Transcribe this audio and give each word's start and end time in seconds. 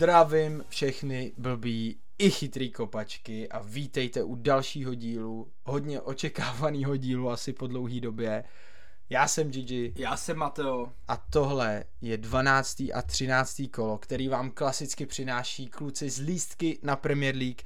Zdravím 0.00 0.64
všechny 0.68 1.32
blbý 1.38 1.98
i 2.18 2.30
chytrý 2.30 2.70
kopačky 2.70 3.48
a 3.48 3.62
vítejte 3.62 4.22
u 4.22 4.34
dalšího 4.34 4.94
dílu, 4.94 5.52
hodně 5.64 6.00
očekávaného 6.00 6.96
dílu 6.96 7.30
asi 7.30 7.52
po 7.52 7.66
dlouhý 7.66 8.00
době. 8.00 8.44
Já 9.10 9.28
jsem 9.28 9.50
Gigi. 9.50 9.92
Já 9.96 10.16
jsem 10.16 10.36
Mateo. 10.36 10.92
A 11.08 11.16
tohle 11.16 11.84
je 12.00 12.18
12. 12.18 12.80
a 12.80 13.02
13. 13.06 13.62
kolo, 13.70 13.98
který 13.98 14.28
vám 14.28 14.50
klasicky 14.50 15.06
přináší 15.06 15.66
kluci 15.68 16.10
z 16.10 16.18
lístky 16.18 16.78
na 16.82 16.96
Premier 16.96 17.36
League. 17.36 17.62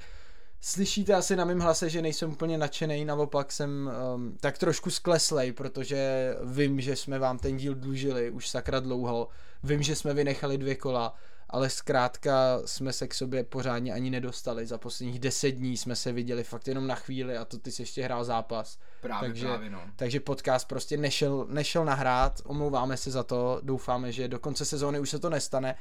Slyšíte 0.61 1.13
asi 1.13 1.35
na 1.35 1.45
mém 1.45 1.59
hlase, 1.59 1.89
že 1.89 2.01
nejsem 2.01 2.31
úplně 2.31 2.57
nadšený, 2.57 3.05
naopak 3.05 3.51
jsem 3.51 3.91
um, 4.15 4.37
tak 4.39 4.57
trošku 4.57 4.89
skleslej, 4.89 5.51
protože 5.51 6.33
vím, 6.43 6.81
že 6.81 6.95
jsme 6.95 7.19
vám 7.19 7.37
ten 7.37 7.57
díl 7.57 7.75
dlužili 7.75 8.31
už 8.31 8.49
sakra 8.49 8.79
dlouho, 8.79 9.27
vím, 9.63 9.83
že 9.83 9.95
jsme 9.95 10.13
vynechali 10.13 10.57
dvě 10.57 10.75
kola, 10.75 11.15
ale 11.55 11.69
zkrátka 11.69 12.61
jsme 12.65 12.93
se 12.93 13.07
k 13.07 13.13
sobě 13.13 13.43
pořádně 13.43 13.93
ani 13.93 14.09
nedostali. 14.09 14.65
Za 14.65 14.77
posledních 14.77 15.19
deset 15.19 15.51
dní 15.51 15.77
jsme 15.77 15.95
se 15.95 16.11
viděli 16.11 16.43
fakt 16.43 16.67
jenom 16.67 16.87
na 16.87 16.95
chvíli 16.95 17.37
a 17.37 17.45
to 17.45 17.59
ty 17.59 17.71
jsi 17.71 17.81
ještě 17.81 18.03
hrál 18.03 18.23
zápas. 18.23 18.77
Právě, 19.01 19.29
takže, 19.29 19.45
právě 19.45 19.69
no. 19.69 19.81
takže 19.95 20.19
podcast 20.19 20.67
prostě 20.67 20.97
nešel, 20.97 21.45
nešel 21.49 21.85
nahrát, 21.85 22.41
omlouváme 22.45 22.97
se 22.97 23.11
za 23.11 23.23
to, 23.23 23.59
doufáme, 23.63 24.11
že 24.11 24.27
do 24.27 24.39
konce 24.39 24.65
sezóny 24.65 24.99
už 24.99 25.09
se 25.09 25.19
to 25.19 25.29
nestane. 25.29 25.75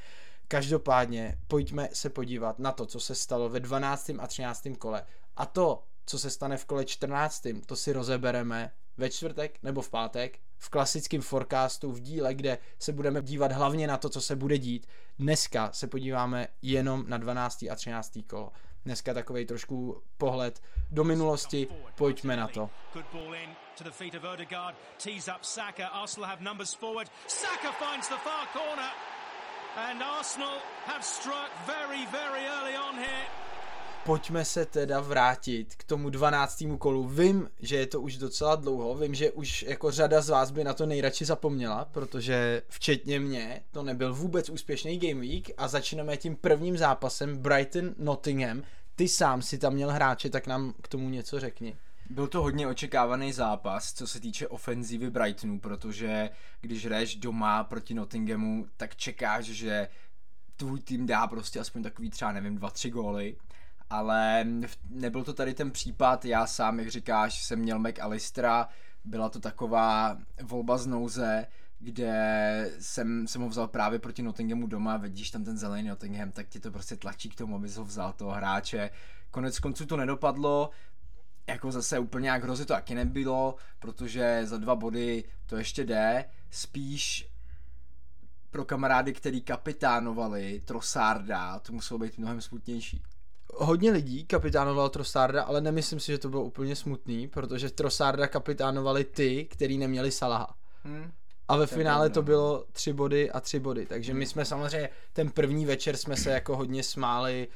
Každopádně 0.48 1.38
pojďme 1.48 1.88
se 1.93 2.10
podívat 2.10 2.59
na 2.59 2.73
to, 2.73 2.87
co 2.87 3.01
se 3.01 3.15
stalo 3.15 3.48
ve 3.48 3.60
12. 3.60 4.10
a 4.18 4.27
13. 4.27 4.68
kole. 4.79 5.02
A 5.37 5.46
to, 5.46 5.82
co 6.06 6.18
se 6.18 6.30
stane 6.30 6.57
v 6.57 6.65
kole 6.65 6.85
14. 6.85 7.46
to 7.66 7.76
si 7.76 7.93
rozebereme 7.93 8.70
ve 8.96 9.10
čtvrtek 9.10 9.59
nebo 9.63 9.82
v 9.82 9.91
pátek 9.91 10.38
v 10.65 10.68
klasickém 10.70 11.20
forecastu, 11.20 11.93
v 11.93 12.01
díle, 12.01 12.34
kde 12.34 12.59
se 12.79 12.93
budeme 12.93 13.23
dívat 13.23 13.52
hlavně 13.52 13.87
na 13.87 13.96
to, 13.96 14.09
co 14.09 14.20
se 14.20 14.37
bude 14.37 14.59
dít. 14.59 14.87
Dneska 15.18 15.73
se 15.73 15.87
podíváme 15.87 16.48
jenom 16.62 17.04
na 17.09 17.18
12. 17.18 17.62
a 17.62 17.74
13. 17.74 18.18
kolo. 18.26 18.52
Dneska 18.85 19.15
takový 19.15 19.46
trošku 19.46 20.02
pohled 20.18 20.62
do 20.90 21.04
minulosti, 21.04 21.68
pojďme 21.95 22.37
na 22.37 22.48
to. 22.48 22.70
to 23.76 23.85
the 23.85 23.90
feet 23.90 24.15
of 24.15 24.24
Erdegaard, 24.24 24.76
tees 25.02 25.29
up 25.29 25.42
Saka, 25.42 25.88
Arsenal 25.88 26.30
have 26.30 26.40
numbers 26.40 26.74
forward, 26.74 27.10
Saka 27.26 27.73
finds 27.73 28.09
the 28.09 28.16
far 28.16 28.46
corner, 28.52 28.90
and 29.76 30.02
Arsenal 30.02 30.59
have 30.87 31.02
struck 31.02 31.51
very, 31.66 32.07
very 32.07 32.46
early 32.46 32.76
on 32.76 32.95
here 32.95 33.26
pojďme 34.05 34.45
se 34.45 34.66
teda 34.66 35.01
vrátit 35.01 35.74
k 35.74 35.85
tomu 35.85 36.10
12. 36.10 36.63
kolu. 36.79 37.09
Vím, 37.09 37.51
že 37.60 37.77
je 37.77 37.87
to 37.87 38.01
už 38.01 38.16
docela 38.16 38.57
dlouho, 38.57 38.95
vím, 38.95 39.15
že 39.15 39.30
už 39.30 39.63
jako 39.63 39.91
řada 39.91 40.21
z 40.21 40.29
vás 40.29 40.51
by 40.51 40.65
na 40.65 40.74
to 40.74 40.87
nejradši 40.87 41.24
zapomněla, 41.24 41.85
protože 41.85 42.63
včetně 42.69 43.21
mě 43.21 43.63
to 43.71 43.82
nebyl 43.82 44.15
vůbec 44.15 44.51
úspěšný 44.51 44.99
game 44.99 45.21
week 45.21 45.51
a 45.57 45.69
začínáme 45.69 46.16
tím 46.16 46.37
prvním 46.37 46.79
zápasem 46.79 47.38
Brighton 47.38 47.95
Nottingham. 47.99 48.63
Ty 48.97 49.09
sám 49.09 49.43
si 49.43 49.59
tam 49.59 49.73
měl 49.73 49.91
hráče, 49.91 50.30
tak 50.30 50.47
nám 50.47 50.75
k 50.82 50.88
tomu 50.88 51.09
něco 51.09 51.41
řekni. 51.41 51.77
Byl 52.10 52.27
to 52.27 52.43
hodně 52.43 52.66
očekávaný 52.66 53.32
zápas, 53.32 53.93
co 53.93 54.07
se 54.07 54.21
týče 54.21 54.49
ofenzívy 54.49 55.10
Brightonu, 55.10 55.60
protože 55.60 56.30
když 56.60 56.87
hraješ 56.87 57.16
doma 57.16 57.65
proti 57.65 57.95
Nottinghamu, 57.95 58.66
tak 58.77 58.97
čekáš, 58.97 59.45
že 59.45 59.88
tvůj 60.57 60.80
tým 60.80 61.07
dá 61.07 61.27
prostě 61.27 61.60
aspoň 61.60 61.82
takový 61.82 62.10
třeba, 62.10 62.32
nevím, 62.32 62.57
dva, 62.57 62.71
tři 62.71 62.91
góly 62.91 63.37
ale 63.95 64.47
nebyl 64.91 65.25
to 65.25 65.32
tady 65.32 65.54
ten 65.54 65.70
případ, 65.70 66.25
já 66.25 66.47
sám, 66.47 66.78
jak 66.78 66.88
říkáš, 66.88 67.44
jsem 67.44 67.59
měl 67.59 67.78
McAllistera, 67.78 68.69
byla 69.04 69.28
to 69.28 69.41
taková 69.41 70.19
volba 70.42 70.78
z 70.78 70.86
nouze, 70.86 71.46
kde 71.78 72.70
jsem, 72.80 73.26
jsem 73.26 73.42
ho 73.42 73.48
vzal 73.48 73.69
právě 73.69 73.98
proti 73.98 74.22
Nottinghamu 74.22 74.66
doma, 74.66 74.96
vidíš 74.96 75.30
tam 75.30 75.44
ten 75.44 75.58
zelený 75.58 75.88
Nottingham, 75.88 76.32
tak 76.32 76.48
ti 76.48 76.60
to 76.60 76.70
prostě 76.70 76.96
tlačí 76.96 77.28
k 77.28 77.34
tomu, 77.34 77.56
abys 77.56 77.76
ho 77.76 77.84
vzal 77.84 78.12
toho 78.12 78.30
hráče. 78.30 78.91
Konec 79.30 79.58
konců 79.58 79.86
to 79.86 79.96
nedopadlo, 79.96 80.70
jako 81.46 81.72
zase 81.72 81.98
úplně 81.98 82.28
jak 82.28 82.42
hrozit 82.42 82.69
to 82.69 82.74
taky 82.74 82.94
nebylo, 82.94 83.56
protože 83.78 84.40
za 84.44 84.58
dva 84.58 84.74
body 84.74 85.24
to 85.46 85.56
ještě 85.56 85.84
jde, 85.84 86.24
spíš 86.50 87.28
pro 88.50 88.64
kamarády, 88.64 89.12
který 89.12 89.40
kapitánovali 89.40 90.62
Trosarda, 90.64 91.58
to 91.58 91.72
muselo 91.72 91.98
být 91.98 92.19
mnohem 92.19 92.40
smutnější 92.40 93.02
hodně 93.56 93.91
lidí 93.91 94.25
kapitánoval 94.25 94.88
Trosarda, 94.88 95.42
ale 95.42 95.60
nemyslím 95.60 96.00
si, 96.00 96.12
že 96.12 96.19
to 96.19 96.28
bylo 96.28 96.42
úplně 96.42 96.76
smutný, 96.76 97.28
protože 97.28 97.70
Trosarda 97.70 98.26
kapitánovali 98.26 99.04
ty, 99.04 99.44
který 99.44 99.78
neměli 99.78 100.10
Salaha. 100.10 100.54
Hmm. 100.84 101.12
A 101.48 101.56
ve 101.56 101.66
finále 101.66 102.10
to 102.10 102.22
bylo 102.22 102.64
tři 102.72 102.93
body 102.93 103.31
a 103.31 103.41
tři 103.41 103.60
body, 103.60 103.87
takže 103.87 104.12
hmm. 104.12 104.19
my 104.19 104.26
jsme 104.26 104.44
samozřejmě 104.44 104.88
ten 105.12 105.31
první 105.31 105.66
večer 105.66 105.97
jsme 105.97 106.16
se 106.16 106.31
jako 106.31 106.56
hodně 106.56 106.82
smáli 106.82 107.48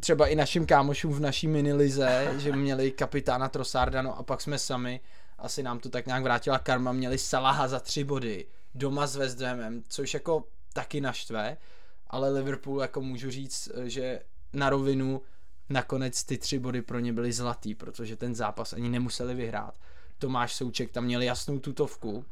třeba 0.00 0.26
i 0.26 0.36
našim 0.36 0.66
kámošům 0.66 1.12
v 1.12 1.20
naší 1.20 1.48
minilize, 1.48 2.34
že 2.38 2.52
měli 2.52 2.90
kapitána 2.90 3.48
Trosarda, 3.48 4.02
no 4.02 4.18
a 4.18 4.22
pak 4.22 4.40
jsme 4.40 4.58
sami, 4.58 5.00
asi 5.38 5.62
nám 5.62 5.78
to 5.78 5.88
tak 5.88 6.06
nějak 6.06 6.22
vrátila 6.22 6.58
karma, 6.58 6.92
měli 6.92 7.18
Salaha 7.18 7.68
za 7.68 7.80
tři 7.80 8.04
body, 8.04 8.46
doma 8.74 9.06
s 9.06 9.16
West 9.16 9.40
Hamem, 9.40 9.82
což 9.88 10.14
jako 10.14 10.44
taky 10.72 11.00
naštve, 11.00 11.56
ale 12.06 12.30
Liverpool 12.30 12.80
jako 12.80 13.00
můžu 13.00 13.30
říct, 13.30 13.68
že 13.84 14.20
na 14.54 14.70
rovinu 14.70 15.22
nakonec 15.68 16.24
ty 16.24 16.38
tři 16.38 16.58
body 16.58 16.82
pro 16.82 16.98
ně 16.98 17.12
byly 17.12 17.32
zlatý, 17.32 17.74
protože 17.74 18.16
ten 18.16 18.34
zápas 18.34 18.72
ani 18.72 18.88
nemuseli 18.88 19.34
vyhrát. 19.34 19.74
Tomáš 20.18 20.54
Souček 20.54 20.90
tam 20.90 21.04
měl 21.04 21.22
jasnou 21.22 21.58
tutovku. 21.58 22.24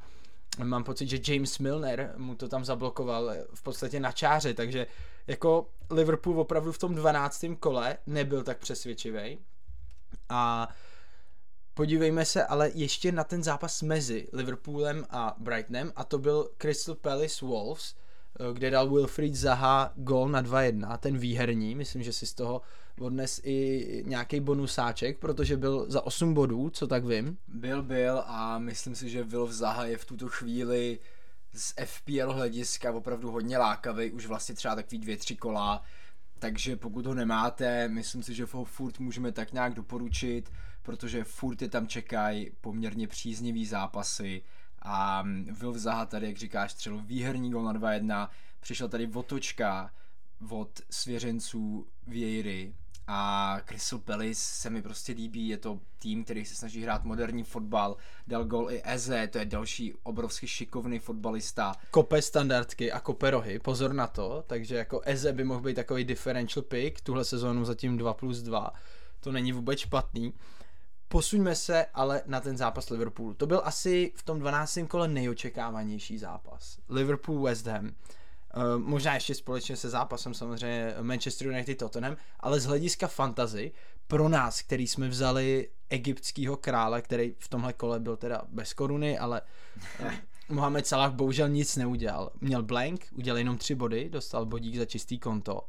Mám 0.64 0.84
pocit, 0.84 1.08
že 1.08 1.32
James 1.32 1.58
Milner 1.58 2.14
mu 2.16 2.34
to 2.34 2.48
tam 2.48 2.64
zablokoval 2.64 3.34
v 3.54 3.62
podstatě 3.62 4.00
na 4.00 4.12
čáře, 4.12 4.54
takže 4.54 4.86
jako 5.26 5.66
Liverpool 5.90 6.40
opravdu 6.40 6.72
v 6.72 6.78
tom 6.78 6.94
12. 6.94 7.44
kole 7.60 7.98
nebyl 8.06 8.42
tak 8.42 8.58
přesvědčivý. 8.58 9.38
A 10.28 10.68
podívejme 11.74 12.24
se 12.24 12.44
ale 12.44 12.70
ještě 12.74 13.12
na 13.12 13.24
ten 13.24 13.42
zápas 13.42 13.82
mezi 13.82 14.28
Liverpoolem 14.32 15.06
a 15.10 15.34
Brightonem 15.38 15.92
a 15.96 16.04
to 16.04 16.18
byl 16.18 16.50
Crystal 16.58 16.94
Palace 16.94 17.46
Wolves, 17.46 17.94
kde 18.52 18.70
dal 18.70 18.90
Wilfried 18.90 19.34
Zaha 19.34 19.92
gol 19.96 20.28
na 20.28 20.42
2-1, 20.42 20.98
ten 20.98 21.18
výherní, 21.18 21.74
myslím, 21.74 22.02
že 22.02 22.12
si 22.12 22.26
z 22.26 22.34
toho 22.34 22.60
odnes 23.00 23.40
i 23.44 24.02
nějaký 24.06 24.40
bonusáček, 24.40 25.18
protože 25.18 25.56
byl 25.56 25.86
za 25.88 26.06
8 26.06 26.34
bodů, 26.34 26.70
co 26.70 26.86
tak 26.86 27.04
vím. 27.04 27.38
Byl, 27.48 27.82
byl 27.82 28.22
a 28.26 28.58
myslím 28.58 28.94
si, 28.94 29.08
že 29.08 29.24
Wilf 29.24 29.50
Zaha 29.50 29.84
je 29.84 29.98
v 29.98 30.04
tuto 30.04 30.28
chvíli 30.28 30.98
z 31.54 31.74
FPL 31.84 32.32
hlediska 32.32 32.92
opravdu 32.92 33.30
hodně 33.30 33.58
lákavý, 33.58 34.10
už 34.10 34.26
vlastně 34.26 34.54
třeba 34.54 34.74
takový 34.74 34.98
dvě, 34.98 35.16
tři 35.16 35.36
kola, 35.36 35.82
takže 36.38 36.76
pokud 36.76 37.06
ho 37.06 37.14
nemáte, 37.14 37.88
myslím 37.88 38.22
si, 38.22 38.34
že 38.34 38.46
ho 38.52 38.64
furt 38.64 38.98
můžeme 38.98 39.32
tak 39.32 39.52
nějak 39.52 39.74
doporučit, 39.74 40.52
protože 40.82 41.24
furt 41.24 41.62
je 41.62 41.68
tam 41.68 41.86
čekají 41.86 42.50
poměrně 42.60 43.08
příznivý 43.08 43.66
zápasy, 43.66 44.42
a 44.82 45.24
Will 45.50 45.78
Zaha 45.78 46.06
tady, 46.06 46.26
jak 46.26 46.36
říkáš, 46.36 46.72
střelil 46.72 47.02
výherní 47.02 47.50
gol 47.50 47.62
na 47.64 47.74
2-1, 47.74 48.28
přišel 48.60 48.88
tady 48.88 49.06
otočka 49.14 49.90
od 50.50 50.80
svěřenců 50.90 51.86
Vieiry 52.06 52.74
a 53.06 53.60
Crystal 53.68 53.98
Palace 53.98 54.34
se 54.34 54.70
mi 54.70 54.82
prostě 54.82 55.12
líbí, 55.12 55.48
je 55.48 55.56
to 55.58 55.80
tým, 55.98 56.24
který 56.24 56.44
se 56.44 56.54
snaží 56.54 56.82
hrát 56.82 57.04
moderní 57.04 57.44
fotbal, 57.44 57.96
dal 58.26 58.44
gol 58.44 58.70
i 58.70 58.82
Eze, 58.84 59.26
to 59.26 59.38
je 59.38 59.44
další 59.44 59.94
obrovsky 60.02 60.46
šikovný 60.46 60.98
fotbalista. 60.98 61.74
Kope 61.90 62.22
standardky 62.22 62.92
a 62.92 63.00
kope 63.00 63.30
rohy, 63.30 63.58
pozor 63.58 63.92
na 63.92 64.06
to, 64.06 64.44
takže 64.46 64.76
jako 64.76 65.00
Eze 65.04 65.32
by 65.32 65.44
mohl 65.44 65.60
být 65.60 65.74
takový 65.74 66.04
differential 66.04 66.62
pick, 66.62 67.00
tuhle 67.00 67.24
sezónu 67.24 67.64
zatím 67.64 67.96
2 67.96 68.14
plus 68.14 68.38
2, 68.42 68.70
to 69.20 69.32
není 69.32 69.52
vůbec 69.52 69.78
špatný. 69.78 70.32
Posuňme 71.12 71.54
se 71.54 71.86
ale 71.94 72.22
na 72.26 72.40
ten 72.40 72.56
zápas 72.56 72.90
Liverpoolu. 72.90 73.34
To 73.34 73.46
byl 73.46 73.60
asi 73.64 74.12
v 74.16 74.22
tom 74.22 74.38
12. 74.38 74.78
kole 74.88 75.08
nejočekávanější 75.08 76.18
zápas. 76.18 76.78
Liverpool-West 76.90 77.70
Ham. 77.72 77.86
Uh, 77.86 77.92
možná 78.78 79.14
ještě 79.14 79.34
společně 79.34 79.76
se 79.76 79.90
zápasem 79.90 80.34
samozřejmě 80.34 80.94
Manchester 81.02 81.46
United 81.46 81.78
Tottenham, 81.78 82.16
ale 82.40 82.60
z 82.60 82.64
hlediska 82.64 83.08
fantazy 83.08 83.72
pro 84.06 84.28
nás, 84.28 84.62
který 84.62 84.86
jsme 84.86 85.08
vzali 85.08 85.68
egyptského 85.90 86.56
krále, 86.56 87.02
který 87.02 87.34
v 87.38 87.48
tomhle 87.48 87.72
kole 87.72 88.00
byl 88.00 88.16
teda 88.16 88.42
bez 88.48 88.72
koruny, 88.72 89.18
ale 89.18 89.42
uh, 90.00 90.12
Mohamed 90.48 90.86
Salah 90.86 91.12
bohužel 91.12 91.48
nic 91.48 91.76
neudělal. 91.76 92.30
Měl 92.40 92.62
blank, 92.62 93.06
udělal 93.12 93.38
jenom 93.38 93.58
tři 93.58 93.74
body, 93.74 94.08
dostal 94.08 94.46
bodík 94.46 94.76
za 94.76 94.84
čistý 94.84 95.18
konto 95.18 95.60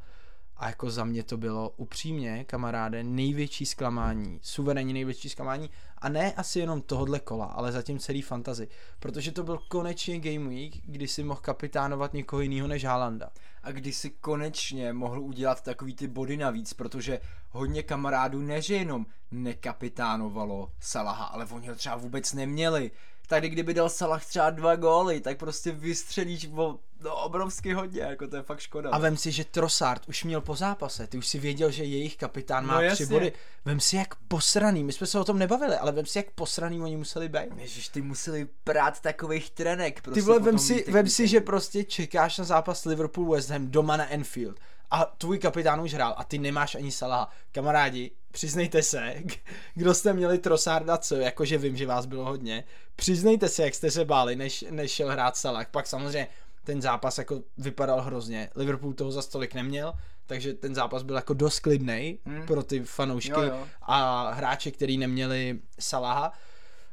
a 0.56 0.68
jako 0.68 0.90
za 0.90 1.04
mě 1.04 1.22
to 1.22 1.36
bylo 1.36 1.70
upřímně, 1.76 2.44
kamaráde, 2.44 3.04
největší 3.04 3.66
zklamání, 3.66 4.38
suverénní 4.42 4.92
největší 4.92 5.28
zklamání 5.28 5.70
a 5.98 6.08
ne 6.08 6.32
asi 6.32 6.58
jenom 6.58 6.82
tohodle 6.82 7.20
kola, 7.20 7.46
ale 7.46 7.72
zatím 7.72 7.98
celý 7.98 8.22
fantazy, 8.22 8.68
protože 8.98 9.32
to 9.32 9.42
byl 9.42 9.58
konečně 9.68 10.20
Game 10.20 10.48
Week, 10.48 10.72
kdy 10.84 11.08
si 11.08 11.24
mohl 11.24 11.40
kapitánovat 11.40 12.14
někoho 12.14 12.42
jiného 12.42 12.68
než 12.68 12.84
Haalanda. 12.84 13.30
A 13.62 13.70
kdy 13.70 13.92
si 13.92 14.10
konečně 14.10 14.92
mohl 14.92 15.20
udělat 15.20 15.62
takový 15.62 15.94
ty 15.94 16.08
body 16.08 16.36
navíc, 16.36 16.72
protože 16.72 17.20
hodně 17.50 17.82
kamarádů 17.82 18.40
neže 18.40 18.74
jenom 18.74 19.06
nekapitánovalo 19.30 20.72
Salaha, 20.80 21.24
ale 21.24 21.46
oni 21.46 21.68
ho 21.68 21.74
třeba 21.74 21.96
vůbec 21.96 22.32
neměli. 22.32 22.90
Tady 23.26 23.48
kdyby 23.48 23.74
dal 23.74 23.88
Salah 23.88 24.26
třeba 24.26 24.50
dva 24.50 24.76
góly, 24.76 25.20
tak 25.20 25.38
prostě 25.38 25.72
vystřelíš 25.72 26.48
o, 26.56 26.78
no, 27.00 27.16
obrovsky 27.16 27.72
hodně, 27.72 28.00
jako 28.00 28.28
to 28.28 28.36
je 28.36 28.42
fakt 28.42 28.60
škoda. 28.60 28.90
A 28.90 28.98
vem 28.98 29.16
si, 29.16 29.32
že 29.32 29.44
Trossard 29.44 30.08
už 30.08 30.24
měl 30.24 30.40
po 30.40 30.56
zápase, 30.56 31.06
ty 31.06 31.18
už 31.18 31.26
si 31.26 31.38
věděl, 31.38 31.70
že 31.70 31.84
jejich 31.84 32.16
kapitán 32.16 32.66
má 32.66 32.80
no, 32.80 32.90
tři 32.90 33.06
body. 33.06 33.32
Vem 33.64 33.80
si, 33.80 33.96
jak 33.96 34.14
posraný, 34.14 34.84
my 34.84 34.92
jsme 34.92 35.06
se 35.06 35.18
o 35.18 35.24
tom 35.24 35.38
nebavili, 35.38 35.76
ale 35.76 35.92
vem 35.92 36.06
si, 36.06 36.18
jak 36.18 36.30
posraný 36.30 36.80
oni 36.80 36.96
museli 36.96 37.28
být. 37.28 37.56
Ježiš, 37.56 37.88
ty 37.88 38.02
museli 38.02 38.48
prát 38.64 39.00
takových 39.00 39.50
trenek. 39.50 40.02
Prostě 40.02 40.20
ty 40.20 40.26
vole, 40.26 40.40
vem 40.40 40.58
si, 40.58 40.84
vem 40.88 41.08
si, 41.08 41.28
že 41.28 41.40
prostě 41.40 41.84
čekáš 41.84 42.38
na 42.38 42.44
zápas 42.44 42.84
Liverpool 42.84 43.32
West 43.32 43.50
Ham 43.50 43.70
doma 43.70 43.96
na 43.96 44.10
Enfield 44.10 44.60
a 44.90 45.04
tvůj 45.04 45.38
kapitán 45.38 45.80
už 45.80 45.94
hrál 45.94 46.14
a 46.16 46.24
ty 46.24 46.38
nemáš 46.38 46.74
ani 46.74 46.92
Salaha. 46.92 47.30
Kamarádi, 47.52 48.10
přiznejte 48.34 48.82
se, 48.82 49.14
kdo 49.74 49.94
jste 49.94 50.12
měli 50.12 50.38
Trossarda 50.38 50.98
co, 50.98 51.14
jakože 51.14 51.58
vím, 51.58 51.76
že 51.76 51.86
vás 51.86 52.06
bylo 52.06 52.24
hodně, 52.24 52.64
přiznejte 52.96 53.48
se, 53.48 53.62
jak 53.62 53.74
jste 53.74 53.90
se 53.90 54.04
báli, 54.04 54.36
než, 54.36 54.64
než 54.70 54.90
šel 54.90 55.10
hrát 55.10 55.36
Salah. 55.36 55.66
Pak 55.70 55.86
samozřejmě 55.86 56.28
ten 56.64 56.82
zápas 56.82 57.18
jako 57.18 57.42
vypadal 57.58 58.02
hrozně. 58.02 58.50
Liverpool 58.56 58.94
toho 58.94 59.12
za 59.12 59.22
stolik 59.22 59.54
neměl, 59.54 59.92
takže 60.26 60.54
ten 60.54 60.74
zápas 60.74 61.02
byl 61.02 61.16
jako 61.16 61.34
dost 61.34 61.60
klidnej 61.60 62.18
hmm. 62.26 62.46
pro 62.46 62.62
ty 62.62 62.80
fanoušky 62.80 63.30
jo, 63.30 63.42
jo. 63.42 63.68
a 63.82 64.30
hráče, 64.30 64.70
který 64.70 64.98
neměli 64.98 65.58
Salaha. 65.78 66.32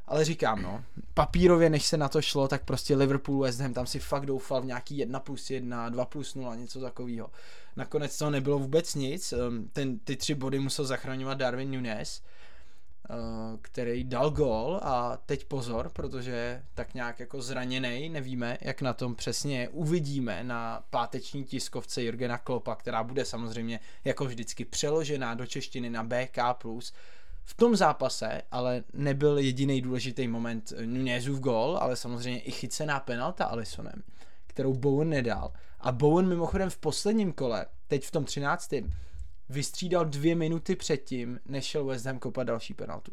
Ale 0.06 0.24
říkám, 0.24 0.62
no, 0.62 0.84
papírově, 1.14 1.70
než 1.70 1.86
se 1.86 1.96
na 1.96 2.08
to 2.08 2.22
šlo, 2.22 2.48
tak 2.48 2.64
prostě 2.64 2.96
Liverpool 2.96 3.42
West 3.42 3.60
Ham, 3.60 3.74
tam 3.74 3.86
si 3.86 3.98
fakt 3.98 4.26
doufal 4.26 4.62
v 4.62 4.66
nějaký 4.66 4.98
1 4.98 5.20
plus 5.20 5.50
1, 5.50 5.88
2 5.88 6.04
plus 6.04 6.34
0, 6.34 6.54
něco 6.54 6.80
takového. 6.80 7.30
Nakonec 7.76 8.18
toho 8.18 8.30
nebylo 8.30 8.58
vůbec 8.58 8.94
nic, 8.94 9.32
ehm, 9.32 9.68
ten, 9.72 9.98
ty 9.98 10.16
tři 10.16 10.34
body 10.34 10.58
musel 10.58 10.84
zachraňovat 10.84 11.38
Darwin 11.38 11.70
Nunes, 11.70 12.22
eh, 13.10 13.14
který 13.62 14.04
dal 14.04 14.30
gol 14.30 14.80
a 14.82 15.16
teď 15.26 15.44
pozor, 15.44 15.90
protože 15.92 16.62
tak 16.74 16.94
nějak 16.94 17.20
jako 17.20 17.42
zraněný, 17.42 18.08
nevíme, 18.08 18.58
jak 18.60 18.82
na 18.82 18.92
tom 18.92 19.14
přesně 19.14 19.68
uvidíme 19.68 20.44
na 20.44 20.84
páteční 20.90 21.44
tiskovce 21.44 22.02
Jurgena 22.02 22.38
Klopa, 22.38 22.74
která 22.74 23.02
bude 23.04 23.24
samozřejmě 23.24 23.80
jako 24.04 24.24
vždycky 24.24 24.64
přeložená 24.64 25.34
do 25.34 25.46
češtiny 25.46 25.90
na 25.90 26.02
BK+, 26.02 26.38
v 27.44 27.54
tom 27.54 27.76
zápase 27.76 28.42
ale 28.50 28.84
nebyl 28.92 29.38
jediný 29.38 29.82
důležitý 29.82 30.28
moment 30.28 30.72
Nunezův 30.84 31.40
gol, 31.40 31.78
ale 31.80 31.96
samozřejmě 31.96 32.40
i 32.40 32.50
chycená 32.50 33.00
penalta 33.00 33.44
Alisonem, 33.44 34.02
kterou 34.52 34.74
Bowen 34.74 35.08
nedal. 35.08 35.52
A 35.80 35.92
Bowen 35.92 36.28
mimochodem 36.28 36.70
v 36.70 36.78
posledním 36.78 37.32
kole, 37.32 37.66
teď 37.88 38.06
v 38.06 38.10
tom 38.10 38.24
třináctém, 38.24 38.90
vystřídal 39.48 40.04
dvě 40.04 40.34
minuty 40.34 40.76
předtím, 40.76 41.40
než 41.46 41.64
šel 41.64 41.84
West 41.84 42.06
Ham 42.06 42.18
kopat 42.18 42.46
další 42.46 42.74
penaltu. 42.74 43.12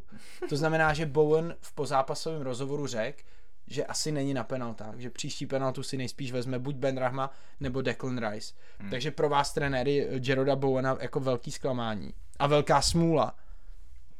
To 0.49 0.57
znamená, 0.57 0.93
že 0.93 1.05
Bowen 1.05 1.55
v 1.61 1.73
pozápasovém 1.73 2.41
rozhovoru 2.41 2.87
řekl, 2.87 3.21
že 3.67 3.85
asi 3.85 4.11
není 4.11 4.33
na 4.33 4.43
penaltách, 4.43 4.97
že 4.97 5.09
příští 5.09 5.45
penaltu 5.45 5.83
si 5.83 5.97
nejspíš 5.97 6.31
vezme 6.31 6.59
buď 6.59 6.75
Ben 6.75 6.97
Rahma 6.97 7.31
nebo 7.59 7.81
Declan 7.81 8.29
Rice. 8.29 8.53
Hmm. 8.79 8.89
Takže 8.89 9.11
pro 9.11 9.29
vás 9.29 9.53
trenéry 9.53 10.07
Jeroda 10.23 10.55
Bowena 10.55 10.97
jako 11.01 11.19
velký 11.19 11.51
zklamání 11.51 12.13
a 12.39 12.47
velká 12.47 12.81
smůla 12.81 13.35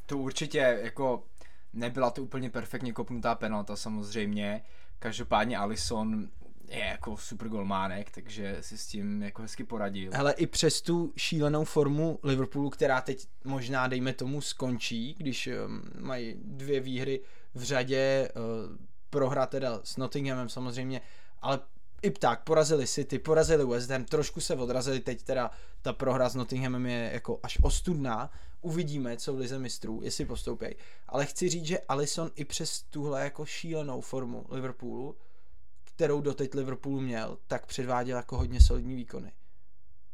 to 0.09 0.17
určitě 0.17 0.79
jako 0.83 1.23
nebyla 1.73 2.09
to 2.09 2.23
úplně 2.23 2.49
perfektně 2.49 2.93
kopnutá 2.93 3.35
penalta 3.35 3.75
samozřejmě. 3.75 4.61
Každopádně 4.99 5.57
Alison 5.57 6.29
je 6.71 6.85
jako 6.85 7.17
super 7.17 7.49
golmánek, 7.49 8.11
takže 8.11 8.57
si 8.61 8.77
s 8.77 8.87
tím 8.87 9.23
jako 9.23 9.41
hezky 9.41 9.63
poradil. 9.63 10.11
Ale 10.15 10.33
i 10.33 10.47
přes 10.47 10.81
tu 10.81 11.13
šílenou 11.17 11.63
formu 11.63 12.19
Liverpoolu, 12.23 12.69
která 12.69 13.01
teď 13.01 13.27
možná, 13.43 13.87
dejme 13.87 14.13
tomu, 14.13 14.41
skončí, 14.41 15.15
když 15.17 15.47
um, 15.47 15.81
mají 15.99 16.35
dvě 16.43 16.79
výhry 16.79 17.21
v 17.53 17.63
řadě, 17.63 18.29
uh, 18.35 18.77
prohra 19.09 19.45
teda 19.45 19.79
s 19.83 19.97
Nottinghamem 19.97 20.49
samozřejmě, 20.49 21.01
ale 21.41 21.59
i 22.01 22.11
tak, 22.11 22.43
porazili 22.43 22.87
City, 22.87 23.19
porazili 23.19 23.65
West 23.65 23.89
Ham, 23.89 24.05
trošku 24.05 24.41
se 24.41 24.55
odrazili, 24.55 24.99
teď 24.99 25.23
teda 25.23 25.51
ta 25.81 25.93
prohra 25.93 26.29
s 26.29 26.35
Nottinghamem 26.35 26.85
je 26.85 27.09
jako 27.13 27.39
až 27.43 27.57
ostudná, 27.61 28.31
uvidíme, 28.61 29.17
co 29.17 29.33
v 29.33 29.37
Lize 29.37 29.59
mistrů, 29.59 29.99
jestli 30.03 30.25
postoupí. 30.25 30.65
Ale 31.07 31.25
chci 31.25 31.49
říct, 31.49 31.65
že 31.65 31.79
Alisson 31.79 32.31
i 32.35 32.45
přes 32.45 32.81
tuhle 32.81 33.23
jako 33.23 33.45
šílenou 33.45 34.01
formu 34.01 34.45
Liverpoolu, 34.49 35.15
kterou 35.99 36.21
doteď 36.21 36.53
Liverpool 36.53 37.01
měl, 37.01 37.37
tak 37.47 37.65
předváděl 37.65 38.17
jako 38.17 38.37
hodně 38.37 38.61
solidní 38.61 38.95
výkony. 38.95 39.31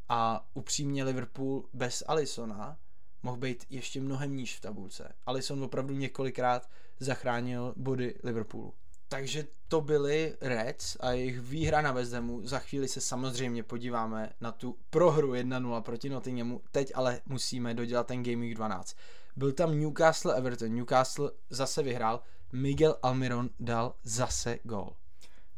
A 0.10 0.48
upřímně 0.54 1.04
Liverpool 1.04 1.66
bez 1.74 2.04
Alissona 2.08 2.78
mohl 3.24 3.38
být 3.38 3.66
ještě 3.70 4.02
mnohem 4.02 4.36
níž 4.36 4.58
v 4.58 4.62
tabulce. 4.62 5.14
Alisson 5.26 5.64
opravdu 5.64 5.94
několikrát 5.94 6.70
zachránil 7.00 7.74
body 7.78 8.16
Liverpoolu. 8.24 8.74
Takže 9.08 9.48
to 9.68 9.82
byly 9.82 10.38
Reds 10.42 10.98
a 11.00 11.12
jejich 11.12 11.40
výhra 11.40 11.82
na 11.82 11.96
Hamu. 12.14 12.48
Za 12.48 12.60
chvíli 12.60 12.88
se 12.88 13.02
samozřejmě 13.02 13.64
podíváme 13.64 14.30
na 14.42 14.52
tu 14.52 14.78
prohru 14.90 15.34
1-0 15.34 15.82
proti 15.82 16.10
Nottinghamu. 16.10 16.62
Teď 16.72 16.92
ale 16.96 17.22
musíme 17.26 17.74
dodělat 17.74 18.08
ten 18.08 18.24
Game 18.24 18.38
Week 18.38 18.56
12. 18.56 18.98
Byl 19.36 19.52
tam 19.52 19.80
Newcastle 19.80 20.38
Everton. 20.38 20.76
Newcastle 20.76 21.32
zase 21.50 21.84
vyhrál. 21.84 22.22
Miguel 22.54 22.96
Almiron 23.02 23.50
dal 23.60 23.96
zase 24.04 24.60
gol. 24.64 24.96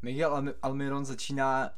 Miguel 0.01 0.53
Almiron 0.61 1.05
začíná 1.05 1.69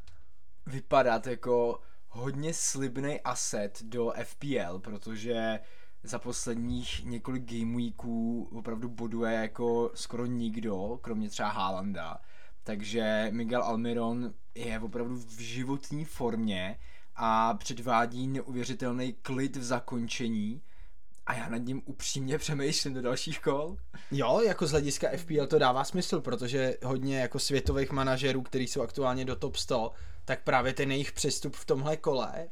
vypadat 0.65 1.27
jako 1.27 1.79
hodně 2.09 2.53
slibný 2.53 3.21
asset 3.21 3.83
do 3.83 4.13
FPL, 4.23 4.79
protože 4.79 5.59
za 6.03 6.19
posledních 6.19 7.05
několik 7.05 7.43
game 7.51 7.75
weeků 7.75 8.49
opravdu 8.51 8.89
boduje 8.89 9.33
jako 9.33 9.91
skoro 9.93 10.25
nikdo, 10.25 10.99
kromě 11.01 11.29
třeba 11.29 11.49
Haalanda. 11.49 12.17
Takže 12.63 13.27
Miguel 13.31 13.63
Almiron 13.63 14.33
je 14.55 14.79
opravdu 14.79 15.15
v 15.15 15.39
životní 15.39 16.05
formě 16.05 16.79
a 17.15 17.53
předvádí 17.53 18.27
neuvěřitelný 18.27 19.13
klid 19.13 19.55
v 19.55 19.63
zakončení 19.63 20.61
a 21.29 21.33
já 21.33 21.49
nad 21.49 21.57
ním 21.57 21.81
upřímně 21.85 22.37
přemýšlím 22.37 22.93
do 22.93 23.01
dalších 23.01 23.39
kol. 23.39 23.77
Jo, 24.11 24.41
jako 24.45 24.67
z 24.67 24.71
hlediska 24.71 25.07
FPL 25.17 25.47
to 25.47 25.59
dává 25.59 25.83
smysl, 25.83 26.21
protože 26.21 26.75
hodně 26.83 27.19
jako 27.19 27.39
světových 27.39 27.91
manažerů, 27.91 28.41
kteří 28.41 28.67
jsou 28.67 28.81
aktuálně 28.81 29.25
do 29.25 29.35
top 29.35 29.55
100, 29.55 29.91
tak 30.25 30.43
právě 30.43 30.73
ten 30.73 30.91
jejich 30.91 31.11
přestup 31.11 31.55
v 31.55 31.65
tomhle 31.65 31.97
kole, 31.97 32.47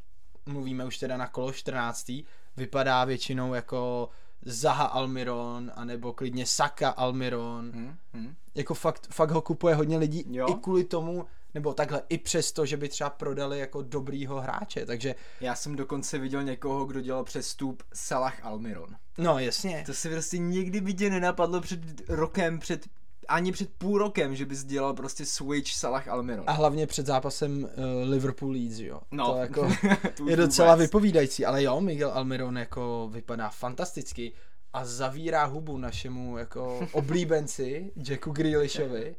mluvíme 0.45 0.85
už 0.85 0.97
teda 0.97 1.17
na 1.17 1.27
kolo 1.27 1.53
14 1.53 2.11
vypadá 2.57 3.05
většinou 3.05 3.53
jako 3.53 4.09
Zaha 4.45 4.85
Almiron, 4.85 5.71
anebo 5.75 6.13
klidně 6.13 6.45
Saka 6.45 6.89
Almiron. 6.89 7.71
Hmm, 7.73 7.97
hmm. 8.13 8.35
Jako 8.55 8.73
fakt, 8.73 9.07
fakt 9.11 9.31
ho 9.31 9.41
kupuje 9.41 9.75
hodně 9.75 9.97
lidí 9.97 10.25
jo. 10.29 10.47
i 10.49 10.53
kvůli 10.53 10.83
tomu, 10.83 11.25
nebo 11.57 11.73
takhle, 11.73 12.01
i 12.09 12.17
přesto, 12.17 12.65
že 12.65 12.77
by 12.77 12.89
třeba 12.89 13.09
prodali 13.09 13.59
jako 13.59 13.81
dobrýho 13.81 14.41
hráče, 14.41 14.85
takže... 14.85 15.15
Já 15.41 15.55
jsem 15.55 15.75
dokonce 15.75 16.17
viděl 16.17 16.43
někoho, 16.43 16.85
kdo 16.85 17.01
dělal 17.01 17.23
přestup 17.23 17.83
Salah 17.93 18.45
Almiron. 18.45 18.95
No, 19.17 19.39
jasně. 19.39 19.83
To 19.85 19.93
si 19.93 20.09
prostě 20.09 20.37
nikdy 20.37 20.81
by 20.81 20.93
tě 20.93 21.09
nenapadlo 21.09 21.61
před 21.61 21.79
rokem, 22.09 22.59
před 22.59 22.85
ani 23.27 23.51
před 23.51 23.69
půl 23.77 23.97
rokem, 23.97 24.35
že 24.35 24.45
bys 24.45 24.63
dělal 24.63 24.93
prostě 24.93 25.25
switch 25.25 25.71
Salah 25.71 26.07
Almiron. 26.07 26.43
A 26.47 26.51
hlavně 26.51 26.87
před 26.87 27.05
zápasem 27.05 27.63
uh, 27.63 27.69
Liverpool 28.09 28.51
Leeds, 28.51 28.79
jo. 28.79 28.99
No. 29.11 29.33
To 29.33 29.37
jako 29.37 29.69
je 30.27 30.35
docela 30.35 30.75
vůbec. 30.75 30.87
vypovídající, 30.87 31.45
ale 31.45 31.63
jo, 31.63 31.81
Miguel 31.81 32.11
Almiron 32.11 32.57
jako 32.57 33.09
vypadá 33.13 33.49
fantasticky 33.49 34.31
a 34.73 34.85
zavírá 34.85 35.45
hubu 35.45 35.77
našemu 35.77 36.37
jako 36.37 36.87
oblíbenci 36.91 37.91
Jacku 38.09 38.31
Grealishovi, 38.31 39.15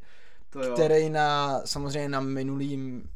který 0.75 1.11
na 1.11 1.61
samozřejmě 1.64 2.09
na 2.09 2.21
minulým 2.21 3.11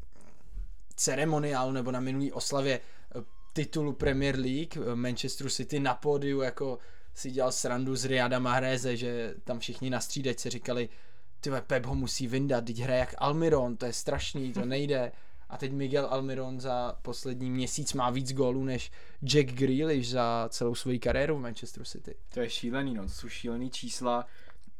ceremoniálu 0.95 1.71
nebo 1.71 1.91
na 1.91 1.99
minulý 1.99 2.31
oslavě 2.31 2.79
eh, 2.79 3.21
titulu 3.53 3.93
Premier 3.93 4.39
League 4.39 4.77
eh, 4.77 4.95
Manchester 4.95 5.49
City 5.49 5.79
na 5.79 5.93
pódiu 5.93 6.41
jako 6.41 6.79
si 7.13 7.31
dělal 7.31 7.51
srandu 7.51 7.95
z 7.95 8.05
Riada 8.05 8.39
Mahreze, 8.39 8.97
že 8.97 9.33
tam 9.43 9.59
všichni 9.59 9.89
na 9.89 9.99
střídečce 9.99 10.49
říkali, 10.49 10.89
ty 11.39 11.51
Pep 11.67 11.85
ho 11.85 11.95
musí 11.95 12.27
vyndat, 12.27 12.65
teď 12.65 12.79
hraje 12.79 12.99
jak 12.99 13.15
Almiron, 13.17 13.77
to 13.77 13.85
je 13.85 13.93
strašný, 13.93 14.53
to 14.53 14.65
nejde. 14.65 15.11
A 15.49 15.57
teď 15.57 15.71
Miguel 15.71 16.05
Almiron 16.05 16.59
za 16.59 16.97
poslední 17.01 17.51
měsíc 17.51 17.93
má 17.93 18.09
víc 18.09 18.33
gólů 18.33 18.63
než 18.63 18.91
Jack 19.23 19.47
Grealish 19.47 20.09
za 20.09 20.49
celou 20.49 20.75
svoji 20.75 20.99
kariéru 20.99 21.37
v 21.37 21.41
Manchester 21.41 21.85
City. 21.85 22.15
To 22.33 22.39
je 22.39 22.49
šílený, 22.49 22.93
no, 22.93 23.03
to 23.03 23.09
jsou 23.09 23.29
šílený 23.29 23.69
čísla. 23.69 24.25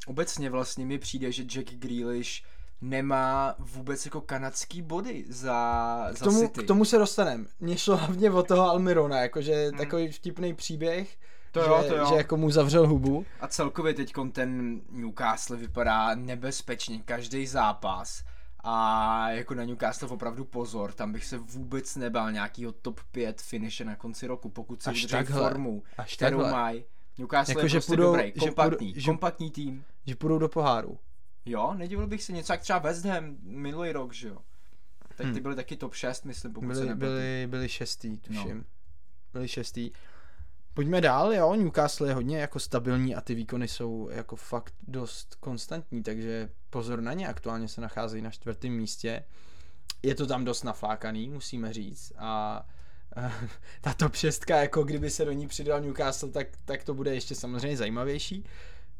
Obecně 0.07 0.49
vlastně 0.49 0.85
mi 0.85 0.99
přijde, 0.99 1.31
že 1.31 1.43
Jack 1.43 1.73
Grealish 1.73 2.43
nemá 2.81 3.55
vůbec 3.59 4.05
jako 4.05 4.21
kanadský 4.21 4.81
body 4.81 5.25
za, 5.29 6.07
za 6.09 6.15
k 6.15 6.23
tomu, 6.23 6.39
City. 6.39 6.63
K 6.63 6.67
tomu 6.67 6.85
se 6.85 6.97
dostaneme. 6.97 7.45
Mně 7.59 7.77
šlo 7.77 7.97
hlavně 7.97 8.31
o 8.31 8.43
toho 8.43 8.69
Almirona, 8.69 9.21
jakože 9.21 9.67
hmm. 9.67 9.77
takový 9.77 10.11
vtipný 10.11 10.53
příběh, 10.53 11.17
to 11.51 11.63
že, 11.63 11.69
jo, 11.69 11.83
to 11.87 11.95
jo. 11.95 12.05
že 12.09 12.15
jako 12.15 12.37
mu 12.37 12.49
zavřel 12.49 12.87
hubu. 12.87 13.25
A 13.39 13.47
celkově 13.47 13.93
teď 13.93 14.13
ten 14.31 14.81
Newcastle 14.89 15.57
vypadá 15.57 16.15
nebezpečně 16.15 16.99
každý 17.05 17.47
zápas. 17.47 18.23
A 18.65 19.29
jako 19.29 19.53
na 19.53 19.63
Newcastle 19.63 20.07
opravdu 20.07 20.45
pozor, 20.45 20.91
tam 20.91 21.11
bych 21.11 21.25
se 21.25 21.37
vůbec 21.37 21.95
nebál 21.95 22.31
nějakýho 22.31 22.71
top 22.71 22.99
5 23.11 23.41
finiše 23.41 23.85
na 23.85 23.95
konci 23.95 24.27
roku, 24.27 24.49
pokud 24.49 24.83
si 24.83 24.89
udrží 24.89 25.25
formu, 25.25 25.83
až 25.97 26.15
kterou 26.15 26.39
mají. 26.39 26.85
Newcastle 27.17 27.51
jako, 27.51 27.65
je 27.65 27.69
prostě 27.69 27.87
půjdou, 27.87 28.03
dobrý, 28.03 28.31
kompaktní, 28.31 28.87
že 28.87 28.93
půjdou, 28.93 29.05
kompaktní 29.05 29.51
tým. 29.51 29.85
Že 30.05 30.15
půjdou 30.15 30.37
do 30.37 30.49
poháru. 30.49 30.99
Jo, 31.45 31.73
nedivil 31.73 32.07
bych 32.07 32.23
se 32.23 32.31
něco 32.31 32.53
jak 32.53 32.61
třeba 32.61 32.79
West 32.79 33.05
Ham 33.05 33.37
minulý 33.41 33.91
rok, 33.91 34.13
že 34.13 34.27
jo. 34.27 34.37
Teď 35.17 35.27
ty 35.27 35.33
hmm. 35.33 35.41
byly 35.41 35.55
taky 35.55 35.75
top 35.75 35.93
6, 35.93 36.25
myslím, 36.25 36.53
pokud 36.53 36.67
byli, 36.67 36.87
se 36.87 36.95
byli, 36.95 37.47
byli 37.49 37.69
šestý, 37.69 38.17
tuším. 38.17 38.57
No. 38.57 38.63
Byli 39.33 39.47
šestý. 39.47 39.91
Pojďme 40.73 41.01
dál, 41.01 41.33
jo, 41.33 41.55
Newcastle 41.55 42.07
je 42.07 42.13
hodně 42.13 42.37
jako 42.37 42.59
stabilní 42.59 43.15
a 43.15 43.21
ty 43.21 43.35
výkony 43.35 43.67
jsou 43.67 44.09
jako 44.11 44.35
fakt 44.35 44.73
dost 44.87 45.35
konstantní, 45.35 46.03
takže 46.03 46.49
pozor 46.69 47.01
na 47.01 47.13
ně, 47.13 47.27
aktuálně 47.27 47.67
se 47.67 47.81
nacházejí 47.81 48.21
na 48.23 48.31
čtvrtém 48.31 48.71
místě. 48.71 49.23
Je 50.03 50.15
to 50.15 50.27
tam 50.27 50.45
dost 50.45 50.63
naflákaný, 50.63 51.29
musíme 51.29 51.73
říct 51.73 52.13
a 52.17 52.65
ta 53.81 53.93
top 53.93 54.15
6, 54.15 54.49
jako 54.49 54.83
kdyby 54.83 55.09
se 55.09 55.25
do 55.25 55.31
ní 55.31 55.47
přidal 55.47 55.81
Newcastle, 55.81 56.29
tak, 56.29 56.47
tak 56.65 56.83
to 56.83 56.93
bude 56.93 57.13
ještě 57.13 57.35
samozřejmě 57.35 57.77
zajímavější. 57.77 58.45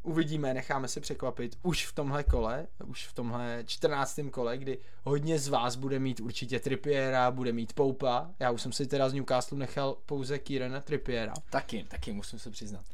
Uvidíme, 0.03 0.53
necháme 0.53 0.88
se 0.88 1.00
překvapit 1.00 1.58
už 1.62 1.86
v 1.86 1.93
tomhle 1.93 2.24
kole, 2.24 2.67
už 2.86 3.08
v 3.08 3.13
tomhle 3.13 3.63
14. 3.65 4.20
kole, 4.32 4.58
kdy 4.58 4.77
hodně 5.03 5.39
z 5.39 5.48
vás 5.48 5.75
bude 5.75 6.00
mít 6.00 6.20
určitě 6.20 6.60
Trippiera, 6.60 7.32
bude 7.32 7.51
mít 7.51 7.74
Poupa. 7.74 8.29
Já 8.39 8.51
už 8.51 8.62
jsem 8.62 8.72
si 8.72 8.88
teda 8.88 9.10
z 9.10 9.13
Newcastle 9.13 9.58
nechal 9.58 9.98
pouze 10.05 10.39
Kierana 10.39 10.82
Trippiera. 10.82 11.34
Taky, 11.50 11.86
taky 11.89 12.12
musím 12.12 12.39
se 12.39 12.51
přiznat. 12.51 12.86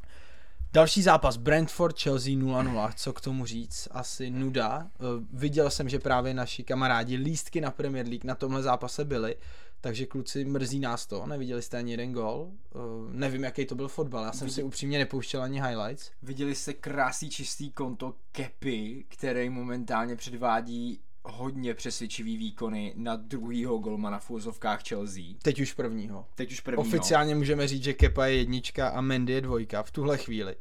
Další 0.73 1.01
zápas, 1.01 1.37
Brentford 1.37 1.99
Chelsea 2.01 2.33
0-0, 2.33 2.91
co 2.95 3.13
k 3.13 3.21
tomu 3.21 3.45
říct, 3.45 3.87
asi 3.91 4.29
nuda. 4.29 4.87
Eh, 4.87 5.25
viděl 5.33 5.69
jsem, 5.69 5.89
že 5.89 5.99
právě 5.99 6.33
naši 6.33 6.63
kamarádi 6.63 7.15
lístky 7.15 7.61
na 7.61 7.71
Premier 7.71 8.07
League 8.07 8.23
na 8.23 8.35
tomhle 8.35 8.63
zápase 8.63 9.05
byli, 9.05 9.35
takže 9.81 10.05
kluci 10.05 10.45
mrzí 10.45 10.79
nás 10.79 11.05
to, 11.05 11.25
neviděli 11.25 11.61
jste 11.61 11.77
ani 11.77 11.91
jeden 11.91 12.13
gol, 12.13 12.51
uh, 12.75 12.81
nevím 13.11 13.43
jaký 13.43 13.65
to 13.65 13.75
byl 13.75 13.87
fotbal, 13.87 14.23
já 14.23 14.31
jsem 14.31 14.45
Vidě... 14.45 14.55
si 14.55 14.63
upřímně 14.63 14.97
nepouštěl 14.97 15.41
ani 15.41 15.61
highlights. 15.61 16.11
Viděli 16.21 16.55
jste 16.55 16.73
krásný 16.73 17.29
čistý 17.29 17.71
konto 17.71 18.15
Kepy, 18.31 19.05
který 19.09 19.49
momentálně 19.49 20.15
předvádí 20.15 20.99
hodně 21.23 21.73
přesvědčivý 21.73 22.37
výkony 22.37 22.93
na 22.95 23.15
druhýho 23.15 23.77
golmana 23.77 24.19
v 24.19 24.31
úzovkách 24.31 24.87
Chelsea. 24.87 25.23
Teď 25.41 25.59
už 25.59 25.73
prvního. 25.73 26.25
Teď 26.35 26.51
už 26.51 26.59
prvního. 26.59 26.87
Oficiálně 26.87 27.35
můžeme 27.35 27.67
říct, 27.67 27.83
že 27.83 27.93
Kepa 27.93 28.25
je 28.25 28.37
jednička 28.37 28.89
a 28.89 29.01
Mendy 29.01 29.33
je 29.33 29.41
dvojka 29.41 29.83
v 29.83 29.91
tuhle 29.91 30.17
chvíli. 30.17 30.55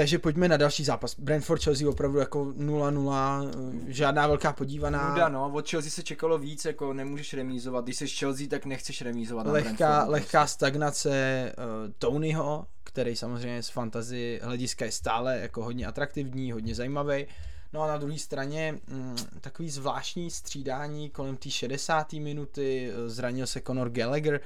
Takže 0.00 0.18
pojďme 0.18 0.48
na 0.48 0.56
další 0.56 0.84
zápas. 0.84 1.14
Brentford 1.18 1.62
Chelsea 1.62 1.88
opravdu 1.88 2.18
jako 2.18 2.44
0-0, 2.44 3.50
žádná 3.86 4.26
velká 4.26 4.52
podívaná. 4.52 5.08
Nuda, 5.08 5.28
no, 5.28 5.50
od 5.52 5.68
Chelsea 5.68 5.90
se 5.90 6.02
čekalo 6.02 6.38
víc, 6.38 6.64
jako 6.64 6.92
nemůžeš 6.92 7.34
remízovat. 7.34 7.84
Když 7.84 7.96
jsi 7.96 8.08
Chelsea, 8.08 8.46
tak 8.48 8.66
nechceš 8.66 9.02
remízovat 9.02 9.46
lehká, 9.46 10.04
lehká 10.04 10.46
stagnace 10.46 11.52
uh, 11.58 11.92
Tonyho, 11.98 12.66
který 12.84 13.16
samozřejmě 13.16 13.62
z 13.62 13.68
fantasy 13.68 14.40
hlediska 14.42 14.84
je 14.84 14.92
stále 14.92 15.38
jako 15.38 15.64
hodně 15.64 15.86
atraktivní, 15.86 16.52
hodně 16.52 16.74
zajímavý. 16.74 17.26
No 17.72 17.82
a 17.82 17.86
na 17.86 17.96
druhé 17.96 18.18
straně 18.18 18.78
mm, 18.86 19.16
takový 19.40 19.70
zvláštní 19.70 20.30
střídání 20.30 21.10
kolem 21.10 21.36
té 21.36 21.50
60. 21.50 22.12
minuty, 22.12 22.92
eh, 22.92 23.08
zranil 23.08 23.46
se 23.46 23.60
Conor 23.60 23.90
Gallagher, 23.90 24.40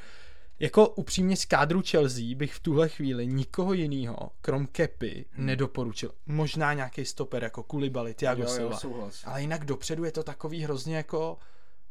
jako 0.58 0.88
upřímně 0.88 1.36
z 1.36 1.44
kádru 1.44 1.82
Chelsea 1.90 2.34
bych 2.36 2.54
v 2.54 2.60
tuhle 2.60 2.88
chvíli 2.88 3.26
nikoho 3.26 3.72
jiného, 3.72 4.30
krom 4.40 4.66
Kepy, 4.66 5.24
hmm. 5.30 5.46
nedoporučil. 5.46 6.10
Možná 6.26 6.72
nějaký 6.72 7.04
stoper 7.04 7.42
jako 7.42 7.62
Koulibaly, 7.62 8.14
Thiago 8.14 8.46
Silva. 8.46 8.78
Ale 9.24 9.40
jinak 9.40 9.64
dopředu 9.64 10.04
je 10.04 10.12
to 10.12 10.22
takový 10.22 10.62
hrozně 10.62 10.96
jako 10.96 11.38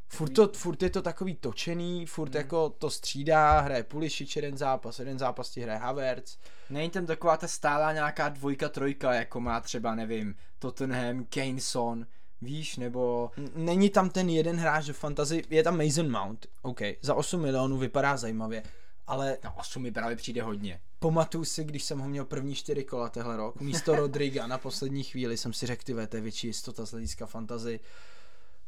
Furt, 0.07 0.29
to, 0.29 0.47
furt 0.47 0.83
je 0.83 0.89
to 0.89 1.01
takový 1.01 1.35
točený, 1.35 2.05
furt 2.05 2.29
hmm. 2.29 2.37
jako 2.37 2.69
to 2.69 2.89
střídá, 2.89 3.59
hraje 3.59 3.83
Pulišič 3.83 4.35
jeden 4.35 4.57
zápas, 4.57 4.99
jeden 4.99 5.19
zápas 5.19 5.49
ti 5.49 5.61
hraje 5.61 5.79
Havertz. 5.79 6.37
Není 6.69 6.89
tam 6.89 7.05
taková 7.05 7.37
ta 7.37 7.47
stálá 7.47 7.93
nějaká 7.93 8.29
dvojka, 8.29 8.69
trojka, 8.69 9.13
jako 9.13 9.39
má 9.39 9.61
třeba, 9.61 9.95
nevím, 9.95 10.35
Tottenham, 10.59 11.25
Kane, 11.29 11.59
Son, 11.59 12.05
víš, 12.43 12.77
nebo... 12.77 13.31
Není 13.55 13.89
tam 13.89 14.09
ten 14.09 14.29
jeden 14.29 14.55
hráč 14.55 14.85
do 14.85 14.93
fantasy, 14.93 15.43
je 15.49 15.63
tam 15.63 15.85
Mason 15.85 16.11
Mount, 16.11 16.47
OK, 16.61 16.81
za 17.01 17.15
8 17.15 17.41
milionů 17.41 17.77
vypadá 17.77 18.17
zajímavě, 18.17 18.63
ale... 19.07 19.37
Na 19.43 19.57
8 19.57 19.83
mi 19.83 19.91
právě 19.91 20.15
přijde 20.15 20.41
hodně. 20.41 20.79
Pamatuju 20.99 21.45
si, 21.45 21.63
když 21.63 21.83
jsem 21.83 21.99
ho 21.99 22.09
měl 22.09 22.25
první 22.25 22.55
čtyři 22.55 22.83
kola 22.83 23.09
tehle 23.09 23.37
rok, 23.37 23.61
místo 23.61 23.95
Rodriga 23.95 24.47
na 24.47 24.57
poslední 24.57 25.03
chvíli 25.03 25.37
jsem 25.37 25.53
si 25.53 25.65
řekl, 25.65 25.83
ty 25.83 26.07
to 26.07 26.15
je 26.15 26.21
větší 26.21 26.47
jistota 26.47 26.85
z 26.85 26.91
hlediska 26.91 27.25
fantasy. 27.25 27.79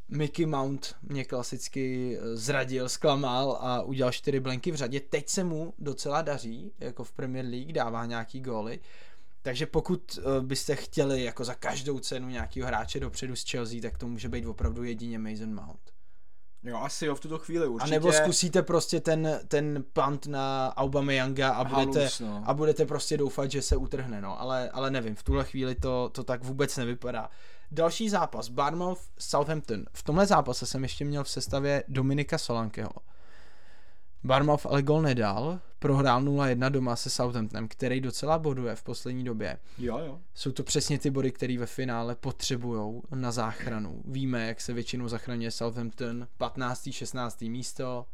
Mickey 0.08 0.46
Mount 0.46 0.94
mě 1.02 1.24
klasicky 1.24 2.16
eh, 2.18 2.36
zradil, 2.36 2.88
zklamal 2.88 3.58
a 3.60 3.82
udělal 3.82 4.12
čtyři 4.12 4.40
blenky 4.40 4.70
v 4.70 4.74
řadě. 4.74 5.00
Teď 5.00 5.28
se 5.28 5.44
mu 5.44 5.74
docela 5.78 6.22
daří, 6.22 6.72
jako 6.78 7.04
v 7.04 7.12
Premier 7.12 7.44
League, 7.46 7.72
dává 7.72 8.06
nějaký 8.06 8.40
góly. 8.40 8.80
Takže 9.46 9.66
pokud 9.66 10.18
uh, 10.18 10.46
byste 10.46 10.76
chtěli 10.76 11.24
jako 11.24 11.44
za 11.44 11.54
každou 11.54 11.98
cenu 11.98 12.28
nějakého 12.28 12.66
hráče 12.66 13.00
dopředu 13.00 13.36
z 13.36 13.50
Chelsea, 13.50 13.80
tak 13.82 13.98
to 13.98 14.06
může 14.06 14.28
být 14.28 14.46
opravdu 14.46 14.84
jedině 14.84 15.18
Mason 15.18 15.54
Mount. 15.54 15.80
Jo, 16.62 16.76
asi 16.76 17.06
jo, 17.06 17.14
v 17.14 17.20
tuto 17.20 17.38
chvíli 17.38 17.66
určitě. 17.66 17.90
A 17.90 17.98
nebo 17.98 18.12
zkusíte 18.12 18.62
prostě 18.62 19.00
ten, 19.00 19.40
ten 19.48 19.84
punt 19.92 20.26
na 20.26 20.72
Aubameyanga 20.76 21.50
a 21.50 21.64
budete, 21.64 21.98
Halus, 21.98 22.20
no. 22.20 22.42
a 22.46 22.54
budete 22.54 22.86
prostě 22.86 23.16
doufat, 23.16 23.50
že 23.50 23.62
se 23.62 23.76
utrhne, 23.76 24.20
no. 24.20 24.40
Ale, 24.40 24.70
ale 24.70 24.90
nevím, 24.90 25.14
v 25.14 25.22
tuhle 25.22 25.44
chvíli 25.44 25.74
to, 25.74 26.10
to 26.12 26.24
tak 26.24 26.44
vůbec 26.44 26.76
nevypadá. 26.76 27.30
Další 27.70 28.08
zápas, 28.08 28.48
Barmouth 28.48 29.00
Southampton. 29.18 29.84
V 29.92 30.02
tomhle 30.02 30.26
zápase 30.26 30.66
jsem 30.66 30.82
ještě 30.82 31.04
měl 31.04 31.24
v 31.24 31.30
sestavě 31.30 31.84
Dominika 31.88 32.38
Solankeho. 32.38 32.92
Barmouth 34.24 34.66
ale 34.66 34.82
gol 34.82 35.02
nedal, 35.02 35.60
prohrál 35.86 36.22
0-1 36.22 36.70
doma 36.70 36.96
se 36.96 37.10
Southamptonem, 37.10 37.68
který 37.68 38.00
docela 38.00 38.38
boduje 38.38 38.74
v 38.74 38.82
poslední 38.82 39.24
době. 39.24 39.58
Jo, 39.78 39.98
jo. 39.98 40.20
Jsou 40.34 40.52
to 40.52 40.62
přesně 40.62 40.98
ty 40.98 41.10
body, 41.10 41.32
které 41.32 41.58
ve 41.58 41.66
finále 41.66 42.14
potřebují 42.14 43.02
na 43.14 43.32
záchranu. 43.32 44.02
Víme, 44.04 44.46
jak 44.46 44.60
se 44.60 44.72
většinou 44.72 45.08
zachraňuje 45.08 45.50
Southampton, 45.50 46.28
15. 46.38 46.88
16. 46.90 47.42
místo. 47.42 48.06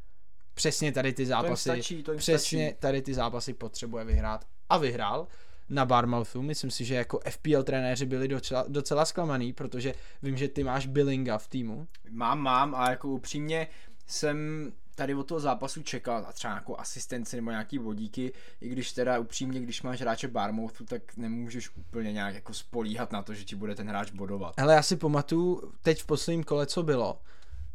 Přesně 0.54 0.92
tady 0.92 1.12
ty 1.12 1.26
zápasy, 1.26 1.68
to 1.68 1.74
stačí, 1.74 2.02
to 2.02 2.14
přesně 2.16 2.66
stačí. 2.66 2.80
tady 2.80 3.02
ty 3.02 3.14
zápasy 3.14 3.54
potřebuje 3.54 4.04
vyhrát 4.04 4.44
a 4.68 4.78
vyhrál 4.78 5.26
na 5.68 5.84
Barmouthu. 5.84 6.42
Myslím 6.42 6.70
si, 6.70 6.84
že 6.84 6.94
jako 6.94 7.20
FPL 7.30 7.62
trenéři 7.62 8.06
byli 8.06 8.28
docela, 8.28 8.64
docela 8.68 9.04
zklamaný, 9.04 9.52
protože 9.52 9.94
vím, 10.22 10.36
že 10.36 10.48
ty 10.48 10.64
máš 10.64 10.86
Billinga 10.86 11.38
v 11.38 11.48
týmu. 11.48 11.86
Mám, 12.10 12.38
mám 12.38 12.74
a 12.74 12.90
jako 12.90 13.08
upřímně 13.08 13.68
jsem 14.06 14.72
tady 14.94 15.14
od 15.14 15.26
toho 15.26 15.40
zápasu 15.40 15.82
čekal 15.82 16.24
a 16.28 16.32
třeba 16.32 16.52
nějakou 16.52 16.80
asistenci 16.80 17.36
nebo 17.36 17.50
nějaký 17.50 17.78
vodíky, 17.78 18.32
i 18.60 18.68
když 18.68 18.92
teda 18.92 19.18
upřímně, 19.18 19.60
když 19.60 19.82
máš 19.82 20.00
hráče 20.00 20.28
Barmouthu, 20.28 20.84
tak 20.84 21.16
nemůžeš 21.16 21.76
úplně 21.76 22.12
nějak 22.12 22.34
jako 22.34 22.54
spolíhat 22.54 23.12
na 23.12 23.22
to, 23.22 23.34
že 23.34 23.44
ti 23.44 23.56
bude 23.56 23.74
ten 23.74 23.88
hráč 23.88 24.10
bodovat. 24.10 24.54
Ale 24.58 24.74
já 24.74 24.82
si 24.82 24.96
pamatuju 24.96 25.72
teď 25.82 26.02
v 26.02 26.06
posledním 26.06 26.44
kole, 26.44 26.66
co 26.66 26.82
bylo, 26.82 27.18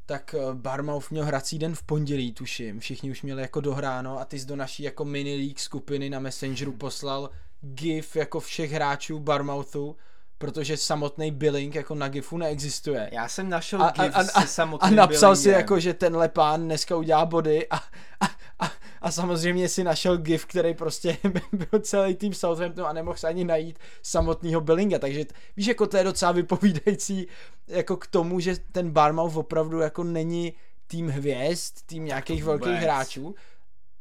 tak 0.05 0.35
eh, 0.37 0.53
Barmouth 0.53 1.11
měl 1.11 1.25
hrací 1.25 1.59
den 1.59 1.75
v 1.75 1.83
pondělí, 1.83 2.33
tuším. 2.33 2.79
Všichni 2.79 3.11
už 3.11 3.21
měli 3.21 3.41
jako 3.41 3.61
dohráno 3.61 4.19
a 4.19 4.25
ty 4.25 4.39
jsi 4.39 4.45
do 4.45 4.55
naší 4.55 4.83
jako 4.83 5.05
mini 5.05 5.35
league 5.35 5.59
skupiny 5.59 6.09
na 6.09 6.19
Messengeru 6.19 6.71
poslal 6.71 7.29
gif 7.61 8.15
jako 8.15 8.39
všech 8.39 8.71
hráčů 8.71 9.19
Barmouthu 9.19 9.95
protože 10.37 10.77
samotný 10.77 11.31
billing 11.31 11.75
jako 11.75 11.95
na 11.95 12.07
GIFu 12.07 12.37
neexistuje. 12.37 13.09
Já 13.13 13.27
jsem 13.27 13.49
našel 13.49 13.83
a, 13.83 13.91
GIF 13.91 14.15
a, 14.15 14.19
a, 14.19 14.41
se 14.41 14.47
samotným 14.47 14.93
A 14.93 14.95
napsal 14.95 15.31
billingem. 15.31 15.43
si 15.43 15.49
jako, 15.49 15.79
že 15.79 15.93
tenhle 15.93 16.29
pán 16.29 16.63
dneska 16.63 16.95
udělá 16.95 17.25
body 17.25 17.67
a, 17.69 17.75
a, 17.75 18.25
a, 18.59 18.71
a 19.01 19.11
samozřejmě 19.11 19.69
si 19.69 19.83
našel 19.83 20.17
GIF, 20.17 20.45
který 20.45 20.73
prostě 20.73 21.17
byl 21.51 21.79
celý 21.79 22.15
tým 22.15 22.33
Southamptonu 22.33 22.87
a 22.87 22.93
nemohl 22.93 23.17
se 23.17 23.27
ani 23.27 23.43
najít 23.43 23.79
samotného 24.03 24.61
billinga, 24.61 24.99
takže 24.99 25.25
víš, 25.57 25.67
jako 25.67 25.87
to 25.87 25.97
je 25.97 26.03
docela 26.03 26.31
vypovídající 26.31 27.27
jako 27.67 27.97
k 27.97 28.07
tomu, 28.07 28.39
že 28.39 28.55
ten 28.71 28.91
Barmouth 28.91 29.35
opravdu 29.35 29.79
jako 29.79 30.03
není 30.03 30.53
tým 30.87 31.09
hvězd, 31.09 31.77
tým 31.85 32.05
nějakých 32.05 32.43
velkých 32.43 32.73
hráčů, 32.73 33.35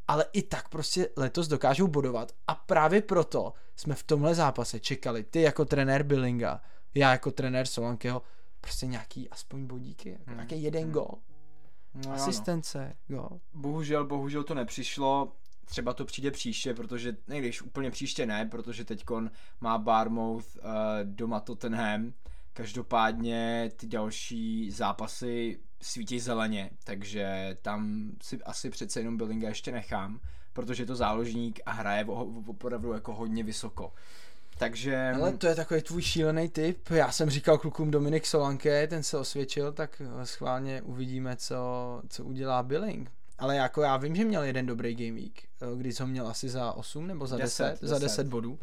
ale 0.08 0.24
i 0.32 0.42
tak 0.42 0.68
prostě 0.68 1.08
letos 1.16 1.48
dokážou 1.48 1.86
bodovat 1.86 2.32
a 2.46 2.54
právě 2.54 3.02
proto 3.02 3.52
jsme 3.76 3.94
v 3.94 4.02
tomhle 4.02 4.34
zápase 4.34 4.80
čekali, 4.80 5.24
ty 5.24 5.40
jako 5.40 5.64
trenér 5.64 6.02
Billinga, 6.02 6.60
já 6.94 7.10
jako 7.10 7.30
trenér 7.30 7.66
Solankeho, 7.66 8.22
prostě 8.60 8.86
nějaký 8.86 9.30
aspoň 9.30 9.66
bodíky, 9.66 10.10
jako 10.10 10.24
hmm. 10.26 10.36
nějaký 10.36 10.62
jeden 10.62 10.82
hmm. 10.82 10.92
gol. 10.92 11.10
No, 11.94 12.12
Asistence, 12.12 12.96
no. 13.08 13.18
gol. 13.18 13.40
Bohužel, 13.54 14.06
bohužel 14.06 14.44
to 14.44 14.54
nepřišlo, 14.54 15.32
třeba 15.64 15.92
to 15.92 16.04
přijde 16.04 16.30
příště, 16.30 16.74
protože, 16.74 17.16
ne 17.28 17.38
když 17.38 17.62
úplně 17.62 17.90
příště 17.90 18.26
ne, 18.26 18.46
protože 18.46 18.84
teďkon 18.84 19.30
má 19.60 19.78
Barmouth 19.78 20.56
uh, 20.56 20.62
doma 21.02 21.40
Tottenham, 21.40 22.12
každopádně 22.52 23.70
ty 23.76 23.86
další 23.86 24.70
zápasy 24.70 25.60
svítí 25.82 26.20
zeleně, 26.20 26.70
takže 26.84 27.56
tam 27.62 28.10
si 28.22 28.42
asi 28.42 28.70
přece 28.70 29.00
jenom 29.00 29.16
Billinga 29.16 29.48
ještě 29.48 29.72
nechám, 29.72 30.20
protože 30.56 30.82
je 30.82 30.86
to 30.86 30.96
záložník 30.96 31.60
a 31.66 31.72
hraje 31.72 32.04
opravdu 32.46 32.92
jako 32.92 33.14
hodně 33.14 33.44
vysoko. 33.44 33.92
Takže... 34.58 35.12
Ale 35.14 35.32
to 35.32 35.46
je 35.46 35.54
takový 35.54 35.82
tvůj 35.82 36.02
šílený 36.02 36.48
typ. 36.48 36.90
Já 36.90 37.12
jsem 37.12 37.30
říkal 37.30 37.58
klukům 37.58 37.90
Dominik 37.90 38.26
Solanke, 38.26 38.86
ten 38.86 39.02
se 39.02 39.18
osvědčil, 39.18 39.72
tak 39.72 40.02
schválně 40.24 40.82
uvidíme, 40.82 41.36
co, 41.36 41.56
co 42.08 42.24
udělá 42.24 42.62
Billing. 42.62 43.10
Ale 43.38 43.56
jako 43.56 43.82
já 43.82 43.96
vím, 43.96 44.16
že 44.16 44.24
měl 44.24 44.42
jeden 44.42 44.66
dobrý 44.66 44.94
game 44.94 45.20
week, 45.20 45.42
eh, 45.42 45.76
kdy 45.76 45.90
ho 46.00 46.06
měl 46.06 46.28
asi 46.28 46.48
za 46.48 46.72
8 46.72 47.06
nebo 47.06 47.26
za 47.26 47.36
10, 47.36 47.64
10 47.64 47.86
za 47.88 47.98
10 47.98 48.26
bodů 48.26 48.58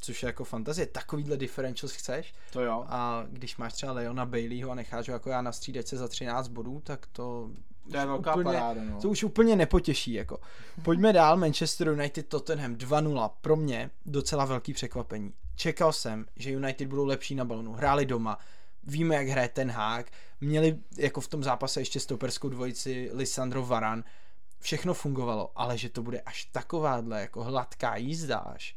což 0.00 0.22
je 0.22 0.26
jako 0.26 0.44
fantazie. 0.44 0.86
Takovýhle 0.86 1.36
differentials 1.36 1.92
chceš. 1.92 2.34
To 2.52 2.60
jo. 2.60 2.84
A 2.88 3.24
když 3.30 3.56
máš 3.56 3.72
třeba 3.72 3.92
Leona 3.92 4.26
Baileyho 4.26 4.70
a 4.70 4.74
necháš 4.74 5.08
ho 5.08 5.12
jako 5.12 5.30
já 5.30 5.42
na 5.42 5.52
střídečce 5.52 5.96
za 5.96 6.08
13 6.08 6.48
bodů, 6.48 6.80
tak 6.84 7.06
to 7.12 7.50
to 7.90 7.96
je 7.96 8.06
velká 8.06 8.32
úplně, 8.32 8.44
paráda, 8.44 8.82
no. 8.84 9.00
To 9.00 9.08
už 9.08 9.24
úplně 9.24 9.56
nepotěší, 9.56 10.12
jako. 10.12 10.40
Pojďme 10.82 11.12
dál, 11.12 11.36
Manchester 11.36 11.88
United 11.88 12.28
Tottenham 12.28 12.74
2-0, 12.74 13.30
pro 13.40 13.56
mě 13.56 13.90
docela 14.06 14.44
velký 14.44 14.72
překvapení. 14.72 15.32
Čekal 15.56 15.92
jsem, 15.92 16.26
že 16.36 16.50
United 16.50 16.88
budou 16.88 17.04
lepší 17.04 17.34
na 17.34 17.44
balonu, 17.44 17.72
hráli 17.72 18.06
doma, 18.06 18.38
víme, 18.84 19.14
jak 19.14 19.28
hraje 19.28 19.48
ten 19.48 19.70
hák, 19.70 20.06
měli 20.40 20.78
jako 20.96 21.20
v 21.20 21.28
tom 21.28 21.42
zápase 21.42 21.80
ještě 21.80 22.00
stoperskou 22.00 22.48
dvojici 22.48 23.10
Lisandro 23.12 23.66
Varan, 23.66 24.04
všechno 24.60 24.94
fungovalo, 24.94 25.50
ale 25.56 25.78
že 25.78 25.88
to 25.88 26.02
bude 26.02 26.20
až 26.20 26.44
takováhle 26.44 27.20
jako 27.20 27.44
hladká 27.44 27.96
jízda 27.96 28.38
až, 28.38 28.76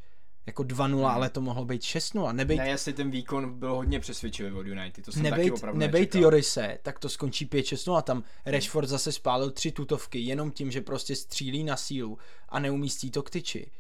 jako 0.50 0.64
2-0, 0.64 0.96
hmm. 0.96 1.06
ale 1.06 1.30
to 1.30 1.42
mohlo 1.42 1.66
být 1.66 1.82
6-0. 1.82 2.34
Nebejt, 2.34 2.60
ne, 2.60 2.70
jestli 2.70 2.94
ten 2.94 3.12
výkon 3.12 3.60
byl 3.60 3.76
hodně 3.76 4.00
přesvědčivý 4.00 4.52
od 4.52 4.68
United, 4.68 5.06
to 5.06 5.12
jsem 5.12 5.24
nebejt, 5.24 5.48
taky 5.48 5.52
opravdu 5.52 5.80
nebejt 5.80 6.16
Jorise, 6.16 6.78
tak 6.82 7.00
to 7.00 7.10
skončí 7.10 7.48
5-6-0 7.48 7.96
a 7.96 8.02
tam 8.02 8.24
Rashford 8.46 8.90
zase 8.90 9.12
spálil 9.12 9.52
tři 9.52 9.72
tutovky 9.72 10.20
jenom 10.20 10.52
tím, 10.52 10.72
že 10.72 10.82
prostě 10.82 11.16
střílí 11.16 11.64
na 11.64 11.78
sílu 11.78 12.18
a 12.50 12.60
neumístí 12.60 13.12
to 13.12 13.24
k 13.24 13.30
tyči. 13.30 13.72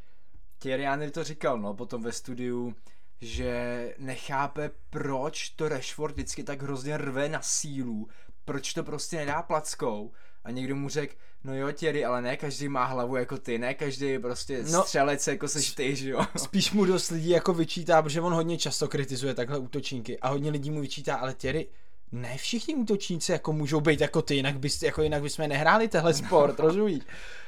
Thierry 0.59 0.83
Henry 0.83 1.11
to 1.11 1.23
říkal, 1.23 1.59
no, 1.59 1.73
potom 1.73 2.03
ve 2.03 2.11
studiu, 2.11 2.75
že 3.21 3.95
nechápe, 3.97 4.71
proč 4.89 5.49
to 5.49 5.69
Rashford 5.69 6.13
vždycky 6.13 6.43
tak 6.43 6.61
hrozně 6.61 6.97
rve 6.97 7.29
na 7.29 7.41
sílu, 7.41 8.07
proč 8.45 8.73
to 8.73 8.83
prostě 8.83 9.17
nedá 9.17 9.41
plackou 9.41 10.11
a 10.43 10.51
někdo 10.51 10.75
mu 10.75 10.89
řekl, 10.89 11.15
no 11.43 11.55
jo 11.55 11.71
Thierry, 11.71 12.05
ale 12.05 12.21
ne 12.21 12.37
každý 12.37 12.69
má 12.69 12.85
hlavu 12.85 13.15
jako 13.15 13.37
ty, 13.37 13.57
ne 13.57 13.73
každý 13.73 14.05
je 14.05 14.19
prostě 14.19 14.63
no, 14.71 14.83
střelec 14.83 15.27
jako 15.27 15.47
seš 15.47 15.71
ty, 15.71 15.95
že 15.95 16.09
jo. 16.09 16.25
Spíš 16.37 16.71
mu 16.71 16.85
dost 16.85 17.09
lidí 17.09 17.29
jako 17.29 17.53
vyčítá, 17.53 18.01
protože 18.01 18.21
on 18.21 18.33
hodně 18.33 18.57
často 18.57 18.87
kritizuje 18.87 19.33
takhle 19.33 19.57
útočníky 19.57 20.19
a 20.19 20.29
hodně 20.29 20.51
lidí 20.51 20.71
mu 20.71 20.81
vyčítá, 20.81 21.15
ale 21.15 21.33
Thierry, 21.33 21.67
ne 22.11 22.37
všichni 22.37 22.75
útočníci 22.75 23.31
jako 23.31 23.53
můžou 23.53 23.81
být 23.81 24.01
jako 24.01 24.21
ty, 24.21 24.35
jinak, 24.35 24.59
bys, 24.59 24.83
jako 24.83 25.01
jinak 25.01 25.21
bychom 25.21 25.47
nehráli 25.47 25.87
tehle 25.87 26.13
sport, 26.13 26.59
no, 26.59 26.65
rozumíš? 26.65 27.03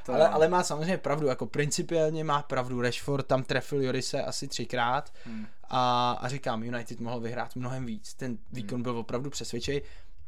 ale, 0.07 0.27
ale 0.27 0.47
má 0.47 0.63
samozřejmě 0.63 0.97
pravdu, 0.97 1.27
jako 1.27 1.45
principiálně 1.45 2.23
má 2.23 2.41
pravdu, 2.41 2.81
Rashford 2.81 3.27
tam 3.27 3.43
trefil 3.43 3.83
Jorise 3.83 4.23
asi 4.23 4.47
třikrát 4.47 5.13
hmm. 5.25 5.45
a, 5.69 6.11
a 6.11 6.27
říkám, 6.29 6.63
United 6.63 6.99
mohl 6.99 7.19
vyhrát 7.19 7.55
mnohem 7.55 7.85
víc, 7.85 8.13
ten 8.13 8.37
výkon 8.51 8.75
hmm. 8.75 8.83
byl 8.83 8.97
opravdu 8.97 9.29
přesvědčej 9.29 9.81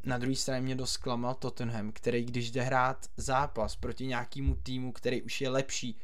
na 0.03 0.17
druhé 0.17 0.36
straně 0.36 0.62
mě 0.62 0.75
dost 0.75 0.91
zklamal 0.91 1.36
Tottenham, 1.36 1.91
který 1.91 2.25
když 2.25 2.51
jde 2.51 2.62
hrát 2.62 3.05
zápas 3.17 3.75
proti 3.75 4.05
nějakému 4.05 4.55
týmu, 4.55 4.91
který 4.91 5.22
už 5.22 5.41
je 5.41 5.50
lepší 5.50 5.98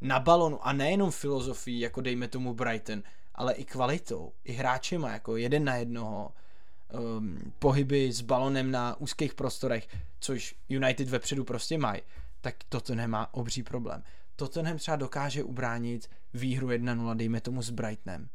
na 0.00 0.20
balonu 0.20 0.66
a 0.66 0.72
nejenom 0.72 1.10
filozofií, 1.10 1.80
jako 1.80 2.00
dejme 2.00 2.28
tomu 2.28 2.54
Brighton, 2.54 3.02
ale 3.34 3.52
i 3.52 3.64
kvalitou, 3.64 4.32
i 4.44 4.52
hráčema, 4.52 5.12
jako 5.12 5.36
jeden 5.36 5.64
na 5.64 5.76
jednoho, 5.76 6.32
um, 7.18 7.52
pohyby 7.58 8.12
s 8.12 8.20
balonem 8.20 8.70
na 8.70 9.00
úzkých 9.00 9.34
prostorech, 9.34 9.88
což 10.20 10.54
United 10.68 11.08
vepředu 11.08 11.44
prostě 11.44 11.78
mají, 11.78 12.02
tak 12.40 12.56
Tottenham 12.68 13.10
má 13.10 13.34
obří 13.34 13.62
problém. 13.62 14.02
Tottenham 14.36 14.78
třeba 14.78 14.96
dokáže 14.96 15.42
ubránit 15.42 16.10
výhru 16.34 16.68
1-0, 16.68 17.16
dejme 17.16 17.40
tomu 17.40 17.62
s 17.62 17.70
Brightonem. 17.70 18.28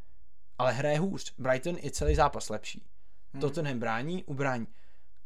Ale 0.58 0.74
hraje 0.74 1.00
hůř. 1.00 1.34
Brighton 1.38 1.77
je 1.82 1.91
celý 1.91 2.15
zápas 2.15 2.50
lepší. 2.50 2.84
Hmm. 3.34 3.41
Tottenham 3.41 3.79
brání, 3.79 4.24
ubrání 4.24 4.67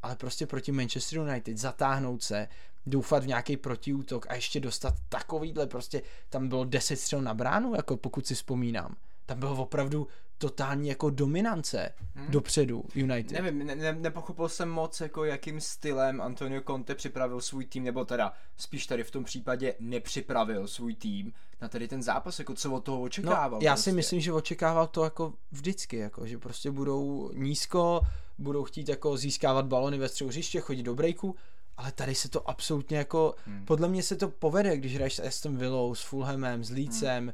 ale 0.01 0.15
prostě 0.15 0.47
proti 0.47 0.71
Manchester 0.71 1.19
United 1.19 1.57
zatáhnout 1.57 2.23
se, 2.23 2.47
doufat 2.85 3.23
v 3.23 3.27
nějaký 3.27 3.57
protiútok 3.57 4.25
a 4.29 4.35
ještě 4.35 4.59
dostat 4.59 4.93
takovýhle 5.09 5.67
prostě, 5.67 6.01
tam 6.29 6.47
bylo 6.47 6.65
10 6.65 6.95
střel 6.95 7.21
na 7.21 7.33
bránu, 7.33 7.75
jako 7.75 7.97
pokud 7.97 8.27
si 8.27 8.35
vzpomínám. 8.35 8.95
Tam 9.25 9.39
bylo 9.39 9.55
opravdu 9.55 10.07
totální 10.37 10.89
jako 10.89 11.09
dominance 11.09 11.93
hmm. 12.15 12.31
dopředu 12.31 12.83
United. 12.95 13.41
Nevím, 13.41 13.67
ne, 13.67 13.75
ne, 13.75 13.93
nepochopil 13.93 14.49
jsem 14.49 14.69
moc, 14.69 15.01
jako 15.01 15.25
jakým 15.25 15.61
stylem 15.61 16.21
Antonio 16.21 16.61
Conte 16.61 16.95
připravil 16.95 17.41
svůj 17.41 17.65
tým, 17.65 17.83
nebo 17.83 18.05
teda 18.05 18.33
spíš 18.57 18.87
tady 18.87 19.03
v 19.03 19.11
tom 19.11 19.23
případě 19.23 19.75
nepřipravil 19.79 20.67
svůj 20.67 20.95
tým 20.95 21.33
na 21.61 21.67
tady 21.67 21.87
ten 21.87 22.03
zápas, 22.03 22.39
jako 22.39 22.53
co 22.53 22.71
od 22.71 22.83
toho 22.83 23.01
očekával. 23.01 23.59
No, 23.59 23.65
já 23.65 23.73
prostě. 23.73 23.89
si 23.89 23.95
myslím, 23.95 24.19
že 24.19 24.33
očekával 24.33 24.87
to 24.87 25.03
jako 25.03 25.33
vždycky, 25.51 25.97
jako, 25.97 26.27
že 26.27 26.37
prostě 26.37 26.71
budou 26.71 27.31
nízko, 27.33 28.01
budou 28.37 28.63
chtít 28.63 28.89
jako 28.89 29.17
získávat 29.17 29.65
balony 29.65 29.97
ve 29.97 30.09
středu 30.09 30.29
hřiště, 30.29 30.59
chodit 30.59 30.83
do 30.83 30.95
breaku, 30.95 31.35
ale 31.77 31.91
tady 31.91 32.15
se 32.15 32.29
to 32.29 32.49
absolutně 32.49 32.97
jako, 32.97 33.35
hmm. 33.45 33.65
podle 33.65 33.87
mě 33.87 34.03
se 34.03 34.15
to 34.15 34.29
povede, 34.29 34.77
když 34.77 34.95
hraješ 34.95 35.15
s 35.15 35.19
Aston 35.19 35.57
Villou, 35.57 35.95
s 35.95 36.01
Fulhamem, 36.01 36.63
s 36.63 36.69
Leedsem, 36.69 37.23
hmm. 37.23 37.33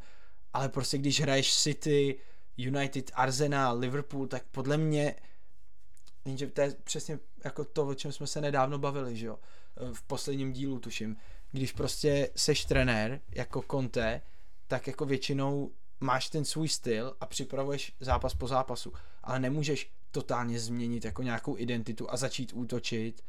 ale 0.54 0.70
prostě 0.70 0.98
když 0.98 1.22
hraješ 1.22 1.56
City, 1.56 2.20
United, 2.58 3.12
Arsenal, 3.13 3.80
Liverpool, 3.80 4.28
tak 4.28 4.44
podle 4.52 4.78
mě 4.78 5.16
jenže 6.26 6.48
to 6.48 6.62
je 6.62 6.76
přesně 6.84 7.20
jako 7.44 7.66
to, 7.66 7.88
o 7.88 7.94
čem 7.94 8.12
jsme 8.12 8.28
se 8.28 8.42
nedávno 8.42 8.80
bavili, 8.80 9.16
že 9.16 9.26
jo, 9.26 9.39
v 9.94 10.04
posledním 10.04 10.54
dílu 10.54 10.80
tuším, 10.80 11.18
když 11.52 11.72
prostě 11.72 12.30
seš 12.36 12.66
trenér 12.66 13.22
jako 13.36 13.63
Conte, 13.72 14.22
tak 14.68 14.88
jako 14.88 15.06
většinou 15.06 15.72
máš 16.00 16.30
ten 16.30 16.46
svůj 16.46 16.70
styl 16.70 17.16
a 17.20 17.26
připravuješ 17.26 17.96
zápas 18.00 18.36
po 18.36 18.48
zápasu, 18.48 18.94
ale 19.24 19.39
nemůžeš 19.39 19.92
totálně 20.13 20.60
změnit 20.60 21.06
jako 21.06 21.23
nějakou 21.23 21.58
identitu 21.58 22.12
a 22.12 22.17
začít 22.17 22.54
útočit. 22.54 23.21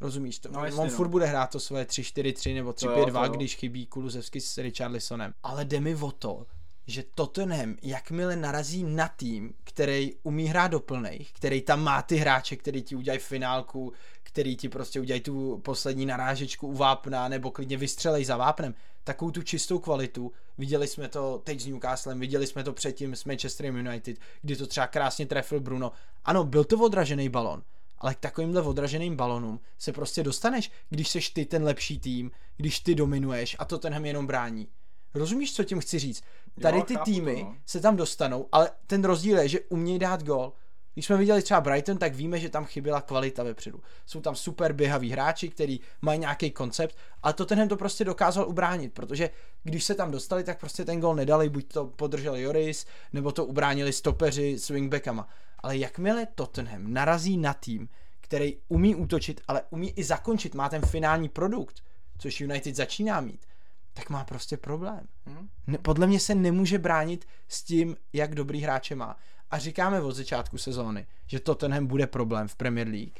Rozumíš 0.00 0.38
to? 0.38 0.48
No, 0.52 0.60
On 0.60 0.76
no. 0.76 0.88
furt 0.88 1.08
bude 1.08 1.26
hrát 1.26 1.50
to 1.50 1.60
svoje 1.60 1.84
3-4-3 1.84 2.54
nebo 2.54 2.70
3-5-2, 2.70 3.30
když 3.30 3.56
chybí 3.56 3.86
Kulusevsky 3.86 4.40
s 4.40 4.58
Richarlisonem. 4.58 5.34
Ale 5.42 5.64
jde 5.64 5.80
mi 5.80 5.94
o 5.94 6.12
to, 6.12 6.46
že 6.86 7.04
Tottenham, 7.14 7.76
jakmile 7.82 8.36
narazí 8.36 8.84
na 8.84 9.08
tým, 9.08 9.54
který 9.64 10.14
umí 10.22 10.46
hrát 10.46 10.68
do 10.68 10.80
plných, 10.80 11.32
který 11.32 11.60
tam 11.60 11.82
má 11.82 12.02
ty 12.02 12.16
hráče, 12.16 12.56
který 12.56 12.82
ti 12.82 12.96
udělají 12.96 13.20
finálku, 13.20 13.92
který 14.22 14.56
ti 14.56 14.68
prostě 14.68 15.00
udělají 15.00 15.20
tu 15.20 15.60
poslední 15.64 16.06
narážečku 16.06 16.66
u 16.66 16.72
vápna, 16.72 17.28
nebo 17.28 17.50
klidně 17.50 17.76
vystřelej 17.76 18.24
za 18.24 18.36
vápnem, 18.36 18.74
takovou 19.04 19.30
tu 19.30 19.42
čistou 19.42 19.78
kvalitu. 19.78 20.32
Viděli 20.58 20.88
jsme 20.88 21.08
to 21.08 21.40
teď 21.44 21.60
s 21.60 21.66
Newcastlem, 21.66 22.20
viděli 22.20 22.46
jsme 22.46 22.64
to 22.64 22.72
předtím 22.72 23.16
s 23.16 23.24
Manchesterem 23.24 23.76
United, 23.76 24.16
kdy 24.42 24.56
to 24.56 24.66
třeba 24.66 24.86
krásně 24.86 25.26
trefil 25.26 25.60
Bruno. 25.60 25.92
Ano, 26.24 26.44
byl 26.44 26.64
to 26.64 26.78
odražený 26.78 27.28
balon, 27.28 27.62
ale 27.98 28.14
k 28.14 28.20
takovýmhle 28.20 28.62
odraženým 28.62 29.16
balonům 29.16 29.60
se 29.78 29.92
prostě 29.92 30.22
dostaneš, 30.22 30.70
když 30.90 31.08
seš 31.08 31.30
ty 31.30 31.44
ten 31.44 31.64
lepší 31.64 31.98
tým, 31.98 32.30
když 32.56 32.80
ty 32.80 32.94
dominuješ 32.94 33.56
a 33.58 33.64
to 33.64 33.78
tenhle 33.78 34.08
jenom 34.08 34.26
brání. 34.26 34.68
Rozumíš, 35.14 35.54
co 35.54 35.64
tím 35.64 35.80
chci 35.80 35.98
říct? 35.98 36.24
Tady 36.62 36.82
ty 36.82 36.96
týmy 37.04 37.42
no. 37.42 37.56
se 37.66 37.80
tam 37.80 37.96
dostanou, 37.96 38.48
ale 38.52 38.70
ten 38.86 39.04
rozdíl 39.04 39.38
je, 39.38 39.48
že 39.48 39.60
umějí 39.60 39.98
dát 39.98 40.22
gol. 40.22 40.52
Když 40.94 41.06
jsme 41.06 41.16
viděli 41.16 41.42
třeba 41.42 41.60
Brighton, 41.60 41.98
tak 41.98 42.14
víme, 42.14 42.38
že 42.38 42.48
tam 42.48 42.64
chyběla 42.64 43.00
kvalita 43.00 43.42
vepředu. 43.42 43.80
Jsou 44.06 44.20
tam 44.20 44.36
super 44.36 44.72
běhaví 44.72 45.10
hráči, 45.10 45.48
kteří 45.48 45.80
mají 46.02 46.18
nějaký 46.18 46.50
koncept, 46.50 46.96
ale 47.22 47.32
to 47.32 47.46
tenhle 47.46 47.68
to 47.68 47.76
prostě 47.76 48.04
dokázal 48.04 48.48
ubránit, 48.48 48.92
protože 48.92 49.30
když 49.62 49.84
se 49.84 49.94
tam 49.94 50.10
dostali, 50.10 50.44
tak 50.44 50.60
prostě 50.60 50.84
ten 50.84 51.00
gol 51.00 51.14
nedali, 51.14 51.48
buď 51.48 51.72
to 51.72 51.86
podržel 51.86 52.36
Joris, 52.36 52.86
nebo 53.12 53.32
to 53.32 53.44
ubránili 53.44 53.92
stopeři 53.92 54.58
s 54.58 54.68
wingbackama. 54.68 55.28
Ale 55.58 55.76
jakmile 55.76 56.26
Tottenham 56.34 56.92
narazí 56.92 57.36
na 57.36 57.54
tým, 57.54 57.88
který 58.20 58.56
umí 58.68 58.94
útočit, 58.94 59.40
ale 59.48 59.62
umí 59.70 59.90
i 59.90 60.04
zakončit, 60.04 60.54
má 60.54 60.68
ten 60.68 60.82
finální 60.86 61.28
produkt, 61.28 61.82
což 62.18 62.40
United 62.40 62.76
začíná 62.76 63.20
mít, 63.20 63.46
tak 63.92 64.10
má 64.10 64.24
prostě 64.24 64.56
problém. 64.56 65.06
Hmm. 65.26 65.48
Ne, 65.66 65.78
podle 65.78 66.06
mě 66.06 66.20
se 66.20 66.34
nemůže 66.34 66.78
bránit 66.78 67.24
s 67.48 67.62
tím, 67.62 67.96
jak 68.12 68.34
dobrý 68.34 68.60
hráče 68.60 68.94
má. 68.94 69.16
A 69.52 69.58
říkáme 69.58 70.00
od 70.00 70.12
začátku 70.12 70.58
sezóny, 70.58 71.06
že 71.26 71.40
Tottenham 71.40 71.86
bude 71.86 72.06
problém 72.06 72.48
v 72.48 72.56
Premier 72.56 72.88
League 72.88 73.18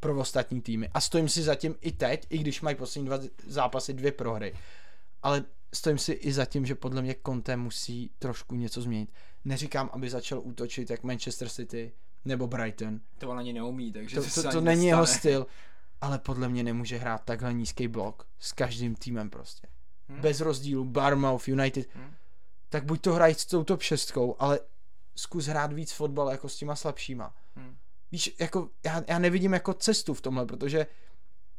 pro 0.00 0.18
ostatní 0.18 0.60
týmy. 0.60 0.88
A 0.94 1.00
stojím 1.00 1.28
si 1.28 1.42
zatím 1.42 1.74
i 1.80 1.92
teď, 1.92 2.26
i 2.30 2.38
když 2.38 2.60
mají 2.60 2.76
poslední 2.76 3.06
dva 3.06 3.18
zápasy 3.46 3.94
dvě 3.94 4.12
prohry. 4.12 4.54
Ale 5.22 5.44
stojím 5.74 5.98
si 5.98 6.12
i 6.12 6.32
za 6.32 6.44
tím, 6.44 6.66
že 6.66 6.74
podle 6.74 7.02
mě 7.02 7.16
Conte 7.26 7.56
musí 7.56 8.10
trošku 8.18 8.54
něco 8.54 8.82
změnit. 8.82 9.12
Neříkám, 9.44 9.90
aby 9.92 10.10
začal 10.10 10.40
útočit 10.44 10.90
jak 10.90 11.02
Manchester 11.02 11.48
City 11.48 11.92
nebo 12.24 12.46
Brighton. 12.46 13.00
To 13.18 13.30
on 13.30 13.38
ani 13.38 13.52
neumí, 13.52 13.92
takže 13.92 14.16
to, 14.16 14.30
to, 14.34 14.42
to, 14.42 14.50
to 14.50 14.60
není 14.60 14.86
jeho 14.86 15.06
styl. 15.06 15.46
Ale 16.00 16.18
podle 16.18 16.48
mě 16.48 16.62
nemůže 16.62 16.98
hrát 16.98 17.24
takhle 17.24 17.54
nízký 17.54 17.88
blok 17.88 18.26
s 18.38 18.52
každým 18.52 18.94
týmem 18.94 19.30
prostě 19.30 19.68
hmm. 20.08 20.20
bez 20.20 20.40
rozdílu, 20.40 20.84
Barmouth, 20.84 21.48
United, 21.48 21.94
hmm. 21.94 22.14
tak 22.68 22.84
buď 22.84 23.00
to 23.00 23.12
hrají 23.12 23.34
s 23.34 23.46
tou 23.46 23.64
top 23.64 23.82
šestkou, 23.82 24.36
ale 24.38 24.60
zkus 25.18 25.46
hrát 25.46 25.72
víc 25.72 25.92
fotbal 25.92 26.30
jako 26.30 26.48
s 26.48 26.56
těma 26.56 26.76
slabšíma. 26.76 27.34
Hmm. 27.56 27.76
Víš, 28.12 28.36
jako 28.40 28.70
já, 28.84 29.02
já 29.08 29.18
nevidím 29.18 29.52
jako 29.52 29.74
cestu 29.74 30.14
v 30.14 30.20
tomhle, 30.20 30.46
protože 30.46 30.86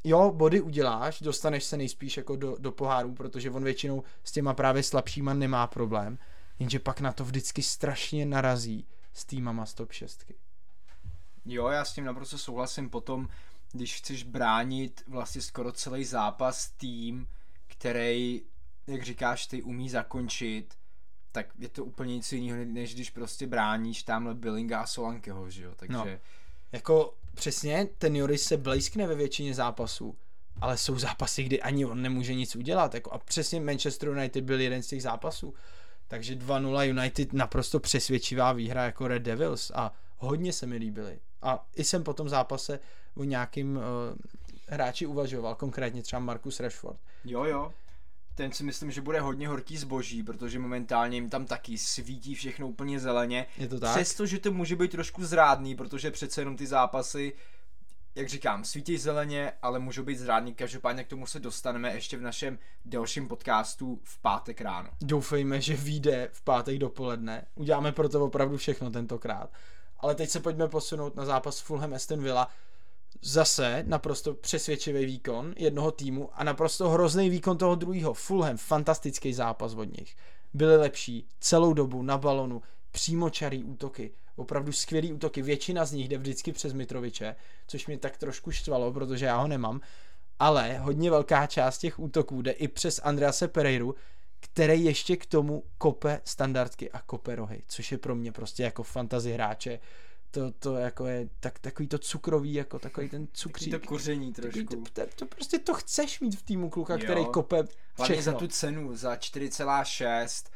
jo, 0.04 0.32
body 0.32 0.62
uděláš, 0.62 1.22
dostaneš 1.22 1.64
se 1.64 1.78
nejspíš 1.78 2.18
jako 2.18 2.36
do, 2.36 2.56
do 2.60 2.72
poháru, 2.72 3.14
protože 3.14 3.52
on 3.52 3.64
většinou 3.64 4.04
s 4.24 4.32
těma 4.32 4.54
právě 4.54 4.84
slabšíma 4.84 5.34
nemá 5.34 5.68
problém, 5.68 6.18
jenže 6.60 6.80
pak 6.80 7.02
na 7.02 7.12
to 7.12 7.24
vždycky 7.24 7.64
strašně 7.64 8.26
narazí 8.26 8.88
s 9.14 9.26
týmama 9.26 9.66
z 9.66 9.74
top 9.74 9.92
šestky. 9.92 10.36
Jo, 11.46 11.68
já 11.68 11.86
s 11.86 11.94
tím 11.94 12.06
naprosto 12.06 12.38
souhlasím 12.38 12.90
potom, 12.90 13.28
když 13.72 13.96
chceš 13.96 14.24
bránit 14.24 15.04
vlastně 15.08 15.42
skoro 15.42 15.72
celý 15.72 16.06
zápas 16.06 16.70
tým, 16.70 17.28
který, 17.68 18.42
jak 18.88 19.04
říkáš, 19.04 19.48
ty 19.48 19.62
umí 19.62 19.90
zakončit, 19.90 20.79
tak 21.32 21.46
je 21.60 21.70
to 21.70 21.86
úplně 21.86 22.16
nic 22.16 22.34
jiného, 22.34 22.66
než 22.66 22.94
když 22.94 23.10
prostě 23.10 23.48
bráníš 23.48 24.04
tamhle 24.04 24.36
Billinga 24.36 24.80
a 24.80 24.88
Solankeho, 24.88 25.50
že 25.50 25.64
jo, 25.64 25.74
takže... 25.76 25.94
No. 25.94 26.06
Jako 26.72 27.14
přesně, 27.36 27.88
ten 27.98 28.16
Joris 28.16 28.44
se 28.44 28.58
blízkne 28.58 29.08
ve 29.08 29.16
většině 29.16 29.54
zápasů, 29.54 30.16
ale 30.62 30.78
jsou 30.78 31.00
zápasy, 31.00 31.44
kdy 31.44 31.62
ani 31.62 31.86
on 31.86 32.02
nemůže 32.02 32.34
nic 32.34 32.56
udělat, 32.56 32.94
jako 32.94 33.12
a 33.12 33.18
přesně 33.18 33.62
Manchester 33.62 34.10
United 34.10 34.44
byl 34.44 34.62
jeden 34.62 34.84
z 34.84 34.88
těch 34.88 35.04
zápasů, 35.04 35.54
takže 36.08 36.36
2-0 36.36 36.84
United 36.84 37.34
naprosto 37.34 37.80
přesvědčivá 37.80 38.54
výhra 38.54 38.84
jako 38.84 39.08
Red 39.08 39.24
Devils 39.24 39.72
a 39.76 39.94
hodně 40.18 40.54
se 40.54 40.66
mi 40.66 40.78
líbily. 40.78 41.20
A 41.42 41.68
i 41.76 41.84
jsem 41.84 42.04
po 42.04 42.14
tom 42.14 42.30
zápase 42.30 42.80
o 43.16 43.24
nějakým 43.24 43.78
uh, 43.78 43.84
hráči 44.68 45.06
uvažoval, 45.06 45.56
konkrétně 45.56 46.04
třeba 46.04 46.20
Marcus 46.20 46.60
Rashford. 46.60 47.00
Jo, 47.26 47.44
jo. 47.44 47.74
Ten 48.40 48.52
si 48.52 48.64
myslím, 48.64 48.92
že 48.92 49.02
bude 49.02 49.20
hodně 49.20 49.48
horký 49.48 49.78
zboží, 49.78 50.24
protože 50.24 50.60
momentálně 50.60 51.18
jim 51.18 51.30
tam 51.30 51.46
taky 51.46 51.78
svítí 51.78 52.36
všechno 52.36 52.68
úplně 52.68 53.00
zeleně. 53.00 53.46
Je 53.58 53.68
to 53.68 53.80
tak? 53.80 53.96
Přesto, 53.96 54.26
že 54.26 54.40
to 54.40 54.52
může 54.52 54.76
být 54.76 54.92
trošku 54.92 55.26
zrádný, 55.26 55.76
protože 55.76 56.12
přece 56.12 56.42
jenom 56.42 56.58
ty 56.58 56.68
zápasy 56.68 57.34
jak 58.16 58.30
říkám, 58.30 58.64
svítí 58.64 58.98
zeleně, 58.98 59.52
ale 59.62 59.80
můžou 59.80 60.04
být 60.04 60.16
zrádný. 60.16 60.54
Každopádně 60.54 61.04
k 61.04 61.08
tomu 61.08 61.28
se 61.28 61.40
dostaneme 61.40 61.94
ještě 61.94 62.18
v 62.18 62.22
našem 62.22 62.60
dalším 62.86 63.28
podcastu 63.28 64.00
v 64.04 64.22
pátek 64.22 64.62
ráno. 64.62 64.90
Doufejme, 65.02 65.62
že 65.62 65.76
vyjde 65.76 66.30
v 66.32 66.42
pátek 66.42 66.78
dopoledne. 66.78 67.46
Uděláme 67.56 67.92
pro 67.92 68.10
to 68.10 68.26
opravdu 68.26 68.58
všechno 68.58 68.92
tentokrát. 68.92 69.50
Ale 69.98 70.16
teď 70.16 70.30
se 70.30 70.40
pojďme 70.40 70.68
posunout 70.68 71.16
na 71.16 71.26
zápas 71.26 71.60
Fulham 71.60 71.94
Aston 71.94 72.24
Villa. 72.24 72.50
Zase 73.22 73.84
naprosto 73.88 74.34
přesvědčivý 74.34 75.06
výkon 75.06 75.54
jednoho 75.58 75.92
týmu 75.92 76.30
a 76.34 76.44
naprosto 76.44 76.90
hrozný 76.90 77.30
výkon 77.30 77.58
toho 77.58 77.76
druhého. 77.76 78.14
Fulham, 78.14 78.58
fantastický 78.58 79.34
zápas 79.34 79.74
od 79.74 79.98
nich. 79.98 80.16
Byli 80.54 80.78
lepší 80.78 81.28
celou 81.40 81.74
dobu 81.74 82.02
na 82.04 82.18
balonu, 82.18 82.62
přímočarý 82.92 83.64
útoky, 83.64 84.12
opravdu 84.36 84.72
skvělý 84.72 85.14
útoky. 85.14 85.42
Většina 85.42 85.86
z 85.86 85.92
nich 85.92 86.10
jde 86.10 86.18
vždycky 86.18 86.52
přes 86.52 86.74
Mitroviče, 86.74 87.36
což 87.68 87.88
mě 87.88 87.98
tak 87.98 88.18
trošku 88.18 88.52
štvalo, 88.52 88.94
protože 88.94 89.26
já 89.26 89.38
ho 89.38 89.48
nemám. 89.48 89.82
Ale 90.40 90.78
hodně 90.78 91.12
velká 91.12 91.48
část 91.48 91.78
těch 91.78 92.00
útoků 92.00 92.42
jde 92.42 92.52
i 92.52 92.68
přes 92.68 93.02
Andrease 93.04 93.48
Pereiru, 93.48 93.96
který 94.40 94.84
ještě 94.84 95.18
k 95.18 95.26
tomu 95.26 95.64
kope 95.78 96.22
standardky 96.26 96.92
a 96.92 97.02
kope 97.02 97.36
rohy, 97.36 97.64
což 97.68 97.92
je 97.92 97.98
pro 97.98 98.16
mě 98.16 98.32
prostě 98.32 98.64
jako 98.64 98.84
fantazi 98.84 99.32
hráče 99.32 99.80
to, 100.32 100.52
to 100.52 100.76
jako 100.76 101.06
je 101.06 101.30
tak, 101.40 101.60
takový 101.60 101.88
to 101.88 101.98
cukrový, 101.98 102.54
jako 102.54 102.80
takový 102.80 103.10
ten 103.10 103.28
cukřík. 103.34 103.72
Takový 103.72 103.88
to 103.88 103.90
koření 103.90 104.34
trošku. 104.34 104.64
to, 104.64 104.76
to, 104.94 105.02
to, 105.16 105.26
prostě 105.26 105.60
to 105.60 105.74
chceš 105.74 106.20
mít 106.20 106.36
v 106.36 106.42
týmu 106.42 106.70
kluka, 106.70 106.94
jo. 106.94 107.00
který 107.04 107.26
kope 107.26 107.64
všechno. 107.64 107.76
Hlavně 107.98 108.24
za 108.24 108.34
tu 108.34 108.48
cenu, 108.48 108.96
za 108.96 109.16
4,6 109.16 110.50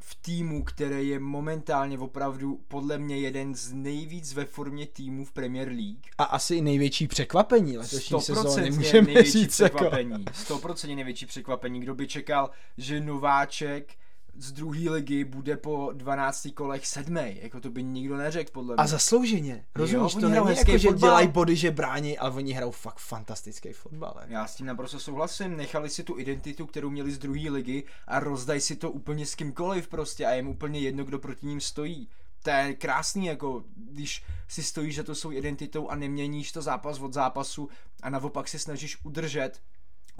v 0.00 0.14
týmu, 0.14 0.64
který 0.64 1.08
je 1.08 1.18
momentálně 1.18 1.98
opravdu 1.98 2.60
podle 2.68 2.98
mě 2.98 3.18
jeden 3.18 3.54
z 3.54 3.72
nejvíc 3.72 4.34
ve 4.34 4.44
formě 4.44 4.86
týmů 4.86 5.24
v 5.24 5.32
Premier 5.32 5.68
League. 5.68 6.06
A 6.18 6.24
asi 6.24 6.54
i 6.54 6.60
největší 6.60 7.08
překvapení 7.08 7.78
letošní 7.78 8.20
sezóny, 8.20 8.70
můžeme 8.70 9.06
největší 9.06 9.30
říct. 9.30 9.60
Jako. 9.60 9.76
Překvapení, 9.76 10.24
jako. 10.46 10.58
100% 10.58 10.94
největší 10.94 11.26
překvapení. 11.26 11.80
Kdo 11.80 11.94
by 11.94 12.08
čekal, 12.08 12.50
že 12.76 13.00
nováček 13.00 13.94
z 14.38 14.52
druhé 14.52 14.90
ligy 14.90 15.24
bude 15.24 15.56
po 15.56 15.90
12 15.92 16.48
kolech 16.54 16.86
sedmý. 16.86 17.38
Jako 17.42 17.60
to 17.60 17.70
by 17.70 17.82
nikdo 17.82 18.16
neřekl, 18.16 18.50
podle 18.52 18.74
mě. 18.74 18.82
A 18.82 18.86
zaslouženě. 18.86 19.64
Rozumíš, 19.74 20.14
jo, 20.14 20.20
to 20.20 20.28
není 20.28 20.56
jako, 20.56 20.78
že 20.78 20.92
dělají 20.92 21.28
body, 21.28 21.56
že 21.56 21.70
brání, 21.70 22.18
ale 22.18 22.30
oni 22.30 22.52
hrajou 22.52 22.70
fakt 22.70 22.98
fantastický 22.98 23.72
fotbal. 23.72 24.14
Jako. 24.20 24.32
Já 24.32 24.46
s 24.46 24.54
tím 24.54 24.66
naprosto 24.66 25.00
souhlasím. 25.00 25.56
Nechali 25.56 25.90
si 25.90 26.04
tu 26.04 26.18
identitu, 26.18 26.66
kterou 26.66 26.90
měli 26.90 27.12
z 27.12 27.18
druhé 27.18 27.50
ligy 27.50 27.84
a 28.06 28.20
rozdají 28.20 28.60
si 28.60 28.76
to 28.76 28.90
úplně 28.90 29.26
s 29.26 29.34
kýmkoliv 29.34 29.88
prostě 29.88 30.26
a 30.26 30.30
je 30.30 30.36
jim 30.36 30.48
úplně 30.48 30.80
jedno, 30.80 31.04
kdo 31.04 31.18
proti 31.18 31.46
ním 31.46 31.60
stojí. 31.60 32.08
To 32.42 32.50
je 32.50 32.74
krásný, 32.74 33.26
jako 33.26 33.64
když 33.76 34.24
si 34.48 34.62
stojíš 34.62 34.94
že 34.94 35.02
to 35.02 35.14
jsou 35.14 35.32
identitou 35.32 35.88
a 35.88 35.96
neměníš 35.96 36.52
to 36.52 36.62
zápas 36.62 37.00
od 37.00 37.12
zápasu 37.12 37.68
a 38.02 38.10
naopak 38.10 38.48
se 38.48 38.58
snažíš 38.58 39.04
udržet 39.04 39.60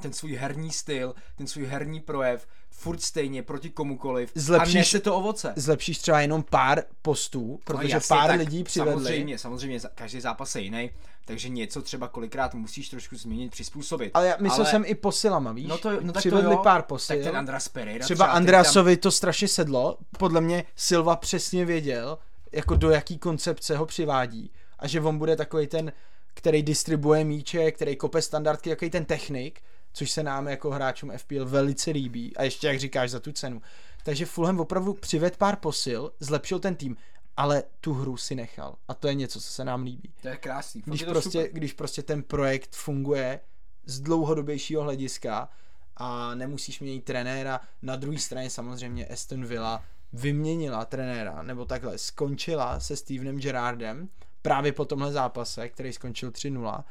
ten 0.00 0.12
svůj 0.12 0.34
herní 0.34 0.70
styl, 0.70 1.14
ten 1.36 1.46
svůj 1.46 1.66
herní 1.66 2.00
projev, 2.00 2.46
furt 2.70 3.02
stejně 3.02 3.42
proti 3.42 3.70
komukoliv 3.70 4.32
zlepšíš, 4.34 4.74
a 4.74 4.78
nese 4.78 5.00
to 5.00 5.16
ovoce. 5.16 5.52
Zlepšíš 5.56 5.98
třeba 5.98 6.20
jenom 6.20 6.42
pár 6.42 6.82
postů, 7.02 7.60
protože 7.64 7.88
no 7.88 7.94
jasně, 7.94 8.16
pár 8.16 8.38
lidí 8.38 8.64
přivedli. 8.64 8.94
Samozřejmě, 8.94 9.38
samozřejmě, 9.38 9.80
každý 9.94 10.20
zápas 10.20 10.56
je 10.56 10.62
jiný, 10.62 10.90
takže 11.24 11.48
něco 11.48 11.82
třeba 11.82 12.08
kolikrát 12.08 12.54
musíš 12.54 12.88
trošku 12.88 13.16
změnit, 13.16 13.50
přizpůsobit. 13.50 14.10
Ale 14.14 14.26
já 14.26 14.36
myslel 14.40 14.66
Ale... 14.66 14.70
jsem 14.70 14.84
i 14.86 14.94
posilama, 14.94 15.52
víš? 15.52 15.66
No 15.66 15.78
to, 15.78 16.00
no 16.00 16.12
tak 16.12 16.20
Přivedli 16.20 16.44
to 16.44 16.52
jo, 16.52 16.62
pár 16.62 16.82
posil. 16.82 17.16
Tak 17.16 17.24
ten 17.24 17.36
Andras 17.36 17.68
Pereira 17.68 18.04
třeba, 18.04 18.24
třeba 18.24 18.36
Andreasovi 18.36 18.96
tam... 18.96 19.00
to 19.00 19.10
strašně 19.10 19.48
sedlo, 19.48 19.98
podle 20.18 20.40
mě 20.40 20.64
Silva 20.76 21.16
přesně 21.16 21.64
věděl, 21.64 22.18
jako 22.52 22.76
do 22.76 22.90
jaký 22.90 23.18
koncepce 23.18 23.76
ho 23.76 23.86
přivádí 23.86 24.52
a 24.78 24.88
že 24.88 25.00
on 25.00 25.18
bude 25.18 25.36
takový 25.36 25.66
ten, 25.66 25.92
který 26.34 26.62
distribuje 26.62 27.24
míče, 27.24 27.70
který 27.70 27.96
kope 27.96 28.22
standardky, 28.22 28.70
jaký 28.70 28.90
ten 28.90 29.04
technik, 29.04 29.60
což 29.92 30.10
se 30.10 30.22
nám 30.22 30.48
jako 30.48 30.70
hráčům 30.70 31.12
FPL 31.16 31.46
velice 31.46 31.90
líbí 31.90 32.36
a 32.36 32.42
ještě 32.42 32.66
jak 32.66 32.78
říkáš 32.78 33.10
za 33.10 33.20
tu 33.20 33.32
cenu. 33.32 33.62
Takže 34.04 34.26
Fulham 34.26 34.60
opravdu 34.60 34.94
přived 34.94 35.36
pár 35.36 35.56
posil, 35.56 36.12
zlepšil 36.20 36.58
ten 36.58 36.74
tým, 36.74 36.96
ale 37.36 37.62
tu 37.80 37.94
hru 37.94 38.16
si 38.16 38.34
nechal 38.34 38.76
a 38.88 38.94
to 38.94 39.08
je 39.08 39.14
něco, 39.14 39.40
co 39.40 39.46
se 39.46 39.64
nám 39.64 39.82
líbí. 39.82 40.12
To 40.22 40.28
je 40.28 40.36
krásný. 40.36 40.82
Když, 40.86 41.02
prostě, 41.02 41.38
super. 41.38 41.52
když 41.52 41.72
prostě 41.72 42.02
ten 42.02 42.22
projekt 42.22 42.74
funguje 42.74 43.40
z 43.86 44.00
dlouhodobějšího 44.00 44.82
hlediska 44.82 45.48
a 45.96 46.34
nemusíš 46.34 46.80
měnit 46.80 47.04
trenéra, 47.04 47.60
na 47.82 47.96
druhé 47.96 48.18
straně 48.18 48.50
samozřejmě 48.50 49.06
Aston 49.06 49.44
Villa 49.44 49.84
vyměnila 50.12 50.84
trenéra, 50.84 51.42
nebo 51.42 51.64
takhle, 51.64 51.98
skončila 51.98 52.80
se 52.80 52.96
Stevenem 52.96 53.40
Gerrardem 53.40 54.08
právě 54.42 54.72
po 54.72 54.84
tomhle 54.84 55.12
zápase, 55.12 55.68
který 55.68 55.92
skončil 55.92 56.30
3-0 56.30 56.84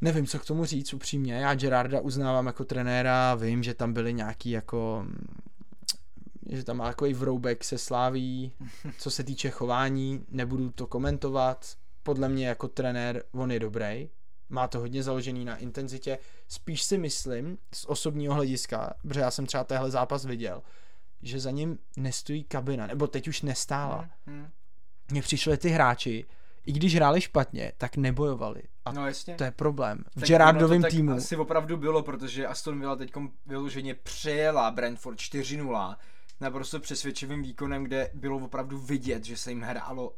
Nevím, 0.00 0.26
co 0.26 0.38
k 0.38 0.44
tomu 0.44 0.64
říct 0.64 0.94
upřímně. 0.94 1.34
Já 1.34 1.54
Gerarda 1.54 2.00
uznávám 2.00 2.46
jako 2.46 2.64
trenéra, 2.64 3.34
vím, 3.34 3.62
že 3.62 3.74
tam 3.74 3.92
byly 3.92 4.14
nějaký 4.14 4.50
jako 4.50 5.06
že 6.50 6.64
tam 6.64 6.76
má 6.76 6.86
takový 6.86 7.14
vroubek 7.14 7.64
se 7.64 7.78
sláví, 7.78 8.52
co 8.98 9.10
se 9.10 9.24
týče 9.24 9.50
chování, 9.50 10.24
nebudu 10.28 10.70
to 10.70 10.86
komentovat. 10.86 11.76
Podle 12.02 12.28
mě 12.28 12.48
jako 12.48 12.68
trenér 12.68 13.22
on 13.32 13.52
je 13.52 13.60
dobrý, 13.60 14.08
má 14.48 14.68
to 14.68 14.78
hodně 14.78 15.02
založený 15.02 15.44
na 15.44 15.56
intenzitě. 15.56 16.18
Spíš 16.48 16.82
si 16.82 16.98
myslím 16.98 17.58
z 17.74 17.84
osobního 17.84 18.34
hlediska, 18.34 18.94
protože 19.02 19.20
já 19.20 19.30
jsem 19.30 19.46
třeba 19.46 19.64
téhle 19.64 19.90
zápas 19.90 20.24
viděl, 20.24 20.62
že 21.22 21.40
za 21.40 21.50
ním 21.50 21.78
nestojí 21.96 22.44
kabina, 22.44 22.86
nebo 22.86 23.06
teď 23.06 23.28
už 23.28 23.42
nestála. 23.42 24.10
Hmm. 24.26 24.48
Mně 25.10 25.22
přišli 25.22 25.56
ty 25.56 25.68
hráči, 25.68 26.24
i 26.66 26.72
když 26.72 26.94
hráli 26.94 27.20
špatně, 27.20 27.72
tak 27.78 27.96
nebojovali. 27.96 28.62
A 28.84 28.92
no 28.92 29.06
jasně. 29.06 29.34
to 29.34 29.44
je 29.44 29.50
problém. 29.50 30.04
V 30.16 30.20
tak 30.20 30.28
Gerardovém 30.28 30.82
to 30.82 30.88
týmu. 30.88 31.12
asi 31.12 31.36
opravdu 31.36 31.76
bylo, 31.76 32.02
protože 32.02 32.46
Aston 32.46 32.80
Villa 32.80 32.96
teď 32.96 33.12
vyloženě 33.46 33.94
přejela 33.94 34.70
Brentford 34.70 35.18
4-0 35.18 35.96
naprosto 36.40 36.80
přesvědčivým 36.80 37.42
výkonem, 37.42 37.84
kde 37.84 38.10
bylo 38.14 38.36
opravdu 38.36 38.78
vidět, 38.78 39.24
že 39.24 39.36
se 39.36 39.50
jim 39.50 39.62
hrálo 39.62 40.12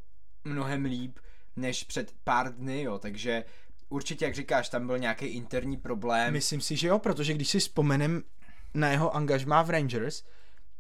mnohem 0.45 0.85
líp 0.85 1.19
než 1.57 1.85
před 1.85 2.15
pár 2.25 2.55
dny, 2.55 2.83
jo, 2.83 2.99
takže 2.99 3.45
určitě, 3.89 4.25
jak 4.25 4.35
říkáš, 4.35 4.69
tam 4.69 4.87
byl 4.87 4.99
nějaký 4.99 5.27
interní 5.27 5.77
problém. 5.77 6.33
Myslím 6.33 6.61
si, 6.61 6.77
že 6.77 6.89
jo, 6.89 6.99
protože 6.99 7.35
když 7.35 7.49
si 7.49 7.61
vzpomenem 7.61 8.23
na 8.75 8.89
jeho 8.89 9.17
angažmá 9.17 9.63
v 9.63 9.71
Rangers, 9.71 10.25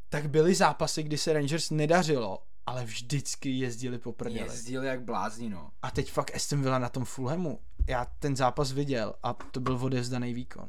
tak 0.08 0.30
byly 0.30 0.54
zápasy, 0.54 1.02
kdy 1.02 1.18
se 1.18 1.32
Rangers 1.32 1.70
nedařilo 1.70 2.38
ale 2.68 2.84
vždycky 2.84 3.50
jezdili 3.50 3.98
po 3.98 4.12
prdeli. 4.12 4.40
Jezdili 4.40 4.86
jak 4.86 5.02
blázni, 5.02 5.50
no. 5.50 5.70
A 5.82 5.90
teď 5.90 6.12
fakt 6.12 6.34
Aston 6.34 6.62
Villa 6.62 6.78
na 6.78 6.88
tom 6.88 7.04
Fulhamu. 7.04 7.60
Já 7.86 8.04
ten 8.18 8.36
zápas 8.36 8.72
viděl 8.72 9.14
a 9.22 9.32
to 9.32 9.60
byl 9.60 9.78
odevzdaný 9.82 10.34
výkon. 10.34 10.68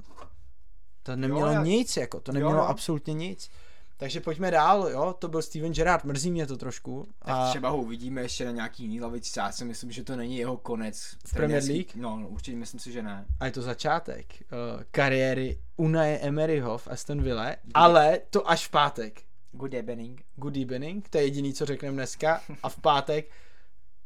To 1.04 1.16
nemělo 1.16 1.48
jo, 1.48 1.54
já... 1.54 1.64
nic, 1.64 1.98
jako, 1.98 2.20
to 2.20 2.32
nemělo 2.32 2.54
jo. 2.54 2.60
absolutně 2.60 3.14
nic. 3.14 3.50
Takže 3.98 4.20
pojďme 4.20 4.52
dál, 4.52 4.90
jo, 4.90 5.16
to 5.20 5.28
byl 5.28 5.42
Steven 5.42 5.74
Gerrard, 5.74 6.04
mrzí 6.04 6.32
mě 6.32 6.48
to 6.48 6.58
trošku. 6.58 7.08
Tak 7.20 7.36
a... 7.36 7.50
třeba 7.50 7.70
ho 7.70 7.78
uvidíme 7.78 8.22
ještě 8.22 8.46
na 8.46 8.52
nějaký 8.52 8.84
jiný 8.84 9.02
lavici, 9.02 9.40
já 9.40 9.52
si 9.52 9.66
myslím, 9.66 9.92
že 9.92 10.04
to 10.04 10.16
není 10.16 10.38
jeho 10.38 10.58
konec. 10.58 11.16
V 11.26 11.34
Premier 11.34 11.64
League? 11.64 11.96
No, 11.96 12.18
no, 12.20 12.28
určitě 12.28 12.58
myslím 12.58 12.80
si, 12.80 12.92
že 12.92 13.04
ne. 13.04 13.26
A 13.40 13.46
je 13.46 13.52
to 13.52 13.62
začátek 13.62 14.26
uh, 14.42 14.84
kariéry 14.92 15.60
Unai 15.78 16.20
Emeryho 16.22 16.78
v 16.78 16.88
Aston 16.88 17.22
Villa, 17.22 17.56
ale 17.74 18.20
to 18.30 18.50
až 18.50 18.68
v 18.68 18.72
pátek. 18.72 19.22
Good 19.52 19.74
evening. 19.74 20.22
Good 20.36 20.58
evening, 20.58 21.10
to 21.10 21.18
je 21.18 21.24
jediný, 21.24 21.54
co 21.54 21.66
řekneme 21.66 21.96
dneska. 21.96 22.42
A 22.64 22.70
v 22.70 22.82
pátek 22.82 23.32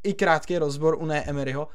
i 0.03 0.13
krátký 0.13 0.58
rozbor 0.58 0.95
u 0.95 1.12
Emeryho. 1.12 1.67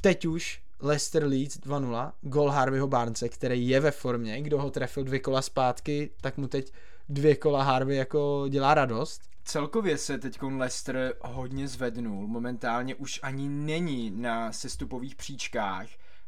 Teď 0.00 0.26
už 0.26 0.62
Leicester 0.80 1.24
Leeds 1.24 1.56
2-0, 1.56 2.12
gol 2.20 2.50
Harveyho 2.50 2.86
Barnce, 2.86 3.28
který 3.28 3.68
je 3.68 3.80
ve 3.80 3.90
formě, 3.90 4.42
kdo 4.42 4.62
ho 4.62 4.70
trefil 4.70 5.04
dvě 5.04 5.20
kola 5.20 5.42
zpátky, 5.42 6.10
tak 6.20 6.36
mu 6.36 6.48
teď 6.48 6.72
dvě 7.08 7.36
kola 7.36 7.62
Harvey 7.62 7.96
jako 7.96 8.44
dělá 8.48 8.74
radost. 8.74 9.22
Celkově 9.44 9.98
se 9.98 10.18
teď 10.18 10.42
Leicester 10.42 11.14
hodně 11.20 11.68
zvednul, 11.68 12.26
momentálně 12.26 12.94
už 12.94 13.20
ani 13.22 13.48
není 13.48 14.10
na 14.10 14.52
sestupových 14.52 15.14
příčkách 15.14 15.86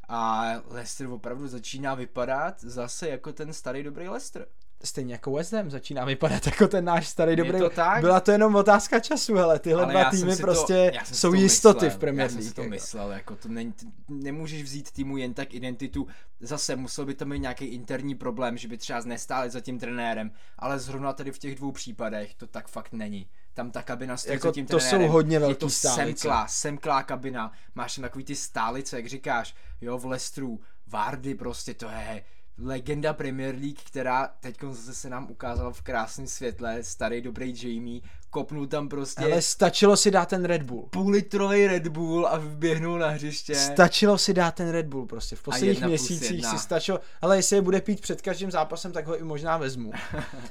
a 0.08 0.52
Leicester 0.68 1.06
opravdu 1.06 1.48
začíná 1.48 1.94
vypadat 1.94 2.61
zase 2.61 3.08
jako 3.08 3.32
ten 3.32 3.52
starý 3.52 3.82
dobrý 3.82 4.08
Leicester. 4.08 4.46
Stejně 4.85 5.14
jako 5.14 5.33
West 5.33 5.53
Ham 5.53 5.71
začíná 5.71 6.05
vypadat 6.05 6.47
jako 6.47 6.69
ten 6.69 6.85
náš 6.85 7.09
starý 7.09 7.37
dobrý. 7.37 7.59
to 7.59 7.71
tak? 7.71 8.01
Byla 8.01 8.21
to 8.21 8.31
jenom 8.33 8.55
otázka 8.57 9.01
času, 9.01 9.35
hele, 9.35 9.59
tyhle 9.59 9.85
Ale 9.85 9.93
dva 9.93 10.11
týmy 10.11 10.37
prostě 10.37 10.93
si 11.05 11.14
jsou 11.14 11.31
to 11.31 11.35
jistoty 11.37 11.85
myslel, 11.85 11.97
v 11.97 12.01
Premier 12.01 12.25
Já 12.25 12.29
jsem 12.29 12.38
League. 12.38 12.49
si 12.49 12.55
to 12.55 12.61
jako. 12.61 12.71
myslel, 12.71 13.12
jako 13.12 13.37
to 13.37 13.49
t- 13.49 13.87
nemůžeš 14.09 14.62
vzít 14.62 14.91
týmu 14.91 15.17
jen 15.17 15.35
tak 15.35 15.55
identitu. 15.55 16.07
Zase 16.41 16.77
musel 16.77 17.07
by 17.07 17.14
to 17.14 17.25
mít 17.25 17.38
nějaký 17.38 17.64
interní 17.64 18.14
problém, 18.14 18.57
že 18.57 18.69
by 18.69 18.79
třeba 18.79 19.01
nestáli 19.05 19.51
za 19.51 19.61
tím 19.61 19.79
trenérem, 19.79 20.31
ale 20.59 20.79
zrovna 20.79 21.12
tady 21.12 21.33
v 21.33 21.38
těch 21.38 21.55
dvou 21.55 21.73
případech 21.73 22.35
to 22.35 22.47
tak 22.47 22.69
fakt 22.69 22.93
není. 22.93 23.29
Tam 23.55 23.71
ta 23.71 23.83
kabina 23.83 24.17
stojí 24.17 24.35
Jako 24.35 24.53
tím 24.53 24.67
to 24.67 24.81
jsou 24.81 24.88
trenérem. 24.91 25.12
hodně 25.12 25.35
je 25.37 25.41
velký 25.41 25.55
to 25.61 25.71
stálice. 25.71 26.05
semklá, 26.05 26.47
semklá 26.49 27.03
kabina, 27.03 27.53
máš 27.75 27.95
tam 27.95 28.03
takový 28.03 28.25
ty 28.25 28.35
stálice, 28.37 28.97
jak 28.97 29.07
říkáš, 29.07 29.55
jo, 29.81 29.99
v 29.99 30.07
Lestru, 30.07 30.61
Vardy 30.87 31.35
prostě, 31.35 31.75
to 31.75 31.87
je 31.87 32.25
legenda 32.59 33.12
Premier 33.12 33.55
League, 33.55 33.79
která 33.85 34.29
teď 34.40 34.57
zase 34.71 34.94
se 34.94 35.11
nám 35.11 35.31
ukázala 35.31 35.73
v 35.73 35.83
krásném 35.83 36.27
světle, 36.27 36.83
starý 36.83 37.21
dobrý 37.21 37.55
Jamie, 37.62 38.01
kopnul 38.31 38.66
tam 38.66 38.88
prostě 38.88 39.25
Ale 39.25 39.42
stačilo 39.42 39.97
si 39.97 40.11
dát 40.11 40.29
ten 40.29 40.44
Red 40.44 40.62
Bull. 40.62 40.88
půl 40.90 41.11
litrový 41.11 41.66
Red 41.66 41.88
Bull 41.88 42.27
a 42.27 42.38
vběhnul 42.38 42.99
na 42.99 43.09
hřiště. 43.09 43.55
Stačilo 43.55 44.18
si 44.18 44.35
dát 44.35 44.55
ten 44.55 44.68
Red 44.68 44.87
Bull 44.87 45.07
prostě. 45.07 45.37
V 45.37 45.42
posledních 45.42 45.85
měsících 45.85 46.47
si 46.47 46.59
stačilo, 46.59 47.01
ale 47.21 47.37
jestli 47.37 47.57
je 47.57 47.62
bude 47.62 47.81
pít 47.81 48.01
před 48.01 48.23
každým 48.23 48.51
zápasem, 48.51 48.92
tak 48.92 49.07
ho 49.07 49.16
i 49.16 49.23
možná 49.23 49.57
vezmu. 49.57 49.92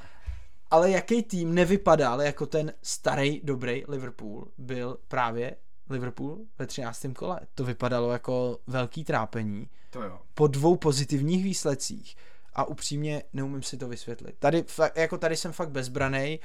ale 0.71 0.91
jaký 0.91 1.23
tým 1.23 1.55
nevypadal 1.55 2.21
jako 2.21 2.45
ten 2.45 2.73
starý, 2.81 3.41
dobrý 3.43 3.83
Liverpool, 3.87 4.47
byl 4.57 4.97
právě 5.07 5.55
Liverpool 5.89 6.39
ve 6.59 6.67
13. 6.67 7.05
kole. 7.15 7.39
To 7.55 7.63
vypadalo 7.63 8.11
jako 8.11 8.59
velký 8.67 9.03
trápení 9.03 9.69
to 9.89 10.03
jo. 10.03 10.19
po 10.33 10.47
dvou 10.47 10.75
pozitivních 10.75 11.43
výsledcích 11.43 12.15
a 12.53 12.63
upřímně 12.63 13.23
neumím 13.33 13.63
si 13.63 13.77
to 13.77 13.87
vysvětlit. 13.87 14.35
Tady, 14.39 14.65
jako 14.95 15.17
tady 15.17 15.37
jsem 15.37 15.51
fakt 15.51 15.69
bezbranej, 15.69 16.39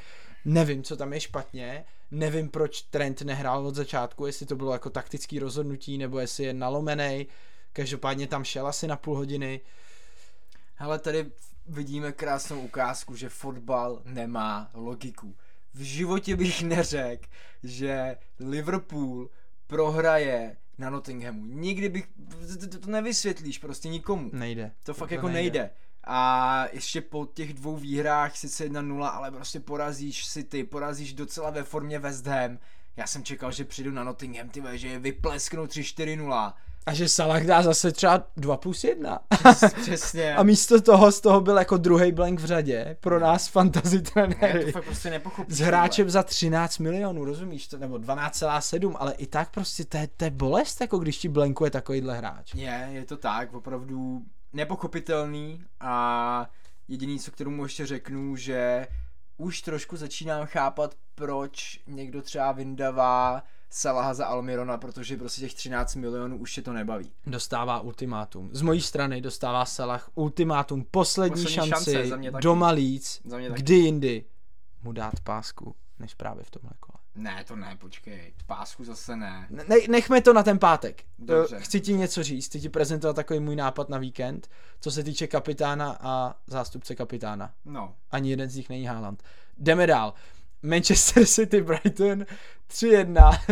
nevím, 0.44 0.82
co 0.82 0.96
tam 0.96 1.12
je 1.12 1.20
špatně, 1.20 1.84
nevím, 2.10 2.48
proč 2.48 2.82
Trent 2.82 3.22
nehrál 3.22 3.66
od 3.66 3.74
začátku, 3.74 4.26
jestli 4.26 4.46
to 4.46 4.56
bylo 4.56 4.72
jako 4.72 4.90
taktický 4.90 5.38
rozhodnutí, 5.38 5.98
nebo 5.98 6.18
jestli 6.18 6.44
je 6.44 6.54
nalomený, 6.54 7.26
každopádně 7.72 8.26
tam 8.26 8.44
šel 8.44 8.66
asi 8.66 8.86
na 8.86 8.96
půl 8.96 9.16
hodiny. 9.16 9.60
Hele, 10.74 10.98
tady 10.98 11.30
vidíme 11.66 12.12
krásnou 12.12 12.60
ukázku, 12.60 13.16
že 13.16 13.28
fotbal 13.28 14.02
nemá 14.04 14.70
logiku. 14.74 15.36
V 15.74 15.80
životě 15.80 16.36
bych 16.36 16.62
neřekl, 16.62 17.28
že 17.62 18.16
Liverpool 18.40 19.30
prohraje 19.66 20.56
na 20.78 20.90
Nottinghamu. 20.90 21.44
Nikdy 21.46 21.88
bych, 21.88 22.06
to, 22.60 22.66
to, 22.66 22.78
to 22.78 22.90
nevysvětlíš 22.90 23.58
prostě 23.58 23.88
nikomu. 23.88 24.30
Nejde. 24.32 24.72
To 24.84 24.94
fakt 24.94 25.08
To 25.08 25.14
jako 25.14 25.28
nejde. 25.28 25.70
A 26.04 26.64
ještě 26.72 27.00
po 27.00 27.26
těch 27.26 27.54
dvou 27.54 27.76
výhrách, 27.76 28.36
sice 28.36 28.68
1-0, 28.68 29.04
ale 29.04 29.30
prostě 29.30 29.60
porazíš 29.60 30.28
City, 30.28 30.64
porazíš 30.64 31.12
docela 31.12 31.50
ve 31.50 31.62
formě 31.62 31.98
West 31.98 32.26
Ham. 32.26 32.58
Já 32.96 33.06
jsem 33.06 33.24
čekal, 33.24 33.52
že 33.52 33.64
přijdu 33.64 33.90
na 33.90 34.04
Nottingham, 34.04 34.48
ty 34.48 34.62
že 34.72 34.88
je 34.88 34.98
vyplesknou 34.98 35.64
3-4-0. 35.64 36.52
A 36.86 36.94
že 36.94 37.08
Salah 37.08 37.42
dá 37.44 37.62
zase 37.62 37.92
třeba 37.92 38.26
2 38.36 38.56
plus 38.56 38.84
1. 38.84 39.18
Přesně. 39.82 40.34
A 40.34 40.42
místo 40.42 40.80
toho 40.80 41.12
z 41.12 41.20
toho 41.20 41.40
byl 41.40 41.56
jako 41.58 41.76
druhý 41.76 42.12
blank 42.12 42.40
v 42.40 42.44
řadě 42.44 42.96
pro 43.00 43.20
nás 43.20 43.48
fantasy 43.48 43.96
Já 43.96 44.02
to 44.02 44.10
trenéry. 44.10 44.72
fakt 44.72 44.84
prostě 44.84 45.10
nepochopím. 45.10 45.54
S 45.56 45.58
hráčem 45.58 46.10
za 46.10 46.22
13 46.22 46.78
milionů, 46.78 47.24
rozumíš 47.24 47.68
to? 47.68 47.78
Nebo 47.78 47.96
12,7, 47.96 48.96
ale 48.98 49.12
i 49.12 49.26
tak 49.26 49.50
prostě 49.50 49.84
to 49.84 49.96
je, 49.96 50.08
to 50.16 50.24
je 50.24 50.30
bolest, 50.30 50.80
jako 50.80 50.98
když 50.98 51.18
ti 51.18 51.28
blankuje 51.28 51.70
takovýhle 51.70 52.16
hráč. 52.16 52.54
Je, 52.54 52.88
je 52.92 53.04
to 53.04 53.16
tak, 53.16 53.54
opravdu 53.54 54.22
nepochopitelný 54.52 55.64
a 55.80 56.46
jediný, 56.88 57.18
co 57.18 57.30
k 57.30 57.36
tomu 57.36 57.62
ještě 57.64 57.86
řeknu, 57.86 58.36
že 58.36 58.86
už 59.36 59.62
trošku 59.62 59.96
začínám 59.96 60.46
chápat, 60.46 60.94
proč 61.14 61.80
někdo 61.86 62.22
třeba 62.22 62.52
vyndavá 62.52 63.42
Salaha 63.74 64.14
za 64.14 64.26
Almirona, 64.26 64.78
protože 64.78 65.16
prostě 65.16 65.40
těch 65.40 65.54
13 65.54 65.94
milionů 65.94 66.38
už 66.38 66.56
je 66.56 66.62
to 66.62 66.72
nebaví. 66.72 67.12
Dostává 67.26 67.80
ultimátum. 67.80 68.48
Z 68.52 68.62
mojí 68.62 68.80
strany 68.80 69.20
dostává 69.20 69.64
Salah 69.64 70.08
ultimátum, 70.14 70.86
poslední, 70.90 71.42
Poslední 71.44 71.70
šanci, 71.70 71.92
šance, 71.92 72.08
za 72.08 72.16
mě 72.16 72.32
taky. 72.32 72.42
doma 72.42 72.70
Leeds, 72.70 73.20
Za 73.24 73.38
mě 73.38 73.48
taky. 73.48 73.62
kdy 73.62 73.74
jindy 73.74 74.24
mu 74.82 74.92
dát 74.92 75.20
pásku, 75.24 75.74
než 75.98 76.14
právě 76.14 76.44
v 76.44 76.50
tomhle 76.50 76.70
kole. 76.80 76.98
Ne, 77.14 77.44
to 77.48 77.56
ne, 77.56 77.76
počkej, 77.80 78.32
pásku 78.46 78.84
zase 78.84 79.16
ne. 79.16 79.46
Ne, 79.50 79.76
nechme 79.90 80.20
to 80.22 80.32
na 80.32 80.42
ten 80.42 80.58
pátek. 80.58 81.04
Dobře. 81.18 81.56
Eh, 81.56 81.60
Chci 81.60 81.80
ti 81.80 81.92
něco 81.92 82.22
říct, 82.22 82.46
chci 82.46 82.60
ti 82.60 82.68
prezentovat 82.68 83.16
takový 83.16 83.40
můj 83.40 83.56
nápad 83.56 83.88
na 83.88 83.98
víkend, 83.98 84.48
co 84.80 84.90
se 84.90 85.02
týče 85.02 85.26
kapitána 85.26 85.96
a 86.00 86.34
zástupce 86.46 86.94
kapitána. 86.94 87.52
No, 87.64 87.94
Ani 88.10 88.30
jeden 88.30 88.50
z 88.50 88.56
nich 88.56 88.68
není 88.68 88.84
Haaland. 88.84 89.22
Jdeme 89.58 89.86
dál. 89.86 90.14
Manchester 90.62 91.26
City, 91.26 91.60
Brighton, 91.62 92.26
3-1. 92.72 93.04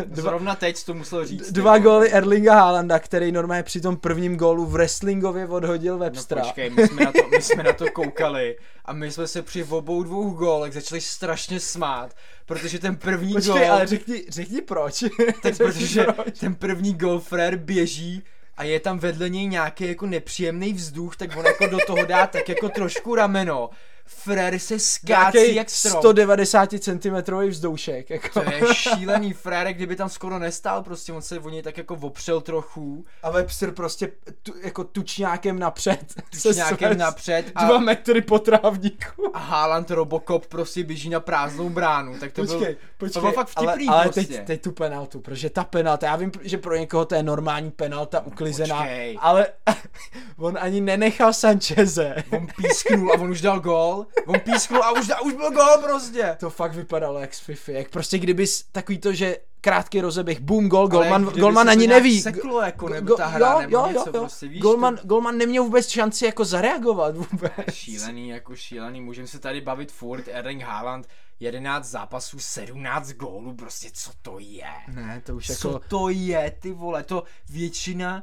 Dva, 0.04 0.22
zrovna 0.22 0.54
teď 0.54 0.84
to 0.84 0.94
musel 0.94 1.26
říct. 1.26 1.52
dva 1.52 1.78
góly 1.78 2.12
Erlinga 2.12 2.54
Haalanda, 2.54 2.98
který 2.98 3.32
normálně 3.32 3.62
při 3.62 3.80
tom 3.80 3.96
prvním 3.96 4.36
gólu 4.36 4.66
v 4.66 4.72
wrestlingově 4.72 5.46
odhodil 5.48 5.92
No 5.94 5.98
Webstra. 5.98 6.42
počkej, 6.42 6.70
my 6.70 6.86
jsme, 6.88 7.04
na 7.04 7.12
to, 7.12 7.18
my 7.30 7.42
jsme 7.42 7.62
na 7.62 7.72
to 7.72 7.90
koukali 7.92 8.56
a 8.84 8.92
my 8.92 9.10
jsme 9.10 9.26
se 9.26 9.42
při 9.42 9.64
obou 9.64 10.02
dvou 10.02 10.30
gólech 10.30 10.72
začali 10.72 11.00
strašně 11.00 11.60
smát, 11.60 12.14
protože 12.46 12.78
ten 12.78 12.96
první 12.96 13.32
Počkej, 13.32 13.52
gól, 13.54 13.72
ale 13.72 13.86
řekni, 13.86 14.24
řekni 14.28 14.60
proč. 14.60 14.94
Řekni 15.44 15.52
protože 15.66 16.04
proč. 16.04 16.38
ten 16.38 16.54
první 16.54 16.94
gól 16.94 17.20
Frér 17.20 17.56
běží 17.56 18.22
a 18.56 18.64
je 18.64 18.80
tam 18.80 18.98
vedle 18.98 19.28
něj 19.28 19.46
nějaký 19.46 19.88
jako 19.88 20.06
nepříjemný 20.06 20.72
vzduch, 20.72 21.16
tak 21.16 21.36
on 21.36 21.46
jako 21.46 21.66
do 21.66 21.78
toho 21.86 22.04
dá 22.04 22.26
tak 22.26 22.48
jako 22.48 22.68
trošku 22.68 23.14
rameno. 23.14 23.70
Frér 24.12 24.58
se 24.58 24.78
skácí 24.78 25.36
Nějaký 25.38 25.54
jak 25.54 25.70
strom. 25.70 25.98
190 26.02 26.70
cm 26.80 27.34
vzdoušek. 27.48 28.10
Jako. 28.10 28.40
To 28.40 28.50
je 28.50 28.60
šílený 28.74 29.32
Frérek, 29.32 29.76
kdyby 29.76 29.96
tam 29.96 30.08
skoro 30.08 30.38
nestál, 30.38 30.82
prostě 30.82 31.12
on 31.12 31.22
se 31.22 31.40
o 31.40 31.48
něj 31.50 31.62
tak 31.62 31.78
jako 31.78 31.94
opřel 32.00 32.40
trochu, 32.40 33.04
A 33.22 33.30
Webster 33.30 33.70
prostě 33.72 34.12
tu, 34.42 34.52
jako 34.62 34.84
tučňákem 34.84 35.58
napřed. 35.58 36.14
nějakým 36.54 36.98
napřed 36.98 37.52
a, 37.54 37.64
Dva 37.64 37.78
metry 37.78 38.20
po 38.22 38.38
trávníku. 38.38 39.30
a 39.36 39.38
Haaland 39.38 39.90
Robocop 39.90 40.46
prostě 40.46 40.84
běží 40.84 41.10
na 41.10 41.20
prázdnou 41.20 41.68
bránu, 41.68 42.18
tak 42.18 42.32
to 42.32 42.42
Počkej, 42.42 42.58
byl, 42.58 42.76
počkej, 42.98 43.12
to 43.14 43.20
bylo 43.20 43.32
fakt 43.32 43.48
vtipný 43.48 43.88
ale, 43.88 43.96
ale 44.02 44.04
prostě. 44.04 44.24
teď, 44.34 44.46
teď 44.46 44.62
tu 44.62 44.72
penaltu, 44.72 45.20
protože 45.20 45.50
ta 45.50 45.64
penalta, 45.64 46.06
já 46.06 46.16
vím, 46.16 46.32
že 46.42 46.58
pro 46.58 46.76
někoho 46.76 47.04
to 47.04 47.14
je 47.14 47.22
normální 47.22 47.70
penalta 47.70 48.20
uklizená, 48.20 48.76
počkej. 48.76 49.18
ale 49.20 49.46
on 50.38 50.58
ani 50.60 50.80
nenechal 50.80 51.32
Sancheze. 51.32 52.14
On 52.30 52.46
písknul 52.56 53.12
a 53.12 53.14
on 53.14 53.30
už 53.30 53.40
dal 53.40 53.60
gól. 53.60 53.99
On 54.26 54.40
písknul 54.40 54.82
a 54.82 54.92
už, 54.92 55.06
da, 55.06 55.20
už 55.20 55.32
byl 55.32 55.50
gól 55.50 55.78
prostě. 55.82 56.36
To 56.40 56.50
fakt 56.50 56.74
vypadalo 56.74 57.18
jak 57.18 57.34
z 57.34 57.40
Fifi, 57.40 57.72
jak 57.72 57.90
prostě 57.90 58.18
kdybys 58.18 58.64
takový 58.72 58.98
to, 58.98 59.12
že 59.12 59.36
krátký 59.60 60.00
rozeběh, 60.00 60.40
boom, 60.40 60.68
gol, 60.68 60.88
Golman, 60.88 61.24
kdyby 61.24 61.40
Golman 61.40 61.70
ani 61.70 61.86
neví. 61.86 62.22
Seklo 62.22 62.62
jako, 62.62 62.88
nebo 62.88 63.06
Go- 63.06 63.16
ta 63.16 63.26
hra, 63.26 63.52
jo, 63.52 63.60
nebo 63.60 63.76
jo, 63.76 63.86
něco 63.86 63.98
jo, 63.98 64.06
jo. 64.06 64.20
prostě, 64.20 64.48
víš 64.48 64.60
Golman, 64.62 64.96
to? 64.96 65.06
Golman 65.06 65.38
neměl 65.38 65.64
vůbec 65.64 65.88
šanci 65.88 66.24
jako 66.24 66.44
zareagovat 66.44 67.16
vůbec. 67.16 67.52
Šílený, 67.70 68.28
jako 68.28 68.56
šílený, 68.56 69.00
můžeme 69.00 69.28
se 69.28 69.38
tady 69.38 69.60
bavit 69.60 69.92
furt, 69.92 70.24
Erling 70.28 70.62
Haaland, 70.62 71.06
11 71.40 71.84
zápasů, 71.84 72.38
17 72.38 73.12
gólů, 73.12 73.54
prostě 73.54 73.90
co 73.92 74.10
to 74.22 74.38
je? 74.38 74.70
Ne, 74.88 75.22
to 75.26 75.36
už 75.36 75.46
Co 75.46 75.68
jako... 75.68 75.84
to 75.88 76.08
je, 76.08 76.56
ty 76.60 76.72
vole, 76.72 77.02
to 77.02 77.24
většina 77.48 78.22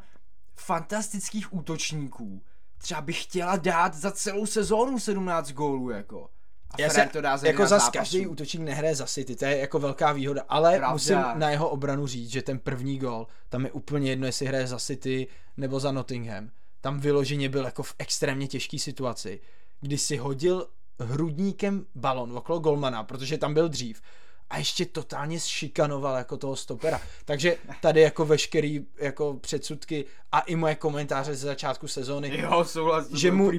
fantastických 0.55 1.53
útočníků 1.53 2.41
třeba 2.77 3.01
by 3.01 3.13
chtěla 3.13 3.55
dát 3.57 3.93
za 3.93 4.11
celou 4.11 4.45
sezónu 4.45 4.99
17 4.99 5.51
gólů, 5.51 5.89
jako. 5.89 6.29
A 6.71 6.81
Já 6.81 6.89
se, 6.89 7.09
to 7.11 7.21
dá 7.21 7.37
za 7.37 7.47
jako 7.47 7.61
11 7.61 7.69
zas 7.69 7.81
zápasů. 7.81 7.91
každý 7.99 8.27
útočník 8.27 8.61
nehraje 8.63 8.95
za 8.95 9.05
City, 9.05 9.35
to 9.35 9.45
je 9.45 9.57
jako 9.57 9.79
velká 9.79 10.11
výhoda, 10.11 10.43
ale 10.49 10.69
Pravda. 10.77 10.93
musím 10.93 11.17
na 11.35 11.49
jeho 11.49 11.69
obranu 11.69 12.07
říct, 12.07 12.29
že 12.31 12.41
ten 12.41 12.59
první 12.59 12.97
gol, 12.99 13.27
tam 13.49 13.65
je 13.65 13.71
úplně 13.71 14.09
jedno, 14.09 14.25
jestli 14.25 14.45
hraje 14.45 14.67
za 14.67 14.79
City 14.79 15.27
nebo 15.57 15.79
za 15.79 15.91
Nottingham. 15.91 16.49
Tam 16.81 16.99
vyloženě 16.99 17.49
byl 17.49 17.65
jako 17.65 17.83
v 17.83 17.95
extrémně 17.99 18.47
těžké 18.47 18.79
situaci, 18.79 19.39
kdy 19.81 19.97
si 19.97 20.17
hodil 20.17 20.67
hrudníkem 20.99 21.85
balon 21.95 22.37
okolo 22.37 22.59
golmana, 22.59 23.03
protože 23.03 23.37
tam 23.37 23.53
byl 23.53 23.69
dřív 23.69 24.01
a 24.49 24.57
ještě 24.57 24.85
totálně 24.85 25.39
šikanoval 25.39 26.15
jako 26.15 26.37
toho 26.37 26.55
stopera. 26.55 27.01
Takže 27.25 27.57
tady 27.81 28.01
jako 28.01 28.25
veškerý 28.25 28.85
jako 28.97 29.33
předsudky 29.33 30.05
a 30.31 30.39
i 30.39 30.55
moje 30.55 30.75
komentáře 30.75 31.35
ze 31.35 31.47
začátku 31.47 31.87
sezóny, 31.87 32.41
Jo, 32.41 32.63
souhlas, 32.63 33.11
že 33.11 33.31
mu, 33.31 33.51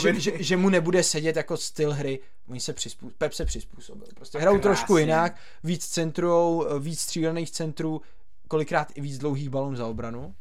že, 0.00 0.20
že, 0.20 0.32
že 0.42 0.56
mu 0.56 0.68
nebude 0.68 1.02
sedět 1.02 1.36
jako 1.36 1.56
styl 1.56 1.92
hry, 1.92 2.20
oni 2.48 2.60
se 2.60 2.72
přizpů, 2.72 3.10
Pep 3.18 3.32
se 3.32 3.44
přizpůsobil. 3.44 4.06
Prostě 4.14 4.38
hrajou 4.38 4.58
trošku 4.58 4.96
jinak, 4.96 5.36
víc 5.64 5.86
centrujou, 5.86 6.78
víc 6.78 7.00
střílených 7.00 7.50
centrů, 7.50 8.02
kolikrát 8.48 8.92
i 8.94 9.00
víc 9.00 9.18
dlouhých 9.18 9.48
balonů 9.48 9.76
za 9.76 9.86
obranu. 9.86 10.34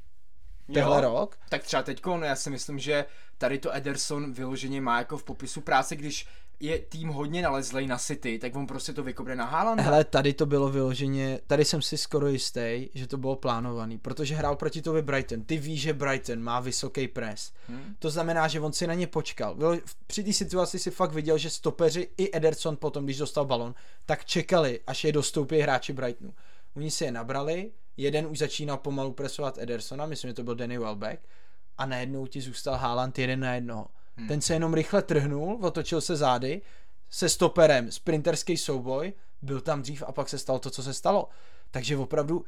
Tehle 0.73 1.01
rok. 1.01 1.37
Tak 1.49 1.63
třeba 1.63 1.83
teďko, 1.83 2.17
no 2.17 2.25
já 2.25 2.35
si 2.35 2.49
myslím, 2.49 2.79
že 2.79 3.05
tady 3.37 3.59
to 3.59 3.75
Ederson 3.75 4.33
vyloženě 4.33 4.81
má 4.81 4.97
jako 4.97 5.17
v 5.17 5.23
popisu 5.23 5.61
práce, 5.61 5.95
když 5.95 6.27
je 6.59 6.79
tým 6.79 7.09
hodně 7.09 7.41
nalezlej 7.41 7.87
na 7.87 7.97
City, 7.97 8.39
tak 8.39 8.55
on 8.55 8.67
prostě 8.67 8.93
to 8.93 9.03
vykopne 9.03 9.35
na 9.35 9.45
Haaland. 9.45 9.81
Hele, 9.81 10.03
tady 10.03 10.33
to 10.33 10.45
bylo 10.45 10.69
vyloženě, 10.69 11.39
tady 11.47 11.65
jsem 11.65 11.81
si 11.81 11.97
skoro 11.97 12.27
jistý, 12.27 12.89
že 12.93 13.07
to 13.07 13.17
bylo 13.17 13.35
plánovaný, 13.35 13.97
protože 13.97 14.35
hrál 14.35 14.55
proti 14.55 14.81
tobě 14.81 15.01
Brighton. 15.01 15.41
Ty 15.41 15.57
víš, 15.57 15.81
že 15.81 15.93
Brighton 15.93 16.43
má 16.43 16.59
vysoký 16.59 17.07
pres. 17.07 17.51
Hmm. 17.67 17.95
To 17.99 18.09
znamená, 18.09 18.47
že 18.47 18.59
on 18.59 18.73
si 18.73 18.87
na 18.87 18.93
ně 18.93 19.07
počkal. 19.07 19.57
Při 20.07 20.23
té 20.23 20.33
situaci 20.33 20.79
si 20.79 20.91
fakt 20.91 21.13
viděl, 21.13 21.37
že 21.37 21.49
stopeři 21.49 22.09
i 22.17 22.37
Ederson 22.37 22.77
potom, 22.77 23.03
když 23.03 23.17
dostal 23.17 23.45
balon, 23.45 23.75
tak 24.05 24.25
čekali, 24.25 24.79
až 24.87 25.03
je 25.03 25.11
dostoupí 25.11 25.59
hráči 25.59 25.93
Brightonu. 25.93 26.33
Oni 26.75 26.91
si 26.91 27.03
je 27.03 27.11
nabrali, 27.11 27.71
jeden 27.97 28.27
už 28.27 28.37
začínal 28.37 28.77
pomalu 28.77 29.11
presovat 29.11 29.57
Edersona, 29.57 30.05
myslím, 30.05 30.29
že 30.29 30.33
to 30.33 30.43
byl 30.43 30.55
Danny 30.55 30.77
Welbeck, 30.77 31.21
a 31.77 31.85
najednou 31.85 32.27
ti 32.27 32.41
zůstal 32.41 32.75
Haaland 32.75 33.19
jeden 33.19 33.39
na 33.39 33.55
jednoho. 33.55 33.87
Hmm. 34.17 34.27
Ten 34.27 34.41
se 34.41 34.53
jenom 34.53 34.73
rychle 34.73 35.01
trhnul, 35.01 35.59
otočil 35.61 36.01
se 36.01 36.15
zády, 36.15 36.61
se 37.09 37.29
stoperem, 37.29 37.91
sprinterský 37.91 38.57
souboj, 38.57 39.13
byl 39.41 39.61
tam 39.61 39.81
dřív 39.81 40.03
a 40.07 40.11
pak 40.11 40.29
se 40.29 40.37
stalo 40.37 40.59
to, 40.59 40.69
co 40.69 40.83
se 40.83 40.93
stalo. 40.93 41.29
Takže 41.71 41.97
opravdu, 41.97 42.45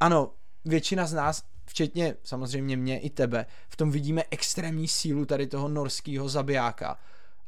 ano, 0.00 0.32
většina 0.64 1.06
z 1.06 1.12
nás, 1.12 1.42
včetně 1.66 2.16
samozřejmě 2.22 2.76
mě 2.76 3.00
i 3.00 3.10
tebe, 3.10 3.46
v 3.68 3.76
tom 3.76 3.90
vidíme 3.90 4.22
extrémní 4.30 4.88
sílu 4.88 5.24
tady 5.24 5.46
toho 5.46 5.68
norského 5.68 6.28
zabijáka. 6.28 6.98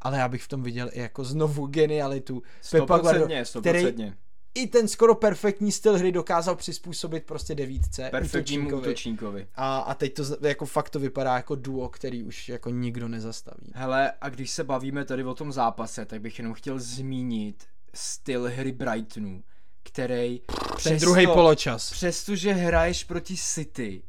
Ale 0.01 0.19
já 0.19 0.29
bych 0.29 0.43
v 0.43 0.49
tom 0.49 0.63
viděl 0.63 0.91
i 0.93 1.01
jako 1.01 1.25
znovu 1.25 1.67
genialitu 1.67 2.43
Pepa 2.71 2.99
Guardiola, 2.99 3.45
který 3.61 4.15
i 4.55 4.67
ten 4.67 4.89
skoro 4.89 5.15
perfektní 5.15 5.73
styl 5.73 5.99
hry 5.99 6.13
dokázal 6.13 6.57
přizpůsobit 6.57 7.25
prostě 7.25 7.55
devítce. 7.55 8.09
Perfektnímu 8.11 8.79
útočníkovi. 8.79 9.47
A, 9.55 9.79
a 9.79 9.95
teď 9.95 10.15
to 10.15 10.23
jako 10.41 10.67
fakt 10.67 10.91
to 10.91 11.01
vypadá 11.01 11.37
jako 11.37 11.55
duo, 11.55 11.89
který 11.89 12.23
už 12.23 12.49
jako 12.49 12.71
nikdo 12.71 13.09
nezastaví. 13.09 13.73
Hele, 13.75 14.13
a 14.21 14.29
když 14.29 14.51
se 14.51 14.65
bavíme 14.65 15.05
tady 15.05 15.25
o 15.25 15.35
tom 15.35 15.53
zápase, 15.53 16.05
tak 16.05 16.21
bych 16.21 16.39
jenom 16.39 16.55
chtěl 16.55 16.79
zmínit 16.79 17.65
styl 17.95 18.51
hry 18.57 18.73
Brightonu, 18.73 19.43
který 19.83 20.41
přesto, 20.77 21.07
druhý 21.07 21.27
poločas. 21.27 21.91
Přestože 21.91 22.53
hraješ 22.53 23.05
proti 23.05 23.37
City, 23.37 24.03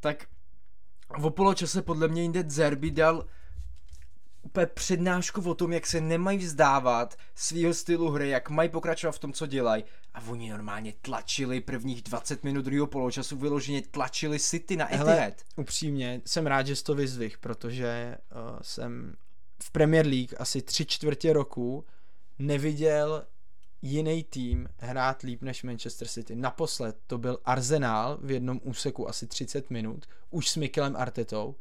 tak 0.00 0.26
v 1.18 1.30
poločase 1.30 1.82
podle 1.82 2.08
mě 2.08 2.22
jinde 2.22 2.44
Zerby 2.48 2.90
dal 2.90 3.24
úplně 4.42 4.66
přednášku 4.66 5.50
o 5.50 5.54
tom, 5.54 5.72
jak 5.72 5.86
se 5.86 6.00
nemají 6.00 6.38
vzdávat 6.38 7.16
svého 7.34 7.74
stylu 7.74 8.10
hry, 8.10 8.28
jak 8.28 8.50
mají 8.50 8.68
pokračovat 8.68 9.12
v 9.12 9.18
tom, 9.18 9.32
co 9.32 9.46
dělají. 9.46 9.84
A 10.14 10.20
oni 10.28 10.50
normálně 10.50 10.94
tlačili 11.02 11.60
prvních 11.60 12.02
20 12.02 12.44
minut 12.44 12.64
druhého 12.64 12.86
poločasu, 12.86 13.36
vyloženě 13.36 13.82
tlačili 13.82 14.38
City 14.38 14.76
na 14.76 14.86
Etihad. 14.86 15.08
Hele, 15.08 15.32
upřímně, 15.56 16.20
jsem 16.24 16.46
rád, 16.46 16.66
že 16.66 16.76
jsi 16.76 16.84
to 16.84 16.94
vyzvih, 16.94 17.38
protože 17.38 18.16
uh, 18.32 18.58
jsem 18.62 19.14
v 19.62 19.70
Premier 19.70 20.06
League 20.06 20.34
asi 20.38 20.62
tři 20.62 20.86
čtvrtě 20.86 21.32
roku 21.32 21.84
neviděl 22.38 23.24
jiný 23.82 24.24
tým 24.24 24.68
hrát 24.78 25.22
líp 25.22 25.42
než 25.42 25.62
Manchester 25.62 26.08
City. 26.08 26.36
Naposled 26.36 26.96
to 27.06 27.18
byl 27.18 27.38
Arsenal 27.44 28.18
v 28.22 28.30
jednom 28.30 28.60
úseku 28.62 29.08
asi 29.08 29.26
30 29.26 29.70
minut, 29.70 30.06
už 30.30 30.48
s 30.48 30.56
Mikelem 30.56 30.96
Artetou 30.96 31.56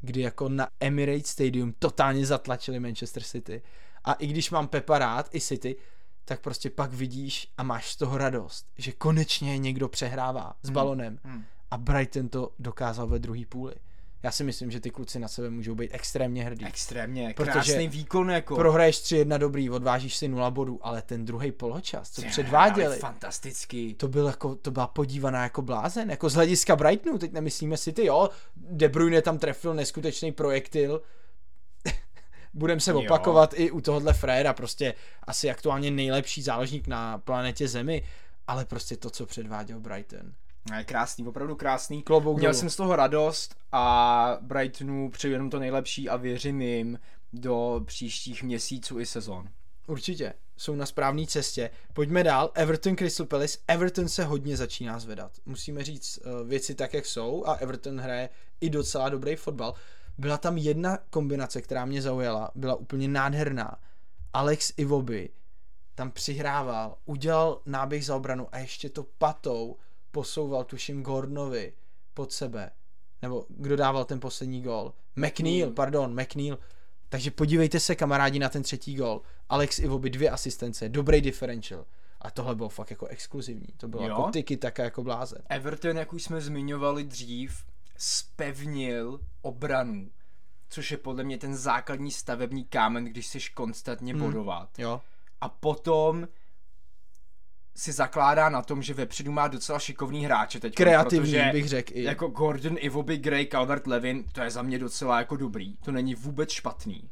kdy 0.00 0.20
jako 0.20 0.48
na 0.48 0.68
Emirates 0.80 1.26
Stadium 1.26 1.74
totálně 1.78 2.26
zatlačili 2.26 2.80
Manchester 2.80 3.22
City. 3.22 3.62
A 4.04 4.12
i 4.12 4.26
když 4.26 4.50
mám 4.50 4.68
Pepa 4.68 4.98
rád, 4.98 5.34
i 5.34 5.40
City, 5.40 5.76
tak 6.24 6.40
prostě 6.40 6.70
pak 6.70 6.92
vidíš 6.92 7.48
a 7.58 7.62
máš 7.62 7.92
z 7.92 7.96
toho 7.96 8.18
radost, 8.18 8.66
že 8.78 8.92
konečně 8.92 9.58
někdo 9.58 9.88
přehrává 9.88 10.56
s 10.62 10.66
hmm. 10.66 10.74
balonem. 10.74 11.18
Hmm. 11.24 11.34
Hmm. 11.34 11.44
A 11.70 11.78
Brighton 11.78 12.28
to 12.28 12.52
dokázal 12.58 13.06
ve 13.06 13.18
druhé 13.18 13.42
půli 13.48 13.74
já 14.22 14.30
si 14.30 14.44
myslím, 14.44 14.70
že 14.70 14.80
ty 14.80 14.90
kluci 14.90 15.18
na 15.18 15.28
sebe 15.28 15.50
můžou 15.50 15.74
být 15.74 15.90
extrémně 15.94 16.44
hrdí. 16.44 16.64
Extrémně, 16.64 17.34
krásný 17.34 17.88
výkon 17.88 18.30
jako. 18.30 18.56
Prohraješ 18.56 18.96
3-1 18.96 19.38
dobrý, 19.38 19.70
odvážíš 19.70 20.16
si 20.16 20.28
0 20.28 20.50
bodů, 20.50 20.78
ale 20.82 21.02
ten 21.02 21.24
druhý 21.24 21.52
poločas, 21.52 22.10
co 22.10 22.22
předváděli. 22.22 22.96
Fantastický. 22.96 23.94
To 23.94 24.08
byl 24.08 24.26
jako, 24.26 24.54
to 24.54 24.70
byla 24.70 24.86
podívaná 24.86 25.42
jako 25.42 25.62
blázen, 25.62 26.10
jako 26.10 26.28
z 26.28 26.34
hlediska 26.34 26.76
Brightonu, 26.76 27.18
teď 27.18 27.32
nemyslíme 27.32 27.76
si 27.76 27.92
ty, 27.92 28.06
jo, 28.06 28.28
De 28.56 28.88
Bruyne 28.88 29.22
tam 29.22 29.38
trefil 29.38 29.74
neskutečný 29.74 30.32
projektil, 30.32 31.02
budem 32.54 32.80
se 32.80 32.94
opakovat 32.94 33.52
jo. 33.52 33.66
i 33.66 33.70
u 33.70 33.80
tohohle 33.80 34.12
Fréra, 34.12 34.52
prostě 34.52 34.94
asi 35.22 35.50
aktuálně 35.50 35.90
nejlepší 35.90 36.42
záložník 36.42 36.86
na 36.86 37.18
planetě 37.18 37.68
Zemi, 37.68 38.02
ale 38.46 38.64
prostě 38.64 38.96
to, 38.96 39.10
co 39.10 39.26
předváděl 39.26 39.80
Brighton. 39.80 40.32
Krásný, 40.84 41.26
opravdu 41.26 41.56
krásný. 41.56 42.02
Klobouk 42.02 42.38
Měl 42.38 42.54
jsem 42.54 42.70
z 42.70 42.76
toho 42.76 42.96
radost 42.96 43.56
a 43.72 44.38
Brightonu 44.40 45.10
přeju 45.10 45.32
jenom 45.32 45.50
to 45.50 45.58
nejlepší 45.58 46.08
a 46.08 46.16
věřím 46.16 46.60
jim 46.60 46.98
do 47.32 47.80
příštích 47.84 48.42
měsíců 48.42 49.00
i 49.00 49.06
sezon. 49.06 49.48
Určitě, 49.86 50.34
jsou 50.56 50.74
na 50.74 50.86
správné 50.86 51.26
cestě. 51.26 51.70
Pojďme 51.92 52.24
dál. 52.24 52.50
Everton 52.54 52.96
Crystal 52.96 53.26
Palace. 53.26 53.58
Everton 53.68 54.08
se 54.08 54.24
hodně 54.24 54.56
začíná 54.56 54.98
zvedat. 54.98 55.32
Musíme 55.46 55.84
říct 55.84 56.18
uh, 56.18 56.48
věci 56.48 56.74
tak, 56.74 56.94
jak 56.94 57.06
jsou 57.06 57.44
a 57.46 57.54
Everton 57.54 58.00
hraje 58.00 58.28
i 58.60 58.70
docela 58.70 59.08
dobrý 59.08 59.36
fotbal. 59.36 59.74
Byla 60.18 60.38
tam 60.38 60.58
jedna 60.58 60.98
kombinace, 61.10 61.62
která 61.62 61.84
mě 61.84 62.02
zaujala, 62.02 62.50
byla 62.54 62.74
úplně 62.74 63.08
nádherná. 63.08 63.78
Alex 64.32 64.72
Iwobi 64.76 65.30
tam 65.94 66.10
přihrával, 66.10 66.96
udělal 67.04 67.60
náběh 67.66 68.04
za 68.06 68.16
obranu 68.16 68.48
a 68.52 68.58
ještě 68.58 68.90
to 68.90 69.06
patou 69.18 69.76
posouval, 70.10 70.64
tuším, 70.64 71.02
Gordonovi 71.02 71.72
pod 72.14 72.32
sebe. 72.32 72.70
Nebo 73.22 73.46
kdo 73.48 73.76
dával 73.76 74.04
ten 74.04 74.20
poslední 74.20 74.62
gol? 74.62 74.92
McNeil, 75.16 75.70
pardon, 75.70 76.20
McNeil. 76.20 76.58
Takže 77.08 77.30
podívejte 77.30 77.80
se, 77.80 77.94
kamarádi, 77.94 78.38
na 78.38 78.48
ten 78.48 78.62
třetí 78.62 78.94
gol. 78.94 79.22
Alex 79.48 79.78
Ivoby 79.78 80.10
dvě 80.10 80.30
asistence, 80.30 80.88
dobrý 80.88 81.20
differential. 81.20 81.84
A 82.20 82.30
tohle 82.30 82.54
bylo 82.54 82.68
fakt 82.68 82.90
jako 82.90 83.06
exkluzivní. 83.06 83.68
To 83.76 83.88
bylo 83.88 84.02
jo? 84.02 84.08
jako 84.08 84.30
tyky 84.30 84.56
také 84.56 84.82
jako 84.82 85.02
bláze. 85.02 85.36
Everton, 85.48 85.96
jak 85.96 86.12
už 86.12 86.22
jsme 86.22 86.40
zmiňovali 86.40 87.04
dřív, 87.04 87.64
spevnil 87.96 89.20
obranu. 89.42 90.10
Což 90.68 90.90
je 90.90 90.96
podle 90.96 91.24
mě 91.24 91.38
ten 91.38 91.56
základní 91.56 92.10
stavební 92.10 92.64
kámen, 92.64 93.04
když 93.04 93.26
jsi 93.26 93.38
konstantně 93.54 94.12
hmm. 94.12 94.22
bodovat. 94.22 94.78
Jo. 94.78 95.00
A 95.40 95.48
potom 95.48 96.28
si 97.74 97.92
zakládá 97.92 98.48
na 98.48 98.62
tom, 98.62 98.82
že 98.82 98.94
vepředu 98.94 99.32
má 99.32 99.48
docela 99.48 99.78
šikovný 99.78 100.24
hráče 100.24 100.60
teď. 100.60 100.74
Kreativní 100.74 101.32
protože 101.32 101.50
bych 101.52 101.68
řekl 101.68 101.92
i. 101.94 102.02
Jako 102.02 102.28
Gordon, 102.28 102.76
Ivoby, 102.80 103.16
Gray, 103.16 103.46
Calvert, 103.46 103.86
Levin, 103.86 104.24
to 104.32 104.40
je 104.40 104.50
za 104.50 104.62
mě 104.62 104.78
docela 104.78 105.18
jako 105.18 105.36
dobrý. 105.36 105.76
To 105.76 105.92
není 105.92 106.14
vůbec 106.14 106.50
špatný. 106.50 107.10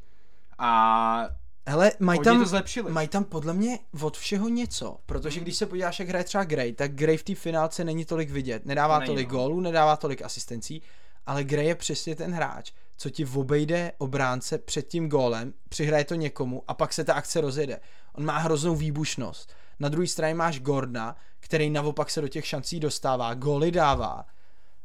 A 0.58 1.28
Hele, 1.68 1.92
mají 2.00 2.20
tam, 2.20 2.46
mají 2.88 3.08
tam 3.08 3.24
podle 3.24 3.54
mě 3.54 3.78
od 4.00 4.16
všeho 4.16 4.48
něco, 4.48 4.98
protože 5.06 5.38
hmm. 5.38 5.44
když 5.44 5.56
se 5.56 5.66
podíváš, 5.66 6.00
jak 6.00 6.08
hraje 6.08 6.24
třeba 6.24 6.44
Gray, 6.44 6.72
tak 6.72 6.94
Gray 6.94 7.16
v 7.16 7.22
té 7.22 7.34
finálce 7.34 7.84
není 7.84 8.04
tolik 8.04 8.30
vidět. 8.30 8.66
Nedává 8.66 9.00
to 9.00 9.06
tolik 9.06 9.32
no. 9.32 9.38
gólů, 9.38 9.60
nedává 9.60 9.96
tolik 9.96 10.22
asistencí, 10.22 10.82
ale 11.26 11.44
Gray 11.44 11.66
je 11.66 11.74
přesně 11.74 12.16
ten 12.16 12.32
hráč, 12.32 12.72
co 12.96 13.10
ti 13.10 13.26
obejde 13.26 13.92
obránce 13.98 14.58
před 14.58 14.88
tím 14.88 15.08
gólem, 15.08 15.54
přihraje 15.68 16.04
to 16.04 16.14
někomu 16.14 16.62
a 16.68 16.74
pak 16.74 16.92
se 16.92 17.04
ta 17.04 17.14
akce 17.14 17.40
rozjede. 17.40 17.80
On 18.12 18.24
má 18.24 18.38
hroznou 18.38 18.76
výbušnost. 18.76 19.52
Na 19.80 19.88
druhé 19.88 20.06
straně 20.06 20.34
máš 20.34 20.60
Gordna, 20.60 21.16
který 21.40 21.70
naopak 21.70 22.10
se 22.10 22.20
do 22.20 22.28
těch 22.28 22.46
šancí 22.46 22.80
dostává, 22.80 23.34
góly 23.34 23.70
dává. 23.70 24.26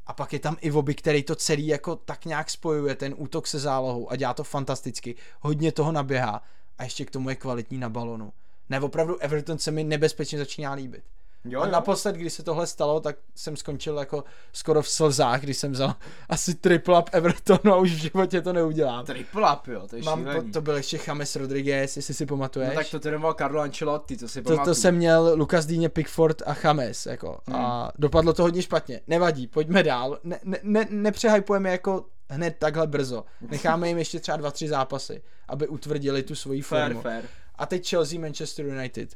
A 0.06 0.14
pak 0.14 0.34
je 0.34 0.40
tam 0.40 0.58
Ivoby, 0.62 0.96
který 0.96 1.24
to 1.24 1.36
celý 1.36 1.68
jako 1.68 1.96
tak 1.96 2.26
nějak 2.26 2.50
spojuje, 2.50 2.96
ten 2.96 3.16
útok 3.18 3.48
se 3.48 3.60
zálohou 3.60 4.12
a 4.12 4.16
dělá 4.16 4.34
to 4.34 4.44
fantasticky. 4.44 5.16
Hodně 5.42 5.72
toho 5.72 5.92
naběhá 5.92 6.42
a 6.78 6.84
ještě 6.84 7.06
k 7.06 7.12
tomu 7.12 7.30
je 7.30 7.36
kvalitní 7.36 7.78
na 7.78 7.90
balonu. 7.90 8.34
Ne, 8.70 8.80
opravdu 8.80 9.18
Everton 9.18 9.58
se 9.58 9.72
mi 9.72 9.84
nebezpečně 9.84 10.38
začíná 10.38 10.74
líbit. 10.74 11.04
Jo, 11.46 11.62
a 11.62 11.66
jo. 11.66 11.72
naposled, 11.72 12.16
když 12.16 12.34
se 12.34 12.44
tohle 12.44 12.68
stalo, 12.68 13.00
tak 13.00 13.16
jsem 13.36 13.58
skončil 13.58 13.98
jako 13.98 14.24
skoro 14.54 14.82
v 14.82 14.90
slzách, 14.90 15.42
když 15.42 15.58
jsem 15.58 15.72
vzal 15.72 15.96
asi 16.30 16.56
triple 16.56 17.00
up 17.00 17.10
Evertonu 17.12 17.74
a 17.74 17.78
už 17.78 17.92
v 17.92 17.98
životě 17.98 18.42
to 18.42 18.54
neudělám. 18.54 19.06
Triple 19.06 19.54
up, 19.54 19.68
jo, 19.68 19.88
to 19.88 19.96
je 19.96 20.04
Mám, 20.04 20.26
to, 20.26 20.44
to 20.54 20.62
byl 20.62 20.76
ještě 20.76 21.00
James 21.08 21.36
Rodriguez, 21.36 21.96
jestli 21.98 22.14
si 22.14 22.26
pamatuješ. 22.26 22.70
No 22.70 22.76
tak 22.76 22.90
to 22.90 23.00
trénoval 23.00 23.34
Carlo 23.34 23.62
Ancelotti, 23.62 24.18
to 24.18 24.28
si 24.28 24.42
to, 24.42 24.58
to 24.66 24.76
jsem 24.76 24.96
měl 24.96 25.32
Lukas 25.36 25.66
Dýně, 25.66 25.90
Pickford 25.90 26.42
a 26.46 26.56
James, 26.64 27.06
jako. 27.06 27.40
Hmm. 27.48 27.56
A 27.56 27.92
dopadlo 27.98 28.34
to 28.34 28.44
hodně 28.44 28.62
špatně. 28.62 29.02
Nevadí, 29.08 29.48
pojďme 29.48 29.84
dál. 29.84 30.20
Ne, 30.24 30.40
ne, 30.44 30.58
ne, 30.64 30.88
nepřehajpujeme 30.90 31.72
jako 31.72 32.06
hned 32.30 32.56
takhle 32.60 32.88
brzo. 32.88 33.26
Necháme 33.50 33.88
jim 33.88 33.98
ještě 33.98 34.20
třeba 34.20 34.38
dva, 34.38 34.52
tři 34.52 34.68
zápasy, 34.68 35.22
aby 35.48 35.68
utvrdili 35.68 36.24
tu 36.24 36.36
svoji 36.36 36.62
formu. 36.62 37.02
Fair, 37.02 37.22
fair. 37.22 37.30
A 37.56 37.66
teď 37.66 37.90
Chelsea, 37.90 38.20
Manchester 38.20 38.66
United. 38.66 39.16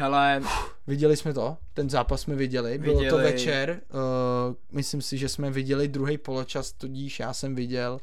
Hele, 0.00 0.42
viděli 0.86 1.16
jsme 1.16 1.34
to, 1.34 1.56
ten 1.74 1.90
zápas 1.90 2.20
jsme 2.20 2.34
viděli, 2.34 2.78
viděli. 2.78 2.96
bylo 2.96 3.10
to 3.10 3.16
večer, 3.16 3.80
uh, 4.50 4.54
myslím 4.72 5.02
si, 5.02 5.18
že 5.18 5.28
jsme 5.28 5.50
viděli 5.50 5.88
druhý 5.88 6.18
poločas, 6.18 6.72
tudíž 6.72 7.20
já 7.20 7.32
jsem 7.32 7.54
viděl 7.54 8.00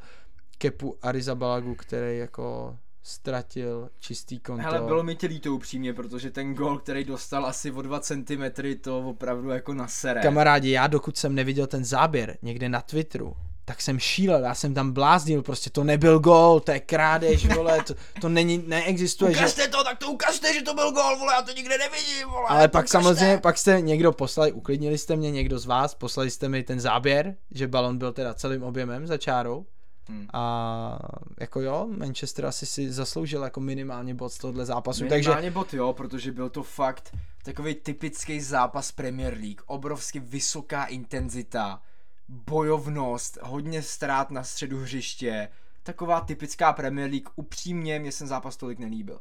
Kepu 0.58 0.96
Arizabalagu, 1.02 1.74
který 1.74 2.18
jako 2.18 2.76
ztratil 3.02 3.88
čistý 4.00 4.38
konto. 4.38 4.62
Hele, 4.62 4.86
bylo 4.86 5.02
mi 5.02 5.16
tě 5.16 5.26
líto 5.26 5.54
upřímně, 5.54 5.94
protože 5.94 6.30
ten 6.30 6.54
gol, 6.54 6.78
který 6.78 7.04
dostal 7.04 7.46
asi 7.46 7.72
o 7.72 7.82
2 7.82 8.00
cm, 8.00 8.42
to 8.80 8.98
opravdu 8.98 9.50
jako 9.50 9.74
na 9.74 9.88
sere. 9.88 10.20
Kamarádi, 10.20 10.70
já 10.70 10.86
dokud 10.86 11.16
jsem 11.16 11.34
neviděl 11.34 11.66
ten 11.66 11.84
záběr 11.84 12.38
někde 12.42 12.68
na 12.68 12.80
Twitteru, 12.80 13.36
tak 13.68 13.82
jsem 13.82 13.98
šílel, 13.98 14.44
já 14.44 14.54
jsem 14.54 14.74
tam 14.74 14.92
bláznil, 14.92 15.42
prostě 15.42 15.70
to 15.70 15.84
nebyl 15.84 16.18
gol, 16.18 16.60
to 16.60 16.72
je 16.72 16.80
krádež, 16.80 17.46
vole, 17.46 17.82
to, 17.82 17.94
to 18.20 18.28
není, 18.28 18.64
neexistuje. 18.66 19.30
Ukažte 19.30 19.62
že... 19.62 19.68
to, 19.68 19.84
tak 19.84 19.98
to 19.98 20.10
ukažte, 20.10 20.54
že 20.54 20.62
to 20.62 20.74
byl 20.74 20.92
gol, 20.92 21.16
vole, 21.18 21.34
já 21.34 21.42
to 21.42 21.52
nikde 21.52 21.78
nevidím, 21.78 22.28
vole. 22.28 22.46
Ale 22.48 22.68
pak 22.68 22.84
ukažte. 22.84 22.92
samozřejmě, 22.92 23.38
pak 23.38 23.58
jste 23.58 23.80
někdo 23.80 24.12
poslali, 24.12 24.52
uklidnili 24.52 24.98
jste 24.98 25.16
mě, 25.16 25.30
někdo 25.30 25.58
z 25.58 25.66
vás, 25.66 25.94
poslali 25.94 26.30
jste 26.30 26.48
mi 26.48 26.62
ten 26.62 26.80
záběr, 26.80 27.36
že 27.50 27.68
balon 27.68 27.98
byl 27.98 28.12
teda 28.12 28.34
celým 28.34 28.62
objemem 28.62 29.06
za 29.06 29.18
čárou. 29.18 29.66
Hmm. 30.08 30.26
A 30.32 30.98
jako 31.40 31.60
jo, 31.60 31.86
Manchester 31.96 32.46
asi 32.46 32.66
si 32.66 32.92
zasloužil 32.92 33.42
jako 33.42 33.60
minimálně 33.60 34.14
bod 34.14 34.32
z 34.32 34.38
tohohle 34.38 34.66
zápasu. 34.66 35.04
Minimálně 35.04 35.34
takže... 35.34 35.50
bod 35.50 35.74
jo, 35.74 35.92
protože 35.92 36.32
byl 36.32 36.50
to 36.50 36.62
fakt 36.62 37.16
takový 37.42 37.74
typický 37.74 38.40
zápas 38.40 38.92
Premier 38.92 39.34
League. 39.34 39.60
Obrovsky 39.66 40.20
vysoká 40.20 40.84
intenzita, 40.84 41.80
bojovnost, 42.28 43.38
hodně 43.42 43.82
ztrát 43.82 44.30
na 44.30 44.44
středu 44.44 44.80
hřiště. 44.80 45.48
Taková 45.82 46.20
typická 46.20 46.72
Premier 46.72 47.10
League. 47.10 47.28
Upřímně 47.36 47.98
mě 47.98 48.12
ten 48.12 48.26
zápas 48.26 48.56
tolik 48.56 48.78
nelíbil 48.78 49.20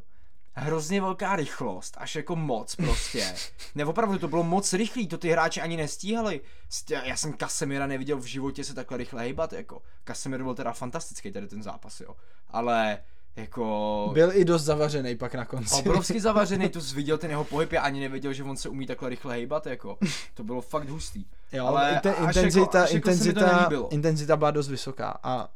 hrozně 0.56 1.02
velká 1.02 1.36
rychlost, 1.36 1.98
až 1.98 2.16
jako 2.16 2.36
moc 2.36 2.76
prostě. 2.76 3.36
Ne, 3.76 3.86
opravdu 3.86 4.20
to 4.20 4.28
bylo 4.28 4.44
moc 4.44 4.74
rychlý, 4.74 5.08
to 5.08 5.18
ty 5.18 5.30
hráči 5.30 5.62
ani 5.62 5.78
nestíhali. 5.78 6.42
Já 7.04 7.18
jsem 7.18 7.34
Casemira 7.38 7.88
neviděl 7.88 8.18
v 8.18 8.26
životě 8.26 8.64
se 8.64 8.74
takhle 8.74 8.98
rychle 8.98 9.22
hejbat, 9.22 9.54
jako. 9.54 9.82
Casemir 10.08 10.44
byl 10.44 10.56
teda 10.56 10.74
fantastický 10.74 11.32
tady 11.32 11.48
ten 11.48 11.64
zápas, 11.64 12.00
jo. 12.00 12.16
Ale 12.48 13.04
jako... 13.36 14.10
Byl 14.14 14.32
i 14.34 14.46
dost 14.46 14.64
zavařený 14.64 15.16
pak 15.16 15.36
na 15.36 15.46
konci. 15.46 15.76
Obrovsky 15.76 16.20
zavařený, 16.22 16.70
tu 16.70 16.80
viděl 16.96 17.18
ten 17.18 17.30
jeho 17.30 17.44
pohyb, 17.44 17.72
já 17.72 17.82
ani 17.82 18.00
nevěděl, 18.00 18.34
že 18.34 18.44
on 18.44 18.58
se 18.58 18.70
umí 18.70 18.86
takhle 18.88 19.10
rychle 19.10 19.34
hejbat, 19.34 19.68
jako. 19.68 19.98
To 20.34 20.44
bylo 20.44 20.62
fakt 20.62 20.90
hustý. 20.90 21.26
Jo, 21.54 21.66
ale 21.66 22.00
te, 22.04 22.10
intenzita, 22.10 22.80
jako, 22.80 22.96
intenzita, 22.96 23.68
jako 23.72 23.88
intenzita 23.92 24.38
byla 24.38 24.52
dost 24.52 24.70
vysoká 24.70 25.20
a 25.24 25.50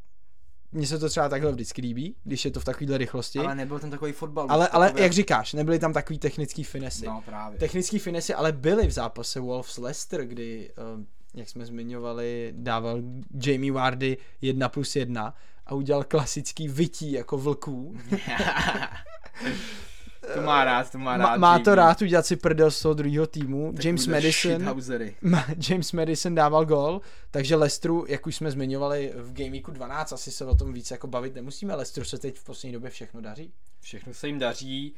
mně 0.71 0.87
se 0.87 0.99
to 0.99 1.09
třeba 1.09 1.29
takhle 1.29 1.51
vždycky 1.51 1.81
líbí, 1.81 2.15
když 2.23 2.45
je 2.45 2.51
to 2.51 2.59
v 2.59 2.65
takovéhle 2.65 2.97
rychlosti. 2.97 3.39
Ale 3.39 3.55
nebyl 3.55 3.79
tam 3.79 3.89
takový 3.89 4.11
fotbal. 4.11 4.47
Ale, 4.49 4.67
ale 4.67 4.87
takový... 4.87 5.03
jak 5.03 5.11
říkáš, 5.11 5.53
nebyly 5.53 5.79
tam 5.79 5.93
takový 5.93 6.19
technický 6.19 6.63
finesy. 6.63 7.05
No 7.05 7.21
právě. 7.25 7.59
Technický 7.59 7.99
finesy 7.99 8.33
ale 8.33 8.51
byly 8.51 8.87
v 8.87 8.91
zápase 8.91 9.39
Wolves 9.39 9.77
Leicester, 9.77 10.25
kdy, 10.25 10.71
uh, 10.95 11.03
jak 11.33 11.49
jsme 11.49 11.65
zmiňovali, 11.65 12.53
dával 12.57 13.01
Jamie 13.45 13.71
Wardy 13.71 14.17
1 14.41 14.69
plus 14.69 14.95
1 14.95 15.35
a 15.69 15.75
udělal 15.75 16.03
klasický 16.03 16.67
vytí 16.67 17.11
jako 17.11 17.37
vlků. 17.37 17.97
To 20.33 20.41
má 20.41 20.63
rád, 20.63 20.91
to 20.91 20.97
má 20.97 21.17
rád. 21.17 21.25
Má, 21.25 21.37
má 21.37 21.59
to 21.59 21.75
rád 21.75 22.01
udělat 22.01 22.25
si 22.25 22.35
prdel 22.35 22.71
z 22.71 22.81
toho 22.81 22.93
druhého 22.93 23.27
týmu. 23.27 23.73
Tak 23.75 23.85
James 23.85 24.07
Madison, 24.07 24.65
James 25.69 25.91
Madison 25.91 26.35
dával 26.35 26.65
gol, 26.65 27.01
takže 27.31 27.55
Lestru, 27.55 28.05
jak 28.07 28.27
už 28.27 28.35
jsme 28.35 28.51
zmiňovali 28.51 29.13
v 29.15 29.33
Game 29.33 29.49
Weeku 29.49 29.71
12, 29.71 30.13
asi 30.13 30.31
se 30.31 30.45
o 30.45 30.55
tom 30.55 30.73
víc 30.73 30.91
jako 30.91 31.07
bavit 31.07 31.35
nemusíme. 31.35 31.75
Lestru 31.75 32.03
se 32.03 32.17
teď 32.17 32.37
v 32.37 32.43
poslední 32.43 32.73
době 32.73 32.89
všechno 32.89 33.21
daří. 33.21 33.53
Všechno 33.81 34.13
se 34.13 34.27
jim 34.27 34.39
daří. 34.39 34.95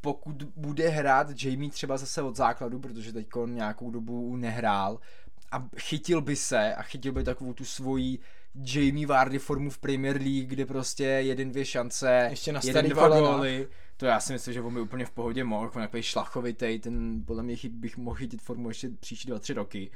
Pokud 0.00 0.42
bude 0.56 0.88
hrát 0.88 1.42
Jamie 1.42 1.70
třeba 1.70 1.96
zase 1.96 2.22
od 2.22 2.36
základu, 2.36 2.78
protože 2.78 3.12
teď 3.12 3.26
nějakou 3.46 3.90
dobu 3.90 4.36
nehrál, 4.36 4.98
a 5.52 5.68
chytil 5.78 6.20
by 6.20 6.36
se 6.36 6.74
a 6.74 6.82
chytil 6.82 7.12
by 7.12 7.24
takovou 7.24 7.52
tu 7.52 7.64
svoji 7.64 8.18
Jamie 8.54 9.06
Vardy 9.06 9.38
formu 9.38 9.70
v 9.70 9.78
Premier 9.78 10.16
League, 10.16 10.46
kde 10.46 10.66
prostě 10.66 11.04
jeden, 11.04 11.50
dvě 11.50 11.64
šance, 11.64 12.26
Ještě 12.30 12.52
na 12.52 12.60
jeden, 12.64 12.88
dva 12.88 13.08
góly 13.08 13.68
to 14.00 14.06
já 14.06 14.20
si 14.20 14.32
myslím, 14.32 14.54
že 14.54 14.60
on 14.60 14.74
by 14.74 14.80
úplně 14.80 15.06
v 15.06 15.10
pohodě 15.10 15.44
mohl, 15.44 15.70
on 15.74 15.82
takový 15.82 16.02
šlachovitý, 16.02 16.78
ten 16.78 17.24
podle 17.26 17.42
mě 17.42 17.56
bych 17.70 17.96
mohl 17.96 18.16
chytit 18.16 18.42
formu 18.42 18.68
ještě 18.68 18.90
příští 19.00 19.28
dva, 19.28 19.38
tři 19.38 19.52
roky. 19.52 19.90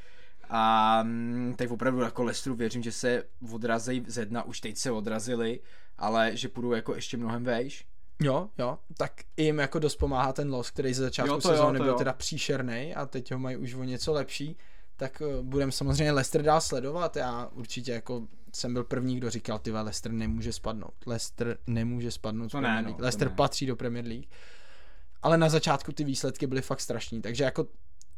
A 0.50 1.02
mm, 1.02 1.54
tak 1.58 1.70
opravdu 1.70 2.00
jako 2.00 2.24
Lestru 2.24 2.54
věřím, 2.54 2.82
že 2.82 2.92
se 2.92 3.22
odrazí 3.52 4.04
ze 4.06 4.26
dna, 4.26 4.42
už 4.42 4.60
teď 4.60 4.76
se 4.76 4.90
odrazili, 4.90 5.60
ale 5.98 6.36
že 6.36 6.48
půjdou 6.48 6.72
jako 6.72 6.94
ještě 6.94 7.16
mnohem 7.16 7.44
vejš. 7.44 7.86
Jo, 8.22 8.48
jo, 8.58 8.78
tak 8.96 9.12
jim 9.36 9.58
jako 9.58 9.78
dost 9.78 9.96
pomáhá 9.96 10.32
ten 10.32 10.50
los, 10.50 10.70
který 10.70 10.94
ze 10.94 11.02
začátku 11.02 11.40
sezóny 11.40 11.78
byl 11.78 11.88
jo. 11.88 11.94
teda 11.94 12.12
příšerný 12.12 12.94
a 12.94 13.06
teď 13.06 13.32
ho 13.32 13.38
mají 13.38 13.56
už 13.56 13.74
o 13.74 13.84
něco 13.84 14.12
lepší, 14.12 14.56
tak 14.96 15.22
uh, 15.26 15.44
budeme 15.44 15.72
samozřejmě 15.72 16.12
Lester 16.12 16.42
dál 16.42 16.60
sledovat, 16.60 17.16
já 17.16 17.50
určitě 17.52 17.92
jako 17.92 18.26
jsem 18.56 18.72
byl 18.72 18.84
první, 18.84 19.16
kdo 19.16 19.30
říkal, 19.30 19.58
ty 19.58 19.70
Leicester 19.70 20.12
nemůže 20.12 20.52
spadnout. 20.52 20.94
Leicester 21.06 21.58
nemůže 21.66 22.10
spadnout 22.10 22.50
to 22.50 22.58
Premier 22.58 22.84
League. 22.84 22.98
No, 22.98 23.02
Leicester 23.02 23.28
ne. 23.28 23.34
patří 23.34 23.66
do 23.66 23.76
Premier 23.76 24.06
League. 24.06 24.26
Ale 25.22 25.38
na 25.38 25.48
začátku 25.48 25.92
ty 25.92 26.04
výsledky 26.04 26.46
byly 26.46 26.62
fakt 26.62 26.80
strašní, 26.80 27.22
takže 27.22 27.44
jako 27.44 27.66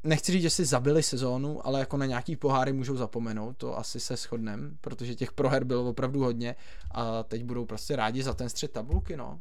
nechci 0.04 0.32
říct, 0.32 0.42
že 0.42 0.50
si 0.50 0.64
zabili 0.64 1.02
sezónu, 1.02 1.66
ale 1.66 1.80
jako 1.80 1.96
na 1.96 2.06
nějaký 2.06 2.36
poháry 2.36 2.72
můžou 2.72 2.96
zapomenout, 2.96 3.56
to 3.56 3.78
asi 3.78 4.00
se 4.00 4.16
shodnem, 4.16 4.78
protože 4.80 5.14
těch 5.14 5.32
proher 5.32 5.64
bylo 5.64 5.88
opravdu 5.88 6.20
hodně 6.20 6.56
a 6.90 7.22
teď 7.22 7.44
budou 7.44 7.64
prostě 7.64 7.96
rádi 7.96 8.22
za 8.22 8.34
ten 8.34 8.48
střed 8.48 8.72
tabulky, 8.72 9.16
no. 9.16 9.40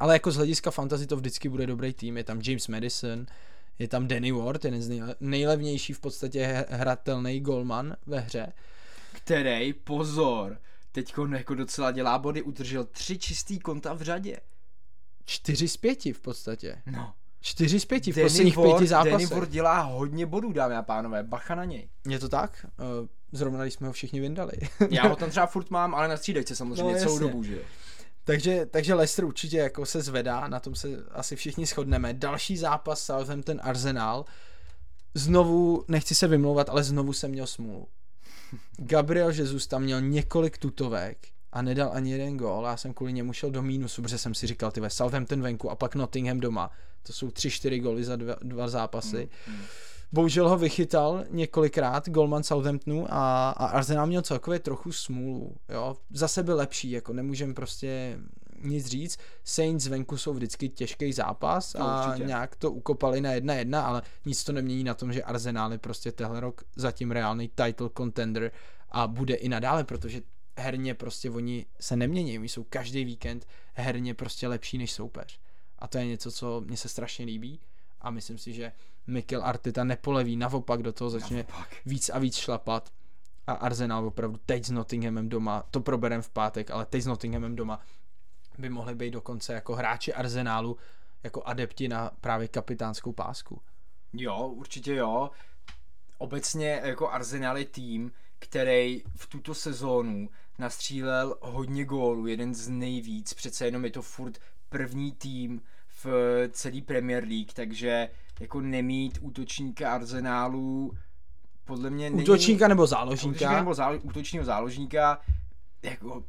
Ale 0.00 0.14
jako 0.14 0.30
z 0.30 0.36
hlediska 0.36 0.70
fantasy 0.70 1.06
to 1.06 1.16
vždycky 1.16 1.48
bude 1.48 1.66
dobrý 1.66 1.92
tým, 1.92 2.16
je 2.16 2.24
tam 2.24 2.40
James 2.44 2.68
Madison, 2.68 3.26
je 3.78 3.88
tam 3.88 4.08
Danny 4.08 4.32
Ward, 4.32 4.64
jeden 4.64 4.82
z 4.82 5.14
nejlevnější 5.20 5.92
v 5.92 6.00
podstatě 6.00 6.66
hratelný 6.68 7.40
golman 7.40 7.96
ve 8.06 8.20
hře, 8.20 8.52
který, 9.12 9.72
pozor, 9.72 10.58
teď 10.92 11.14
jako 11.32 11.54
docela 11.54 11.90
dělá 11.90 12.18
body, 12.18 12.42
udržel 12.42 12.84
tři 12.84 13.18
čistý 13.18 13.58
konta 13.58 13.92
v 13.94 14.02
řadě. 14.02 14.40
Čtyři 15.24 15.68
z 15.68 15.76
pěti 15.76 16.12
v 16.12 16.20
podstatě. 16.20 16.82
No. 16.86 17.14
Čtyři 17.40 17.80
z 17.80 17.84
pěti 17.84 18.12
v 18.12 18.16
Danny 18.16 18.28
posledních 18.28 18.56
Ward, 18.56 18.70
pěti 18.70 18.86
zápasech. 18.86 19.12
Danny 19.12 19.26
Ward 19.26 19.50
dělá 19.50 19.80
hodně 19.80 20.26
bodů, 20.26 20.52
dámy 20.52 20.76
a 20.76 20.82
pánové, 20.82 21.22
bacha 21.22 21.54
na 21.54 21.64
něj. 21.64 21.88
Je 22.08 22.18
to 22.18 22.28
tak? 22.28 22.66
Eh, 22.66 23.08
zrovna 23.32 23.62
když 23.62 23.74
jsme 23.74 23.86
ho 23.86 23.92
všichni 23.92 24.20
vyndali. 24.20 24.52
Já 24.90 25.08
ho 25.08 25.16
tam 25.20 25.30
třeba 25.30 25.46
furt 25.46 25.70
mám, 25.70 25.94
ale 25.94 26.08
na 26.08 26.16
střídejce 26.16 26.56
samozřejmě 26.56 26.92
no, 26.92 26.98
celou 26.98 27.18
dobu, 27.18 27.42
že 27.42 27.58
takže, 28.24 28.66
takže 28.66 28.94
Leicester 28.94 29.24
určitě 29.24 29.56
jako 29.56 29.86
se 29.86 30.02
zvedá, 30.02 30.48
na 30.48 30.60
tom 30.60 30.74
se 30.74 30.88
asi 31.10 31.36
všichni 31.36 31.66
shodneme. 31.66 32.14
Další 32.14 32.56
zápas 32.56 33.04
Southampton 33.04 33.60
Arsenal. 33.62 34.24
Znovu, 35.14 35.84
nechci 35.88 36.14
se 36.14 36.28
vymlouvat, 36.28 36.68
ale 36.68 36.84
znovu 36.84 37.12
jsem 37.12 37.30
měl 37.30 37.46
smůlu. 37.46 37.88
Gabriel 38.76 39.30
Jesus 39.30 39.66
tam 39.66 39.82
měl 39.82 40.00
několik 40.00 40.58
tutovek 40.58 41.18
a 41.52 41.62
nedal 41.62 41.90
ani 41.92 42.12
jeden 42.12 42.36
gól. 42.36 42.64
Já 42.64 42.76
jsem 42.76 42.94
kvůli 42.94 43.12
němu 43.12 43.32
šel 43.32 43.50
do 43.50 43.62
mínusu, 43.62 44.02
protože 44.02 44.18
jsem 44.18 44.34
si 44.34 44.46
říkal, 44.46 44.70
ty 44.70 44.80
Southampton 44.88 45.42
venku 45.42 45.70
a 45.70 45.76
pak 45.76 45.94
Nottingham 45.94 46.40
doma. 46.40 46.70
To 47.02 47.12
jsou 47.12 47.30
tři, 47.30 47.50
čtyři 47.50 47.78
góly 47.78 48.04
za 48.04 48.16
dva, 48.16 48.36
dva 48.42 48.68
zápasy. 48.68 49.28
Mm, 49.46 49.54
mm. 49.54 49.62
Bohužel 50.14 50.48
ho 50.48 50.58
vychytal 50.58 51.24
několikrát 51.30 52.08
golman 52.08 52.42
Southamptonu 52.42 53.06
a, 53.10 53.50
a 53.50 53.66
Arsenal 53.66 54.06
měl 54.06 54.22
celkově 54.22 54.58
trochu 54.58 54.92
smůlu. 54.92 55.56
Jo? 55.68 55.96
Zase 56.10 56.42
byl 56.42 56.56
lepší, 56.56 56.90
jako 56.90 57.12
nemůžem 57.12 57.54
prostě 57.54 58.18
nic 58.62 58.86
říct. 58.86 59.18
Saints 59.44 59.86
venku 59.86 60.16
jsou 60.16 60.34
vždycky 60.34 60.68
těžký 60.68 61.12
zápas 61.12 61.74
no, 61.74 61.88
a 61.88 62.06
určitě. 62.06 62.26
nějak 62.26 62.56
to 62.56 62.72
ukopali 62.72 63.20
na 63.20 63.32
jedna 63.32 63.54
jedna, 63.54 63.82
ale 63.82 64.02
nic 64.24 64.44
to 64.44 64.52
nemění 64.52 64.84
na 64.84 64.94
tom, 64.94 65.12
že 65.12 65.22
Arsenal 65.22 65.72
je 65.72 65.78
prostě 65.78 66.12
tehle 66.12 66.40
rok 66.40 66.62
zatím 66.76 67.10
reálný 67.10 67.50
title 67.54 67.90
contender 67.96 68.50
a 68.90 69.06
bude 69.06 69.34
i 69.34 69.48
nadále, 69.48 69.84
protože 69.84 70.22
herně 70.58 70.94
prostě 70.94 71.30
oni 71.30 71.66
se 71.80 71.96
nemění, 71.96 72.38
oni 72.38 72.48
jsou 72.48 72.64
každý 72.64 73.04
víkend 73.04 73.46
herně 73.74 74.14
prostě 74.14 74.48
lepší 74.48 74.78
než 74.78 74.92
soupeř. 74.92 75.38
A 75.78 75.88
to 75.88 75.98
je 75.98 76.06
něco, 76.06 76.30
co 76.32 76.62
mně 76.66 76.76
se 76.76 76.88
strašně 76.88 77.24
líbí 77.24 77.60
a 78.04 78.10
myslím 78.10 78.38
si, 78.38 78.52
že 78.52 78.72
Mikel 79.06 79.44
Arteta 79.44 79.84
nepoleví, 79.84 80.36
naopak 80.36 80.82
do 80.82 80.92
toho 80.92 81.10
začne 81.10 81.36
naopak. 81.36 81.76
víc 81.86 82.08
a 82.08 82.18
víc 82.18 82.36
šlapat 82.36 82.90
a 83.46 83.52
Arsenal 83.52 84.06
opravdu 84.06 84.38
teď 84.46 84.64
s 84.64 84.70
Nottinghamem 84.70 85.28
doma, 85.28 85.64
to 85.70 85.80
proberem 85.80 86.22
v 86.22 86.30
pátek, 86.30 86.70
ale 86.70 86.86
teď 86.86 87.02
s 87.02 87.06
Nottinghamem 87.06 87.56
doma 87.56 87.80
by 88.58 88.70
mohli 88.70 88.94
být 88.94 89.10
dokonce 89.10 89.54
jako 89.54 89.74
hráči 89.74 90.14
Arsenálu 90.14 90.76
jako 91.22 91.42
adepti 91.42 91.88
na 91.88 92.10
právě 92.20 92.48
kapitánskou 92.48 93.12
pásku. 93.12 93.60
Jo, 94.12 94.48
určitě 94.48 94.94
jo. 94.94 95.30
Obecně 96.18 96.80
jako 96.84 97.08
Arsenal 97.08 97.58
je 97.58 97.64
tým, 97.64 98.12
který 98.38 99.02
v 99.16 99.26
tuto 99.26 99.54
sezónu 99.54 100.28
nastřílel 100.58 101.36
hodně 101.40 101.84
gólů, 101.84 102.26
jeden 102.26 102.54
z 102.54 102.68
nejvíc, 102.68 103.34
přece 103.34 103.64
jenom 103.64 103.84
je 103.84 103.90
to 103.90 104.02
furt 104.02 104.38
první 104.68 105.12
tým 105.12 105.62
v 106.04 106.08
celý 106.52 106.82
Premier 106.82 107.24
League, 107.24 107.52
takže 107.52 108.08
jako 108.40 108.60
nemít 108.60 109.18
útočníka 109.20 109.92
Arsenálu 109.92 110.92
podle 111.64 111.90
mě 111.90 112.10
není... 112.10 112.22
Útočníka 112.22 112.68
nebo 112.68 112.86
záložníka? 112.86 113.30
Útočníka 113.30 113.58
nebo 113.58 113.74
zálo, 113.74 113.98
útočního 114.02 114.44
záložníka 114.44 115.20
jako 115.82 116.24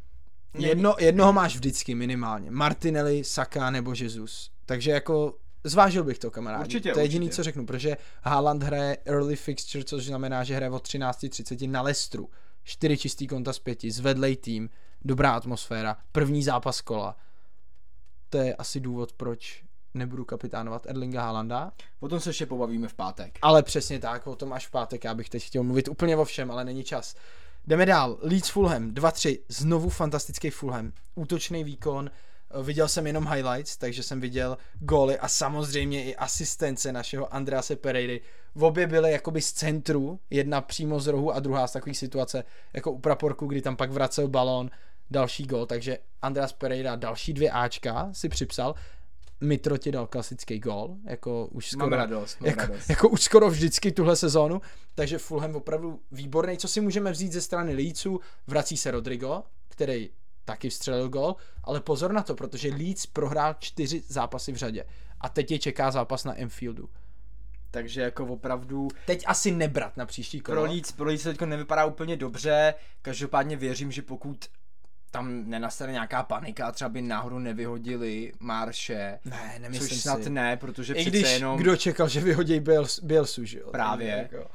Jedno, 0.57 0.95
jednoho 0.99 1.34
máš 1.34 1.55
vždycky 1.55 1.95
minimálně. 1.95 2.51
Martinelli, 2.51 3.23
Saka 3.23 3.69
nebo 3.69 3.93
Jesus. 3.97 4.51
Takže 4.65 4.91
jako 4.91 5.38
zvážil 5.63 6.03
bych 6.03 6.19
to, 6.19 6.32
kamarádi. 6.32 6.63
Určitě, 6.63 6.93
to 6.93 6.99
je 6.99 7.05
jediný, 7.05 7.30
co 7.30 7.43
řeknu, 7.43 7.65
protože 7.65 7.97
Haaland 8.23 8.63
hraje 8.63 8.97
early 9.05 9.36
fixture, 9.36 9.84
což 9.84 10.05
znamená, 10.05 10.43
že 10.43 10.55
hraje 10.55 10.69
od 10.69 10.88
13.30 10.88 11.69
na 11.69 11.82
Lestru. 11.82 12.30
Čtyři 12.63 12.97
čistý 12.97 13.28
konta 13.28 13.53
z 13.53 13.59
pěti, 13.59 13.91
zvedlej 13.91 14.36
tým, 14.36 14.69
dobrá 15.05 15.32
atmosféra, 15.32 15.97
první 16.11 16.43
zápas 16.43 16.82
kola. 16.82 17.17
To 18.30 18.38
je 18.38 18.55
asi 18.55 18.80
důvod, 18.80 19.13
proč 19.13 19.63
nebudu 19.93 20.26
kapitánovat 20.26 20.86
Erlinga 20.86 21.21
Haalanda. 21.21 21.71
O 21.99 22.07
tom 22.07 22.19
se 22.19 22.30
ještě 22.30 22.45
pobavíme 22.45 22.88
v 22.88 22.93
pátek. 22.93 23.39
Ale 23.41 23.63
přesně 23.63 23.99
tak, 23.99 24.28
o 24.28 24.36
tom 24.36 24.53
až 24.53 24.67
v 24.67 24.71
pátek. 24.71 25.03
Já 25.03 25.13
bych 25.13 25.30
teď 25.30 25.43
chtěl 25.43 25.63
mluvit 25.63 25.88
úplně 25.88 26.17
o 26.17 26.26
všem, 26.26 26.51
ale 26.51 26.65
není 26.65 26.84
čas. 26.84 27.15
Jdeme 27.67 27.86
dál. 27.86 28.17
Leeds 28.21 28.49
Fulham 28.49 28.91
2-3. 28.91 29.39
Znovu 29.49 29.89
fantastický 29.89 30.49
Fulham. 30.49 30.91
Útočný 31.15 31.63
výkon. 31.63 32.11
Viděl 32.63 32.88
jsem 32.88 33.07
jenom 33.07 33.28
highlights, 33.28 33.78
takže 33.78 34.03
jsem 34.03 34.21
viděl 34.21 34.57
góly 34.80 35.19
a 35.19 35.28
samozřejmě 35.28 36.03
i 36.03 36.15
asistence 36.15 36.91
našeho 36.91 37.34
Andrease 37.34 37.76
Pereiry. 37.76 38.21
V 38.55 38.63
obě 38.63 38.88
byly 38.88 39.11
jakoby 39.11 39.41
z 39.41 39.51
centru, 39.51 40.19
jedna 40.30 40.61
přímo 40.61 40.99
z 40.99 41.07
rohu 41.07 41.32
a 41.32 41.39
druhá 41.39 41.67
z 41.67 41.71
takové 41.71 41.93
situace 41.93 42.43
jako 42.73 42.91
u 42.91 42.99
praporku, 42.99 43.47
kdy 43.47 43.61
tam 43.61 43.76
pak 43.76 43.91
vracel 43.91 44.28
balón, 44.28 44.69
další 45.12 45.45
gol, 45.45 45.66
takže 45.66 45.97
Andreas 46.22 46.53
Pereira 46.53 46.95
další 46.95 47.34
dvě 47.34 47.51
Ačka 47.51 48.10
si 48.12 48.30
připsal. 48.30 48.76
Mitro 49.41 49.78
ti 49.78 49.91
dal 49.91 50.08
klasický 50.08 50.60
gol, 50.60 50.95
jako 51.06 51.45
už 51.47 51.70
skoro, 51.70 51.89
Mám 51.89 51.99
radost, 51.99 52.41
mám 52.41 52.47
jako, 52.49 52.62
radost. 52.62 52.89
jako 52.89 53.10
už 53.10 53.22
skoro 53.22 53.49
vždycky 53.49 53.91
tuhle 53.91 54.16
sezónu, 54.16 54.62
takže 54.95 55.18
Fulham 55.18 55.56
opravdu 55.56 55.99
výborný. 56.12 56.58
Co 56.58 56.68
si 56.68 56.82
můžeme 56.82 57.12
vzít 57.12 57.32
ze 57.32 57.41
strany 57.41 57.76
Leedsu, 57.76 58.20
vrací 58.47 58.78
se 58.78 58.91
Rodrigo, 58.91 59.43
který 59.70 60.10
taky 60.45 60.70
vstřelil 60.70 61.10
gol, 61.10 61.36
ale 61.64 61.82
pozor 61.82 62.14
na 62.14 62.24
to, 62.24 62.36
protože 62.36 62.70
Leeds 62.70 63.06
prohrál 63.06 63.56
čtyři 63.60 64.03
zápasy 64.08 64.51
v 64.51 64.56
řadě 64.56 64.86
a 65.22 65.30
teď 65.30 65.51
je 65.51 65.60
čeká 65.60 65.91
zápas 65.91 66.24
na 66.24 66.39
Enfieldu. 66.39 66.89
Takže 67.72 68.01
jako 68.01 68.26
opravdu 68.26 68.88
Teď 69.06 69.24
asi 69.28 69.51
nebrat 69.51 69.97
na 69.97 70.06
příští 70.06 70.39
kolo. 70.39 70.62
pro 70.62 70.72
Leeds, 70.72 70.91
pro 70.91 71.06
Leeds 71.06 71.24
to 71.24 71.30
teďko 71.30 71.45
nevypadá 71.45 71.86
úplně 71.86 72.18
dobře, 72.18 72.74
každopádně 73.01 73.56
věřím, 73.58 73.91
že 73.91 74.01
pokud 74.01 74.45
tam 75.18 75.49
nenastane 75.49 75.91
nějaká 75.91 76.24
panika, 76.24 76.72
třeba 76.72 76.89
by 76.89 77.01
náhodou 77.01 77.39
nevyhodili 77.39 78.32
Marše, 78.39 79.20
Ne, 79.26 79.57
nemyslím 79.59 79.89
což 79.89 80.01
snad 80.01 80.24
si. 80.24 80.30
ne, 80.30 80.57
protože 80.57 80.93
I 80.93 81.01
přece 81.01 81.09
když 81.09 81.32
jenom... 81.32 81.57
kdo 81.57 81.76
čekal, 81.76 82.07
že 82.07 82.22
vyhodí 82.22 82.59
Biels, 82.59 82.99
Bielsu, 82.99 83.45
že 83.45 83.59
jo? 83.59 83.72
Právě. 83.72 84.16
Takže 84.22 84.38
Jako, 84.38 84.49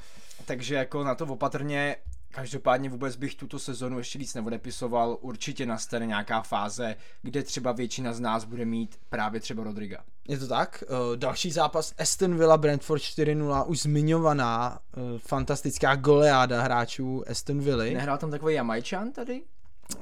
Takže 0.45 0.75
jako 0.75 1.03
na 1.03 1.15
to 1.15 1.25
opatrně, 1.25 1.95
každopádně 2.31 2.89
vůbec 2.89 3.15
bych 3.15 3.35
tuto 3.35 3.59
sezonu 3.59 3.97
ještě 3.97 4.19
víc 4.19 4.33
neodepisoval, 4.33 5.17
určitě 5.21 5.65
nastane 5.65 6.05
nějaká 6.05 6.41
fáze, 6.41 6.95
kde 7.21 7.43
třeba 7.43 7.71
většina 7.71 8.13
z 8.13 8.19
nás 8.19 8.43
bude 8.45 8.65
mít 8.65 8.99
právě 9.09 9.39
třeba 9.39 9.63
Rodriga. 9.63 9.97
je 10.27 10.37
to 10.37 10.47
tak? 10.47 10.83
Uh, 10.89 11.17
další 11.17 11.51
zápas 11.51 11.93
Aston 11.97 12.37
Villa 12.37 12.57
Brentford 12.57 13.01
4-0, 13.01 13.63
už 13.67 13.79
zmiňovaná 13.81 14.79
uh, 14.97 15.19
fantastická 15.19 15.95
goleáda 15.95 16.61
hráčů 16.61 17.23
Aston 17.29 17.59
Villa. 17.59 17.83
Nehrál 17.83 18.17
tam 18.17 18.31
takový 18.31 18.55
Jamajčan 18.55 19.11
tady? 19.11 19.41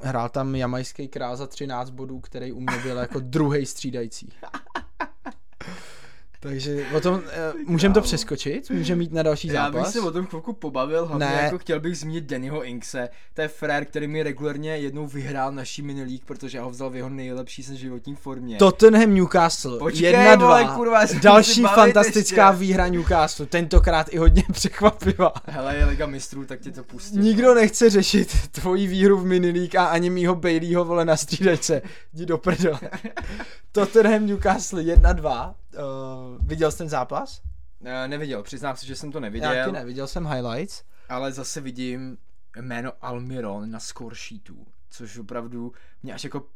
Hrál 0.02 0.28
tam 0.28 0.54
jamajský 0.54 1.08
král 1.08 1.36
za 1.36 1.46
13 1.46 1.90
bodů, 1.90 2.20
který 2.20 2.52
u 2.52 2.60
mě 2.60 2.78
byl 2.82 2.96
jako 2.96 3.20
druhý 3.20 3.66
střídající. 3.66 4.32
Takže 6.42 6.86
o 6.96 7.00
tom, 7.00 7.14
uh, 7.14 7.20
můžeme 7.66 7.94
to 7.94 8.00
přeskočit? 8.00 8.70
Můžeme 8.70 8.98
mít 8.98 9.12
na 9.12 9.22
další 9.22 9.48
Já 9.48 9.54
zápas? 9.64 9.82
bych 9.82 9.92
se 9.92 10.00
o 10.00 10.10
tom 10.10 10.26
chvilku 10.26 10.52
pobavil, 10.52 11.06
hlavně 11.06 11.26
Ne. 11.26 11.40
jako 11.42 11.58
chtěl 11.58 11.80
bych 11.80 11.98
zmínit 11.98 12.24
Dannyho 12.24 12.64
Inkse. 12.64 13.08
To 13.34 13.40
je 13.40 13.48
frér, 13.48 13.84
který 13.84 14.06
mi 14.08 14.22
regulérně 14.22 14.76
jednou 14.76 15.06
vyhrál 15.06 15.52
naší 15.52 15.82
mini 15.82 16.00
league, 16.02 16.24
protože 16.24 16.58
já 16.58 16.64
ho 16.64 16.70
vzal 16.70 16.90
v 16.90 16.96
jeho 16.96 17.08
nejlepší 17.08 17.62
se 17.62 17.76
životní 17.76 18.14
formě. 18.14 18.56
Tottenham 18.56 19.14
Newcastle, 19.14 19.78
Počkej, 19.78 20.12
1-2. 20.14 20.38
vole, 20.40 20.68
kurva, 20.74 21.00
já 21.02 21.08
Další 21.22 21.62
fantastická 21.62 22.48
ještě. 22.50 22.60
výhra 22.60 22.88
Newcastle, 22.88 23.46
tentokrát 23.46 24.06
i 24.10 24.18
hodně 24.18 24.42
překvapivá. 24.52 25.32
Hele, 25.46 25.76
je 25.76 25.84
Liga 25.84 26.06
mistrů, 26.06 26.44
tak 26.44 26.60
tě 26.60 26.70
to 26.70 26.84
pustím. 26.84 27.22
Nikdo 27.22 27.54
nechce 27.54 27.90
řešit 27.90 28.48
tvoji 28.50 28.86
výhru 28.86 29.16
v 29.16 29.24
mini 29.26 29.50
league 29.50 29.76
a 29.76 29.84
ani 29.86 30.10
mýho 30.10 30.34
Baileyho 30.34 30.84
vole 30.84 31.04
na 31.04 31.16
střídačce. 31.16 31.82
Jdi 32.12 32.26
do 32.26 32.38
prdele. 32.38 32.80
Tottenham 33.72 34.26
Newcastle 34.26 34.82
1-2. 34.82 35.54
Uh, 35.78 36.29
viděl 36.38 36.72
jsi 36.72 36.78
ten 36.78 36.88
zápas? 36.88 37.42
Eh, 37.84 38.08
neviděl, 38.08 38.42
přiznám 38.42 38.76
se, 38.76 38.86
že 38.86 38.96
jsem 38.96 39.12
to 39.12 39.20
neviděl, 39.20 39.52
Já 39.52 39.70
ne, 39.70 39.84
viděl 39.84 40.06
jsem 40.06 40.26
highlights. 40.26 40.82
ale 41.08 41.32
zase 41.32 41.60
vidím 41.60 42.18
jméno 42.60 42.92
Almiron 43.00 43.70
na 43.70 43.80
score 43.80 44.16
sheetu, 44.16 44.66
což 44.90 45.18
opravdu 45.18 45.72
mě 46.02 46.14
až 46.14 46.24
jako 46.24 46.46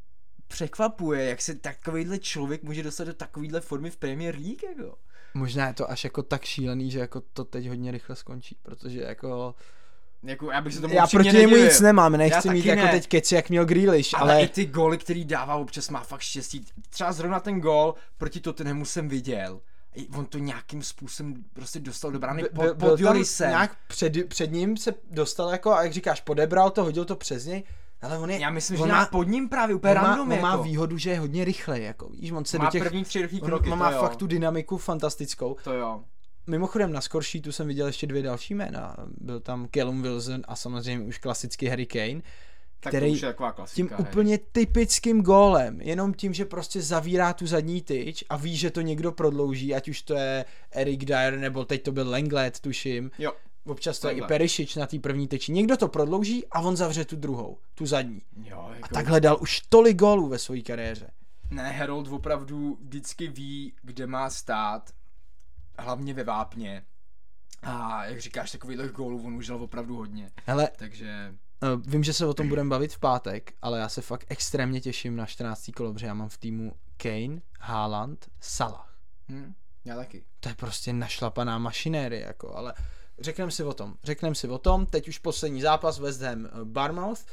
překvapuje, 0.49 1.25
jak 1.25 1.43
se 1.43 1.55
takovýhle 1.55 2.19
člověk 2.19 2.63
může 2.63 2.83
dostat 2.83 3.05
do 3.05 3.15
takovýhle 3.15 3.61
formy 3.61 3.91
v 3.91 3.97
Premier 3.97 4.35
League, 4.35 4.63
jako. 4.63 4.99
Možná 5.35 5.67
je 5.69 5.75
to 5.75 5.91
až 5.91 6.05
jako 6.05 6.23
tak 6.23 6.45
šílený, 6.45 6.91
že 6.91 6.99
jako 6.99 7.21
to 7.21 7.45
teď 7.45 7.69
hodně 7.69 7.91
rychle 7.91 8.17
skončí, 8.17 8.57
protože 8.63 9.01
jako... 9.03 9.55
Jako, 10.25 10.51
já 10.51 10.61
bych 10.61 10.75
se 10.75 10.81
tomu 10.81 10.95
Já 10.95 11.07
proti 11.07 11.33
němu 11.33 11.57
nic 11.57 11.81
nemám, 11.81 12.13
nechci 12.13 12.51
mít 12.51 12.67
jako 12.67 12.83
ne. 12.83 12.91
teď 12.91 13.09
keci, 13.09 13.35
jak 13.35 13.51
měl 13.51 13.65
Grealish, 13.65 14.15
Ale, 14.15 14.33
ale... 14.33 14.43
i 14.43 14.49
ty 14.49 14.67
góly, 14.67 14.99
který 14.99 15.25
dává, 15.25 15.55
občas 15.55 15.89
má 15.89 16.01
fakt 16.01 16.21
štěstí. 16.21 16.67
Třeba 16.91 17.13
zrovna 17.13 17.41
ten 17.41 17.61
gól 17.61 17.95
proti 18.19 18.41
Tottenhamu 18.41 18.85
jsem 18.85 19.09
viděl. 19.09 19.61
On 20.17 20.27
to 20.27 20.39
nějakým 20.39 20.83
způsobem 20.83 21.35
prostě 21.53 21.81
dostal 21.81 22.11
do 22.11 22.19
brány 22.19 22.43
pod, 22.43 22.63
byl, 22.63 22.75
pod 22.75 23.01
Jorisem. 23.01 23.49
nějak 23.49 23.77
před, 23.89 24.29
před 24.29 24.53
ním 24.53 24.77
se 24.77 24.95
dostal 25.11 25.51
jako, 25.51 25.73
a 25.73 25.83
jak 25.83 25.93
říkáš, 25.93 26.21
podebral 26.21 26.71
to, 26.71 26.85
hodil 26.85 27.05
to 27.05 27.17
přes 27.17 27.45
něj, 27.47 27.63
ale 28.03 28.19
on 28.19 28.31
je... 28.31 28.39
Já 28.39 28.51
myslím, 28.51 28.77
že 28.77 28.83
on 28.83 28.89
nějak 28.89 29.11
pod 29.11 29.29
ním 29.29 29.49
právě 29.49 29.77
úplně 29.77 29.95
on 29.95 30.03
má, 30.03 30.09
random 30.09 30.33
on 30.33 30.41
má 30.41 30.51
jako. 30.51 30.63
výhodu, 30.63 30.99
že 30.99 31.11
je 31.11 31.19
hodně 31.19 31.45
rychlej, 31.45 31.83
jako 31.83 32.09
víš, 32.09 32.31
on 32.33 32.45
se 32.45 32.59
má 32.59 32.65
do 32.65 32.71
těch... 32.71 32.83
první 32.83 33.05
tři 33.05 33.23
rychlý 33.23 33.41
on, 33.41 33.47
kroky, 33.47 33.71
on 33.71 33.79
má 33.79 33.91
jo. 33.91 34.01
fakt 34.01 34.17
tu 34.17 34.27
dynamiku 34.27 34.79
fantastickou. 34.79 35.57
To 35.65 35.73
jo. 35.73 36.05
Mimochodem 36.47 36.93
na 36.93 37.01
sheetu 37.01 37.53
jsem 37.53 37.67
viděl 37.69 37.87
ještě 37.87 38.07
dvě 38.07 38.23
další 38.23 38.55
jména. 38.55 38.97
Byl 39.21 39.41
tam 39.41 39.69
Callum 39.75 40.03
Wilson 40.03 40.43
a 40.49 40.57
samozřejmě 40.57 41.05
už 41.05 41.19
klasický 41.19 41.67
Harry 41.67 41.87
Kane, 41.87 42.23
Tak 42.81 42.91
který 42.91 43.07
to 43.07 43.13
už 43.13 43.23
je 43.23 43.29
taková 43.29 43.53
klasika. 43.53 43.77
tím 43.77 43.89
hej. 43.89 43.99
úplně 44.01 44.39
typickým 44.39 45.23
gólem, 45.23 45.81
jenom 45.81 46.15
tím, 46.15 46.35
že 46.35 46.45
prostě 46.45 46.83
zavírá 46.83 47.33
tu 47.33 47.47
zadní 47.47 47.83
tyč 47.83 48.25
a 48.29 48.37
ví, 48.37 48.57
že 48.57 48.71
to 48.71 48.81
někdo 48.81 49.13
prodlouží, 49.13 49.75
ať 49.75 49.89
už 49.89 50.03
to 50.03 50.15
je 50.15 50.45
Eric 50.71 51.05
Dyer, 51.05 51.39
nebo 51.39 51.65
teď 51.65 51.83
to 51.83 51.93
byl 51.93 52.11
Lenglet, 52.11 52.61
tuším. 52.61 53.11
Jo. 53.19 53.33
Občas 53.67 53.99
to 53.99 54.09
je 54.09 54.15
i. 54.15 54.23
Perišič 54.23 54.77
na 54.77 54.87
té 54.87 54.99
první 54.99 55.29
tyči. 55.29 55.53
Někdo 55.53 55.77
to 55.77 55.89
prodlouží 55.89 56.45
a 56.53 56.61
on 56.61 56.77
zavře 56.77 57.05
tu 57.05 57.17
druhou, 57.17 57.59
tu 57.75 57.87
zadní. 57.87 58.23
Jo, 58.37 58.71
jako... 58.75 58.89
A 58.91 58.95
takhle 58.95 59.21
dal 59.21 59.39
už 59.41 59.61
tolik 59.61 59.97
gólů 59.97 60.29
ve 60.29 60.39
své 60.39 60.61
kariéře. 60.61 61.11
Ne, 61.51 61.71
Harold 61.73 62.09
opravdu 62.09 62.79
vždycky 62.81 63.29
ví, 63.29 63.73
kde 63.83 64.07
má 64.07 64.31
stát, 64.31 64.91
hlavně 65.79 66.15
ve 66.15 66.25
vápně. 66.25 66.85
A 67.63 68.05
jak 68.05 68.21
říkáš, 68.21 68.51
takovýchhle 68.53 68.89
gólů 68.89 69.27
on 69.27 69.35
už 69.35 69.47
dal 69.47 69.63
opravdu 69.63 69.97
hodně. 69.97 70.31
Hele, 70.47 70.69
Takže 70.77 71.35
Uh, 71.63 71.83
vím, 71.87 72.05
že 72.05 72.13
se 72.13 72.27
o 72.27 72.35
tom 72.35 72.49
budeme 72.49 72.71
bavit 72.71 72.93
v 72.93 72.99
pátek, 72.99 73.53
ale 73.63 73.79
já 73.79 73.89
se 73.89 74.03
fakt 74.03 74.25
extrémně 74.29 74.81
těším 74.81 75.17
na 75.17 75.27
14. 75.27 75.71
kolo, 75.77 75.93
protože 75.93 76.07
já 76.07 76.15
mám 76.15 76.29
v 76.29 76.39
týmu 76.39 76.73
Kane, 76.97 77.41
Haaland, 77.61 78.27
Salah. 78.41 78.95
hm, 79.29 79.55
já 79.85 79.97
taky. 79.97 80.25
To 80.41 80.49
je 80.49 80.55
prostě 80.55 80.93
našlapaná 80.93 81.59
mašinérie, 81.59 82.23
jako, 82.27 82.55
ale 82.57 82.75
řekneme 83.19 83.51
si 83.51 83.63
o 83.65 83.75
tom. 83.75 83.95
Řekneme 84.05 84.35
si 84.35 84.49
o 84.49 84.59
tom, 84.59 84.87
teď 84.87 85.09
už 85.09 85.19
poslední 85.19 85.61
zápas 85.61 85.99
West 85.99 86.21
Ham 86.23 86.47
eh, 86.47 86.51
Barmouth, 86.65 87.25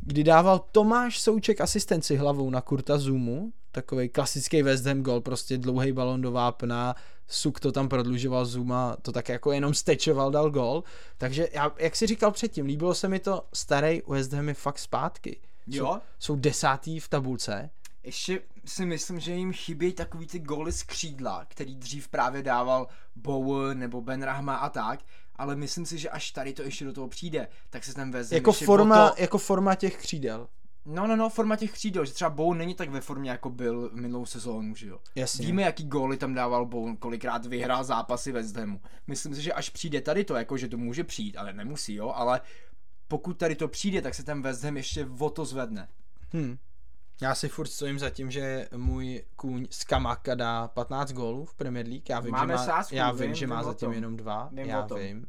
kdy 0.00 0.24
dával 0.24 0.58
Tomáš 0.58 1.20
Souček 1.20 1.60
asistenci 1.60 2.16
hlavou 2.16 2.50
na 2.50 2.60
Kurta 2.60 2.98
Zumu, 2.98 3.52
takový 3.72 4.08
klasický 4.08 4.62
West 4.62 4.86
Ham 4.86 5.02
gol, 5.02 5.20
prostě 5.20 5.58
dlouhý 5.58 5.92
balon 5.92 6.20
do 6.20 6.32
vápna, 6.32 6.94
Suk 7.28 7.60
to 7.60 7.72
tam 7.72 7.88
prodlužoval 7.88 8.44
Zuma, 8.46 8.96
to 9.02 9.12
tak 9.12 9.28
jako 9.28 9.52
jenom 9.52 9.74
stečoval, 9.74 10.30
dal 10.30 10.50
gol. 10.50 10.84
Takže 11.18 11.48
já, 11.52 11.72
jak 11.78 11.96
si 11.96 12.06
říkal 12.06 12.30
předtím, 12.32 12.66
líbilo 12.66 12.94
se 12.94 13.08
mi 13.08 13.18
to, 13.18 13.46
starý 13.52 14.02
West 14.08 14.32
Ham 14.32 14.48
je 14.48 14.54
fakt 14.54 14.78
zpátky. 14.78 15.40
Jsou, 15.68 15.76
Jo, 15.76 16.00
jsou 16.18 16.36
desátý 16.36 17.00
v 17.00 17.08
tabulce. 17.08 17.70
ještě 18.04 18.40
si 18.64 18.86
myslím, 18.86 19.20
že 19.20 19.32
jim 19.32 19.52
chybějí 19.52 19.92
takový 19.92 20.26
ty 20.26 20.38
góly 20.38 20.72
z 20.72 20.82
křídla, 20.82 21.44
který 21.48 21.76
dřív 21.76 22.08
právě 22.08 22.42
dával 22.42 22.86
Bowen 23.16 23.78
nebo 23.78 24.00
Ben 24.00 24.22
Rahma 24.22 24.56
a 24.56 24.68
tak, 24.68 25.00
ale 25.36 25.56
myslím 25.56 25.86
si, 25.86 25.98
že 25.98 26.10
až 26.10 26.30
tady 26.30 26.52
to 26.52 26.62
ještě 26.62 26.84
do 26.84 26.92
toho 26.92 27.08
přijde, 27.08 27.48
tak 27.70 27.84
se 27.84 27.94
ten 27.94 28.10
vezme 28.10 28.36
Jako 28.36 28.52
forma, 28.52 29.10
to, 29.10 29.22
jako 29.22 29.38
forma 29.38 29.74
těch 29.74 29.96
křídel. 29.96 30.48
No, 30.86 31.06
no, 31.06 31.16
no, 31.16 31.28
forma 31.28 31.56
těch 31.56 31.72
křídel, 31.72 32.04
že 32.04 32.12
třeba 32.12 32.30
Bowen 32.30 32.58
není 32.58 32.74
tak 32.74 32.90
ve 32.90 33.00
formě, 33.00 33.30
jako 33.30 33.50
byl 33.50 33.90
minulou 33.94 34.26
sezónu, 34.26 34.74
že 34.74 34.88
jo. 34.88 34.98
Jasně. 35.14 35.46
Víme, 35.46 35.62
jaký 35.62 35.84
góly 35.84 36.16
tam 36.16 36.34
dával 36.34 36.66
Bowen, 36.66 36.96
kolikrát 36.96 37.46
vyhrál 37.46 37.84
zápasy 37.84 38.32
ve 38.32 38.42
Hamu. 38.60 38.80
Myslím 39.06 39.34
si, 39.34 39.42
že 39.42 39.52
až 39.52 39.70
přijde 39.70 40.00
tady 40.00 40.24
to, 40.24 40.34
jako 40.34 40.56
že 40.56 40.68
to 40.68 40.76
může 40.76 41.04
přijít, 41.04 41.36
ale 41.36 41.52
nemusí, 41.52 41.94
jo, 41.94 42.12
ale 42.14 42.40
pokud 43.08 43.38
tady 43.38 43.54
to 43.54 43.68
přijde, 43.68 44.02
tak 44.02 44.14
se 44.14 44.22
ten 44.22 44.42
West 44.42 44.64
Ham 44.64 44.76
ještě 44.76 45.08
o 45.18 45.30
to 45.30 45.44
zvedne. 45.44 45.88
Hm. 46.34 46.56
Já 47.20 47.34
si 47.34 47.48
furt 47.48 47.66
stojím 47.66 47.98
za 47.98 48.10
tím, 48.10 48.30
že 48.30 48.68
můj 48.76 49.24
kůň 49.36 49.66
z 49.70 49.84
Kamaka 49.84 50.34
dá 50.34 50.68
15 50.68 51.12
gólů 51.12 51.44
v 51.44 51.54
Premier 51.54 51.86
League. 51.86 52.08
Já 52.08 52.20
vím, 52.20 52.32
Máme 52.32 52.52
že 52.52 52.56
má, 52.56 52.64
sázku, 52.64 52.94
já 52.94 53.12
vím, 53.12 53.20
vím, 53.20 53.34
že 53.34 53.46
má 53.46 53.62
zatím 53.62 53.92
jenom 53.92 54.16
dva. 54.16 54.48
Vím 54.52 54.66
já 54.66 54.86
vím. 54.86 55.26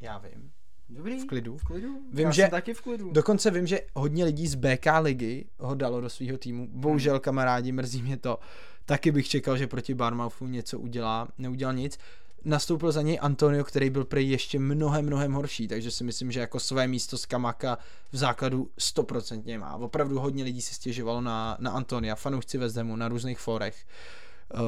Já 0.00 0.18
vím. 0.18 0.52
Dobrý. 0.94 1.20
V 1.20 1.26
klidu. 1.26 1.56
V 1.58 1.64
klidu. 1.64 1.88
Vím, 2.12 2.26
Já 2.26 2.30
že- 2.32 2.48
taky 2.48 2.74
v 2.74 2.80
klidu. 2.80 3.10
Dokonce 3.12 3.50
vím, 3.50 3.66
že 3.66 3.80
hodně 3.94 4.24
lidí 4.24 4.48
z 4.48 4.54
BK 4.54 4.86
ligy 5.00 5.46
ho 5.58 5.74
dalo 5.74 6.00
do 6.00 6.08
svého 6.10 6.38
týmu. 6.38 6.68
Bohužel, 6.72 7.20
kamarádi, 7.20 7.72
mrzí 7.72 8.02
mě 8.02 8.16
to. 8.16 8.38
Taky 8.84 9.12
bych 9.12 9.28
čekal, 9.28 9.56
že 9.56 9.66
proti 9.66 9.94
Barmouthu 9.94 10.46
něco 10.46 10.78
udělá. 10.78 11.28
Neudělal 11.38 11.74
nic. 11.74 11.98
Nastoupil 12.44 12.92
za 12.92 13.02
něj 13.02 13.18
Antonio, 13.22 13.64
který 13.64 13.90
byl 13.90 14.04
prej 14.04 14.28
ještě 14.28 14.58
mnohem, 14.58 15.06
mnohem 15.06 15.32
horší, 15.32 15.68
takže 15.68 15.90
si 15.90 16.04
myslím, 16.04 16.32
že 16.32 16.40
jako 16.40 16.60
své 16.60 16.86
místo 16.88 17.18
z 17.18 17.26
Kamaka 17.26 17.78
v 18.12 18.16
základu 18.16 18.70
stoprocentně 18.78 19.58
má. 19.58 19.76
Opravdu 19.76 20.18
hodně 20.18 20.44
lidí 20.44 20.60
se 20.60 20.74
stěžovalo 20.74 21.20
na, 21.20 21.56
na 21.60 21.70
Antonia, 21.70 22.14
fanoušci 22.14 22.58
Hamu, 22.76 22.96
na 22.96 23.08
různých 23.08 23.38
forech. 23.38 23.84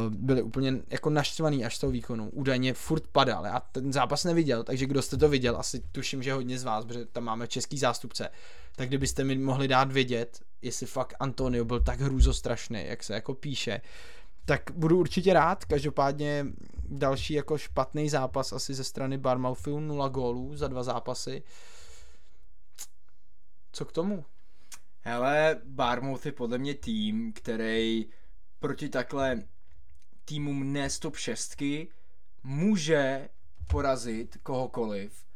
Byli 0.09 0.43
úplně 0.43 0.81
jako 0.91 1.11
naštvaný 1.11 1.65
až 1.65 1.79
toho 1.79 1.91
výkonu. 1.91 2.31
Údajně 2.31 2.75
furt 2.75 3.07
padal. 3.07 3.45
Já 3.45 3.61
ten 3.61 3.93
zápas 3.93 4.25
neviděl, 4.25 4.65
takže 4.65 4.87
kdo 4.87 5.03
jste 5.03 5.17
to 5.17 5.29
viděl, 5.29 5.57
asi 5.57 5.81
tuším, 5.93 6.23
že 6.23 6.33
hodně 6.33 6.59
z 6.59 6.65
vás, 6.65 6.85
protože 6.85 7.07
tam 7.07 7.25
máme 7.25 7.47
český 7.47 7.79
zástupce, 7.79 8.29
tak 8.77 8.89
kdybyste 8.89 9.25
mi 9.25 9.39
mohli 9.39 9.69
dát 9.69 9.93
vědět, 9.93 10.41
jestli 10.63 10.87
fakt 10.87 11.15
Antonio 11.21 11.65
byl 11.65 11.81
tak 11.81 12.01
hrůzostrašný, 12.01 12.87
jak 12.87 13.03
se 13.03 13.15
jako 13.15 13.35
píše, 13.35 13.81
tak 14.45 14.63
budu 14.75 14.99
určitě 14.99 15.33
rád. 15.33 15.65
Každopádně 15.65 16.47
další 16.89 17.35
jako 17.35 17.59
špatný 17.59 18.09
zápas 18.09 18.53
asi 18.53 18.75
ze 18.75 18.85
strany 18.85 19.19
Barmouthu, 19.19 19.81
0 19.81 20.09
gólů 20.09 20.57
za 20.57 20.69
dva 20.69 20.83
zápasy. 20.83 21.43
Co 23.73 23.85
k 23.85 23.93
tomu? 23.93 24.25
Hele, 25.01 25.61
Barmouth 25.65 26.27
je 26.27 26.33
podle 26.33 26.59
mě 26.59 26.75
tým, 26.75 27.33
který 27.33 28.07
proti 28.59 28.89
takhle 28.89 29.43
týmům 30.27 30.73
ne 30.73 30.91
stop 30.91 31.17
šestky 31.17 31.89
může 32.43 33.29
porazit 33.69 34.37
kohokoliv 34.43 35.27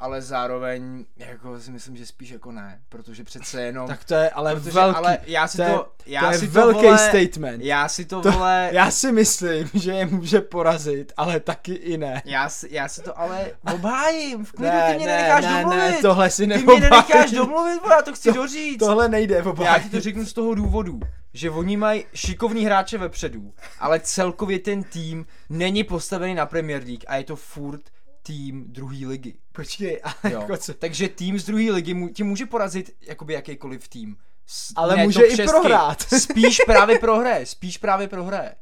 ale 0.00 0.22
zároveň 0.22 1.04
jako 1.16 1.60
si 1.60 1.70
myslím, 1.70 1.96
že 1.96 2.06
spíš 2.06 2.30
jako 2.30 2.52
ne, 2.52 2.80
protože 2.88 3.24
přece 3.24 3.62
jenom... 3.62 3.88
Tak 3.88 4.04
to 4.04 4.14
je 4.14 4.30
ale 4.30 4.54
protože, 4.54 4.70
velký, 4.70 4.96
ale 4.96 5.18
já 5.26 5.48
si 5.48 5.56
to, 5.56 5.64
to, 5.64 5.92
já 6.06 6.20
to 6.20 6.32
je 6.32 6.38
si 6.38 6.46
velký 6.46 6.80
to, 6.80 6.86
vole, 6.86 6.98
statement. 6.98 7.64
Já 7.64 7.88
si 7.88 8.04
to, 8.04 8.20
to, 8.20 8.32
vole... 8.32 8.70
Já 8.72 8.90
si 8.90 9.12
myslím, 9.12 9.70
že 9.74 9.92
je 9.92 10.06
může 10.06 10.40
porazit, 10.40 11.12
ale 11.16 11.40
taky 11.40 11.74
i 11.74 11.98
ne. 11.98 12.22
Já 12.24 12.48
si, 12.48 12.68
já 12.70 12.88
si 12.88 13.02
to 13.02 13.18
ale 13.18 13.52
obhájím, 13.74 14.44
v 14.44 14.52
klidu 14.52 14.72
ne, 14.72 14.90
ty 14.90 14.96
mě 14.96 15.06
ne, 15.06 15.12
nenecháš 15.12 15.44
ne, 15.44 15.62
domluvit. 15.62 15.78
Ne, 15.78 15.98
tohle 16.02 16.30
si 16.30 16.46
Ty 16.46 16.62
mě 16.64 16.80
nenecháš 16.80 17.30
domluvit, 17.30 17.80
já 17.90 18.02
to 18.02 18.12
chci 18.12 18.28
to, 18.28 18.34
doříct. 18.34 18.78
Tohle 18.78 19.08
nejde 19.08 19.42
obhájit. 19.42 19.82
Já 19.82 19.88
ti 19.88 19.90
to 19.96 20.00
řeknu 20.00 20.26
z 20.26 20.32
toho 20.32 20.54
důvodu, 20.54 21.00
že 21.38 21.50
oni 21.50 21.76
mají 21.76 22.04
šikovný 22.14 22.64
hráče 22.64 22.98
vepředu, 22.98 23.54
ale 23.78 24.00
celkově 24.00 24.58
ten 24.58 24.82
tým 24.82 25.26
není 25.48 25.84
postavený 25.84 26.34
na 26.34 26.46
Premier 26.46 26.82
League 26.82 27.04
a 27.06 27.16
je 27.16 27.24
to 27.24 27.36
furt 27.36 27.80
tým 28.22 28.72
druhé 28.72 29.06
ligy. 29.06 29.34
Počkej, 29.52 30.00
ale 30.04 30.32
jo. 30.32 30.40
jako 30.40 30.56
co? 30.56 30.74
Takže 30.74 31.08
tým 31.08 31.38
z 31.38 31.46
druhé 31.46 31.72
ligy 31.72 31.94
mu, 31.94 32.08
ti 32.08 32.22
může 32.22 32.46
porazit 32.46 32.96
jakoby 33.00 33.32
jakýkoliv 33.32 33.88
tým. 33.88 34.16
S, 34.46 34.72
ale 34.76 34.96
ne, 34.96 35.04
může 35.04 35.26
i 35.26 35.36
šestky. 35.36 35.46
prohrát. 35.46 36.02
spíš 36.18 36.60
právě 36.66 36.98
prohraje, 36.98 37.46
spíš 37.46 37.78
právě 37.78 38.08
prohraje. 38.08 38.54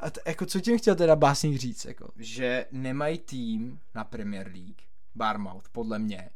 A 0.00 0.10
t- 0.10 0.20
jako 0.26 0.46
co 0.46 0.60
tím 0.60 0.78
chtěl 0.78 0.94
teda 0.94 1.16
básník 1.16 1.56
říct? 1.56 1.84
Jako? 1.84 2.10
Že 2.16 2.66
nemají 2.72 3.18
tým 3.18 3.80
na 3.94 4.04
Premier 4.04 4.46
League, 4.46 4.82
Barmouth, 5.14 5.68
podle 5.72 5.98
mě. 5.98 6.30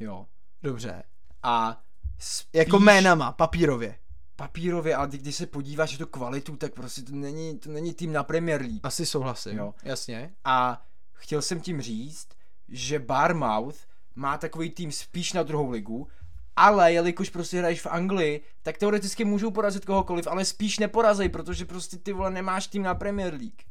Jo. 0.00 0.26
Dobře. 0.62 1.02
A 1.42 1.82
spíš... 2.18 2.48
Jako 2.52 2.78
jménama, 2.78 3.32
papírově 3.32 3.98
papírově, 4.36 4.96
ale 4.96 5.08
když 5.08 5.36
se 5.36 5.46
podíváš 5.46 5.92
na 5.92 5.98
tu 5.98 6.06
kvalitu, 6.06 6.56
tak 6.56 6.74
prostě 6.74 7.02
to 7.02 7.14
není, 7.14 7.58
to 7.58 7.70
není 7.70 7.94
tým 7.94 8.12
na 8.12 8.24
Premier 8.24 8.60
League. 8.60 8.80
Asi 8.82 9.06
souhlasím, 9.06 9.58
jo. 9.58 9.74
jasně. 9.82 10.34
A 10.44 10.86
chtěl 11.12 11.42
jsem 11.42 11.60
tím 11.60 11.80
říct, 11.80 12.28
že 12.68 12.98
Barmouth 12.98 13.78
má 14.14 14.38
takový 14.38 14.70
tým 14.70 14.92
spíš 14.92 15.32
na 15.32 15.42
druhou 15.42 15.70
ligu, 15.70 16.08
ale 16.56 16.92
jelikož 16.92 17.30
prostě 17.30 17.58
hraješ 17.58 17.80
v 17.80 17.86
Anglii, 17.86 18.44
tak 18.62 18.78
teoreticky 18.78 19.24
můžou 19.24 19.50
porazit 19.50 19.84
kohokoliv, 19.84 20.26
ale 20.26 20.44
spíš 20.44 20.78
neporazej, 20.78 21.28
protože 21.28 21.64
prostě 21.64 21.96
ty 21.96 22.12
vole 22.12 22.30
nemáš 22.30 22.66
tým 22.66 22.82
na 22.82 22.94
Premier 22.94 23.34
League. 23.34 23.62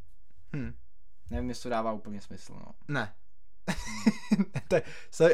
Hm. 0.56 0.74
Nevím, 1.30 1.50
jestli 1.50 1.64
to 1.64 1.70
dává 1.70 1.94
úplně 1.94 2.22
smysl, 2.22 2.54
no. 2.54 2.66
Ne. 2.88 3.14
tak, 4.68 4.84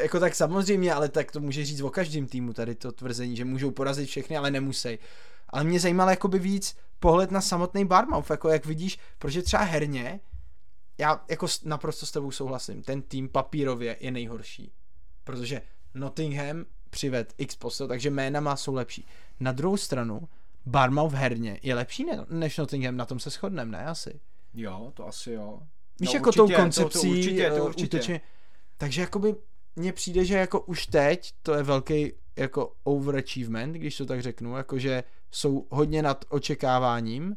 jako 0.02 0.20
tak 0.20 0.34
samozřejmě, 0.34 0.94
ale 0.94 1.08
tak 1.08 1.32
to 1.32 1.40
může 1.40 1.64
říct 1.64 1.80
o 1.80 1.90
každém 1.90 2.26
týmu 2.26 2.52
tady 2.52 2.74
to 2.74 2.92
tvrzení, 2.92 3.36
že 3.36 3.44
můžou 3.44 3.70
porazit 3.70 4.08
všechny, 4.08 4.36
ale 4.36 4.50
nemusí. 4.50 4.98
Ale 5.48 5.64
mě 5.64 5.80
zajímalo 5.80 6.10
jakoby 6.10 6.38
víc 6.38 6.76
pohled 7.00 7.30
na 7.30 7.40
samotný 7.40 7.84
Barmouth, 7.84 8.30
jako 8.30 8.48
jak 8.48 8.66
vidíš, 8.66 8.98
protože 9.18 9.42
třeba 9.42 9.62
herně, 9.62 10.20
já 10.98 11.24
jako 11.30 11.46
naprosto 11.64 12.06
s 12.06 12.12
tebou 12.12 12.30
souhlasím, 12.30 12.82
ten 12.82 13.02
tým 13.02 13.28
papírově 13.28 13.96
je 14.00 14.10
nejhorší, 14.10 14.72
protože 15.24 15.62
Nottingham 15.94 16.64
přived 16.90 17.34
x 17.38 17.56
posel, 17.56 17.88
takže 17.88 18.10
jména 18.10 18.56
jsou 18.56 18.74
lepší. 18.74 19.06
Na 19.40 19.52
druhou 19.52 19.76
stranu, 19.76 20.28
Barmouth 20.66 21.14
herně 21.14 21.60
je 21.62 21.74
lepší 21.74 22.04
ne, 22.04 22.26
než 22.30 22.58
Nottingham, 22.58 22.96
na 22.96 23.04
tom 23.04 23.20
se 23.20 23.30
shodneme, 23.30 23.78
ne 23.78 23.84
asi? 23.84 24.20
Jo, 24.54 24.92
to 24.94 25.06
asi 25.06 25.32
jo. 25.32 25.62
Víš, 26.02 26.12
no, 26.12 26.16
jako 26.16 26.28
určitě, 26.28 26.54
tou 26.54 26.62
koncepcí 26.62 26.92
to, 26.92 27.00
to 27.00 27.08
určitě, 27.08 27.50
to 27.50 27.64
určitě. 27.64 27.96
Útočně, 27.96 28.20
takže 28.78 29.00
jakoby 29.00 29.34
mně 29.76 29.92
přijde, 29.92 30.24
že 30.24 30.34
jako 30.34 30.60
už 30.60 30.86
teď 30.86 31.32
to 31.42 31.54
je 31.54 31.62
velký 31.62 32.12
jako 32.36 32.72
overachievement, 32.84 33.76
když 33.76 33.96
to 33.96 34.06
tak 34.06 34.22
řeknu, 34.22 34.56
jakože 34.56 35.04
jsou 35.30 35.66
hodně 35.70 36.02
nad 36.02 36.24
očekáváním 36.28 37.36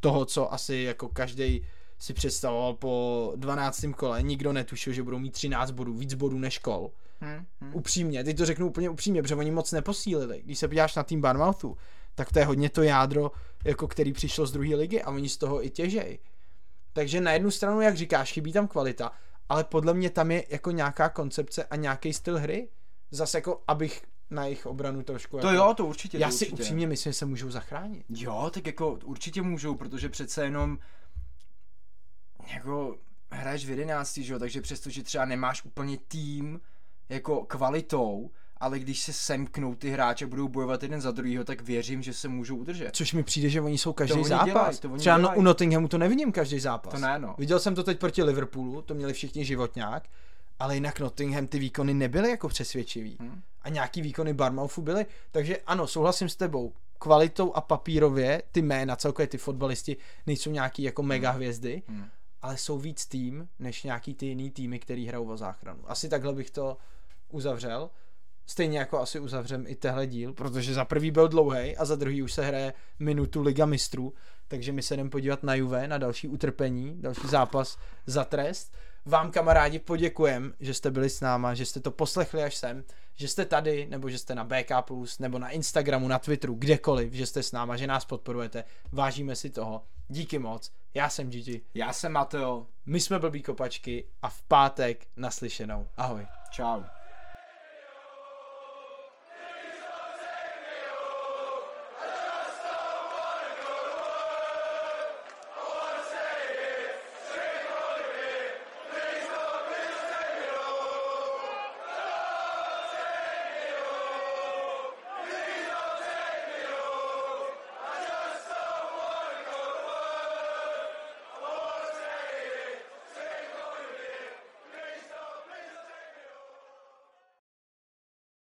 toho, 0.00 0.24
co 0.24 0.52
asi 0.52 0.76
jako 0.76 1.08
každý 1.08 1.66
si 1.98 2.14
představoval 2.14 2.74
po 2.74 3.32
12. 3.36 3.84
kole, 3.96 4.22
nikdo 4.22 4.52
netušil, 4.52 4.92
že 4.92 5.02
budou 5.02 5.18
mít 5.18 5.32
13 5.32 5.70
bodů, 5.70 5.94
víc 5.94 6.14
bodů 6.14 6.38
než 6.38 6.58
kol. 6.58 6.90
Hmm, 7.20 7.46
hmm. 7.60 7.74
Upřímně, 7.74 8.24
teď 8.24 8.36
to 8.36 8.46
řeknu 8.46 8.66
úplně 8.66 8.90
upřímně, 8.90 9.22
protože 9.22 9.34
oni 9.34 9.50
moc 9.50 9.72
neposílili. 9.72 10.42
Když 10.44 10.58
se 10.58 10.68
podíváš 10.68 10.94
na 10.94 11.02
tým 11.02 11.20
Barmouthu, 11.20 11.76
tak 12.14 12.32
to 12.32 12.38
je 12.38 12.44
hodně 12.44 12.70
to 12.70 12.82
jádro, 12.82 13.30
jako 13.64 13.88
který 13.88 14.12
přišlo 14.12 14.46
z 14.46 14.52
druhé 14.52 14.76
ligy 14.76 15.02
a 15.02 15.10
oni 15.10 15.28
z 15.28 15.36
toho 15.36 15.66
i 15.66 15.70
těžej. 15.70 16.18
Takže 16.92 17.20
na 17.20 17.32
jednu 17.32 17.50
stranu, 17.50 17.80
jak 17.80 17.96
říkáš, 17.96 18.32
chybí 18.32 18.52
tam 18.52 18.68
kvalita, 18.68 19.12
ale 19.48 19.64
podle 19.64 19.94
mě 19.94 20.10
tam 20.10 20.30
je 20.30 20.44
jako 20.48 20.70
nějaká 20.70 21.08
koncepce 21.08 21.64
a 21.64 21.76
nějaký 21.76 22.12
styl 22.12 22.38
hry. 22.38 22.68
Zase 23.10 23.38
jako, 23.38 23.62
abych 23.68 24.06
na 24.30 24.44
jejich 24.44 24.66
obranu 24.66 25.02
trošku. 25.02 25.38
To 25.38 25.46
jako, 25.46 25.56
jo, 25.58 25.74
to 25.74 25.86
určitě. 25.86 26.18
Já 26.18 26.28
to 26.28 26.32
si 26.32 26.44
určitě. 26.44 26.62
upřímně 26.62 26.86
myslím, 26.86 27.12
že 27.12 27.18
se 27.18 27.26
můžou 27.26 27.50
zachránit. 27.50 28.04
Jo, 28.08 28.50
tak 28.54 28.66
jako 28.66 28.98
určitě 29.04 29.42
můžou, 29.42 29.74
protože 29.74 30.08
přece 30.08 30.44
jenom 30.44 30.78
jako 32.52 32.96
hraješ 33.30 33.66
v 33.66 33.70
11, 33.70 34.16
že 34.18 34.32
jo, 34.32 34.38
takže 34.38 34.60
přesto, 34.60 34.90
že 34.90 35.02
třeba 35.02 35.24
nemáš 35.24 35.64
úplně 35.64 35.98
tým 36.08 36.60
jako 37.08 37.44
kvalitou, 37.44 38.30
ale 38.60 38.78
když 38.78 39.00
se 39.00 39.12
semknou 39.12 39.74
ty 39.74 39.90
hráče 39.90 40.26
budou 40.26 40.48
bojovat 40.48 40.82
jeden 40.82 41.00
za 41.00 41.10
druhýho, 41.10 41.44
tak 41.44 41.62
věřím, 41.62 42.02
že 42.02 42.14
se 42.14 42.28
můžou 42.28 42.56
udržet. 42.56 42.96
Což 42.96 43.12
mi 43.12 43.22
přijde, 43.22 43.48
že 43.48 43.60
oni 43.60 43.78
jsou 43.78 43.92
každý 43.92 44.22
to 44.22 44.24
zápas. 44.24 44.46
Dělají, 44.46 44.78
to 44.78 44.96
Třeba 44.96 45.18
no, 45.18 45.32
u 45.36 45.42
Nottinghamu 45.42 45.88
to 45.88 45.98
nevidím 45.98 46.32
každý 46.32 46.60
zápas. 46.60 46.94
To 46.94 47.00
ne, 47.00 47.18
no. 47.18 47.34
Viděl 47.38 47.60
jsem 47.60 47.74
to 47.74 47.84
teď 47.84 47.98
proti 47.98 48.22
Liverpoolu, 48.22 48.82
to 48.82 48.94
měli 48.94 49.12
všichni 49.12 49.44
životňák, 49.44 50.08
ale 50.58 50.74
jinak 50.74 51.00
Nottingham 51.00 51.46
ty 51.46 51.58
výkony 51.58 51.94
nebyly 51.94 52.30
jako 52.30 52.48
přesvědčivý. 52.48 53.16
Hmm. 53.20 53.42
A 53.62 53.68
nějaký 53.68 54.02
výkony 54.02 54.34
Barmouthu 54.34 54.82
byly. 54.82 55.06
Takže 55.30 55.56
ano, 55.66 55.86
souhlasím 55.86 56.28
s 56.28 56.36
tebou. 56.36 56.72
Kvalitou 56.98 57.52
a 57.52 57.60
papírově 57.60 58.42
ty 58.52 58.62
jména, 58.62 58.96
celkově 58.96 59.26
ty 59.26 59.38
fotbalisti 59.38 59.96
nejsou 60.26 60.50
nějaký 60.50 60.82
jako 60.82 61.02
mega 61.02 61.30
hvězdy, 61.30 61.82
hmm. 61.88 62.04
ale 62.42 62.56
jsou 62.56 62.78
víc 62.78 63.06
tým, 63.06 63.48
než 63.58 63.82
nějaký 63.82 64.14
ty 64.14 64.26
jiný 64.26 64.50
týmy, 64.50 64.78
který 64.78 65.06
hrajou 65.06 65.28
o 65.30 65.36
záchranu. 65.36 65.80
Asi 65.86 66.08
takhle 66.08 66.32
bych 66.32 66.50
to 66.50 66.76
uzavřel. 67.30 67.90
Stejně 68.50 68.78
jako 68.78 69.00
asi 69.00 69.20
uzavřem 69.20 69.64
i 69.66 69.74
tehle 69.74 70.06
díl, 70.06 70.32
protože 70.32 70.74
za 70.74 70.84
prvý 70.84 71.10
byl 71.10 71.28
dlouhý 71.28 71.76
a 71.76 71.84
za 71.84 71.96
druhý 71.96 72.22
už 72.22 72.32
se 72.32 72.44
hraje 72.44 72.72
minutu 72.98 73.42
Liga 73.42 73.66
mistrů, 73.66 74.14
takže 74.48 74.72
my 74.72 74.82
se 74.82 74.96
jdeme 74.96 75.10
podívat 75.10 75.42
na 75.42 75.54
Juve, 75.54 75.88
na 75.88 75.98
další 75.98 76.28
utrpení, 76.28 76.94
další 77.00 77.26
zápas 77.26 77.78
za 78.06 78.24
trest. 78.24 78.74
Vám 79.06 79.30
kamarádi 79.30 79.78
poděkujem, 79.78 80.54
že 80.60 80.74
jste 80.74 80.90
byli 80.90 81.10
s 81.10 81.20
náma, 81.20 81.54
že 81.54 81.66
jste 81.66 81.80
to 81.80 81.90
poslechli 81.90 82.42
až 82.42 82.56
sem, 82.56 82.84
že 83.14 83.28
jste 83.28 83.44
tady, 83.44 83.86
nebo 83.86 84.10
že 84.10 84.18
jste 84.18 84.34
na 84.34 84.44
BK+, 84.44 84.70
nebo 85.20 85.38
na 85.38 85.50
Instagramu, 85.50 86.08
na 86.08 86.18
Twitteru, 86.18 86.54
kdekoliv, 86.54 87.12
že 87.12 87.26
jste 87.26 87.42
s 87.42 87.52
náma, 87.52 87.76
že 87.76 87.86
nás 87.86 88.04
podporujete. 88.04 88.64
Vážíme 88.92 89.36
si 89.36 89.50
toho. 89.50 89.82
Díky 90.08 90.38
moc. 90.38 90.72
Já 90.94 91.08
jsem 91.08 91.30
Gigi. 91.30 91.62
Já 91.74 91.92
jsem 91.92 92.12
Mateo. 92.12 92.66
My 92.86 93.00
jsme 93.00 93.18
Blbý 93.18 93.42
kopačky 93.42 94.04
a 94.22 94.28
v 94.28 94.42
pátek 94.42 95.06
naslyšenou. 95.16 95.88
Ahoj. 95.96 96.26
Ciao. 96.52 96.99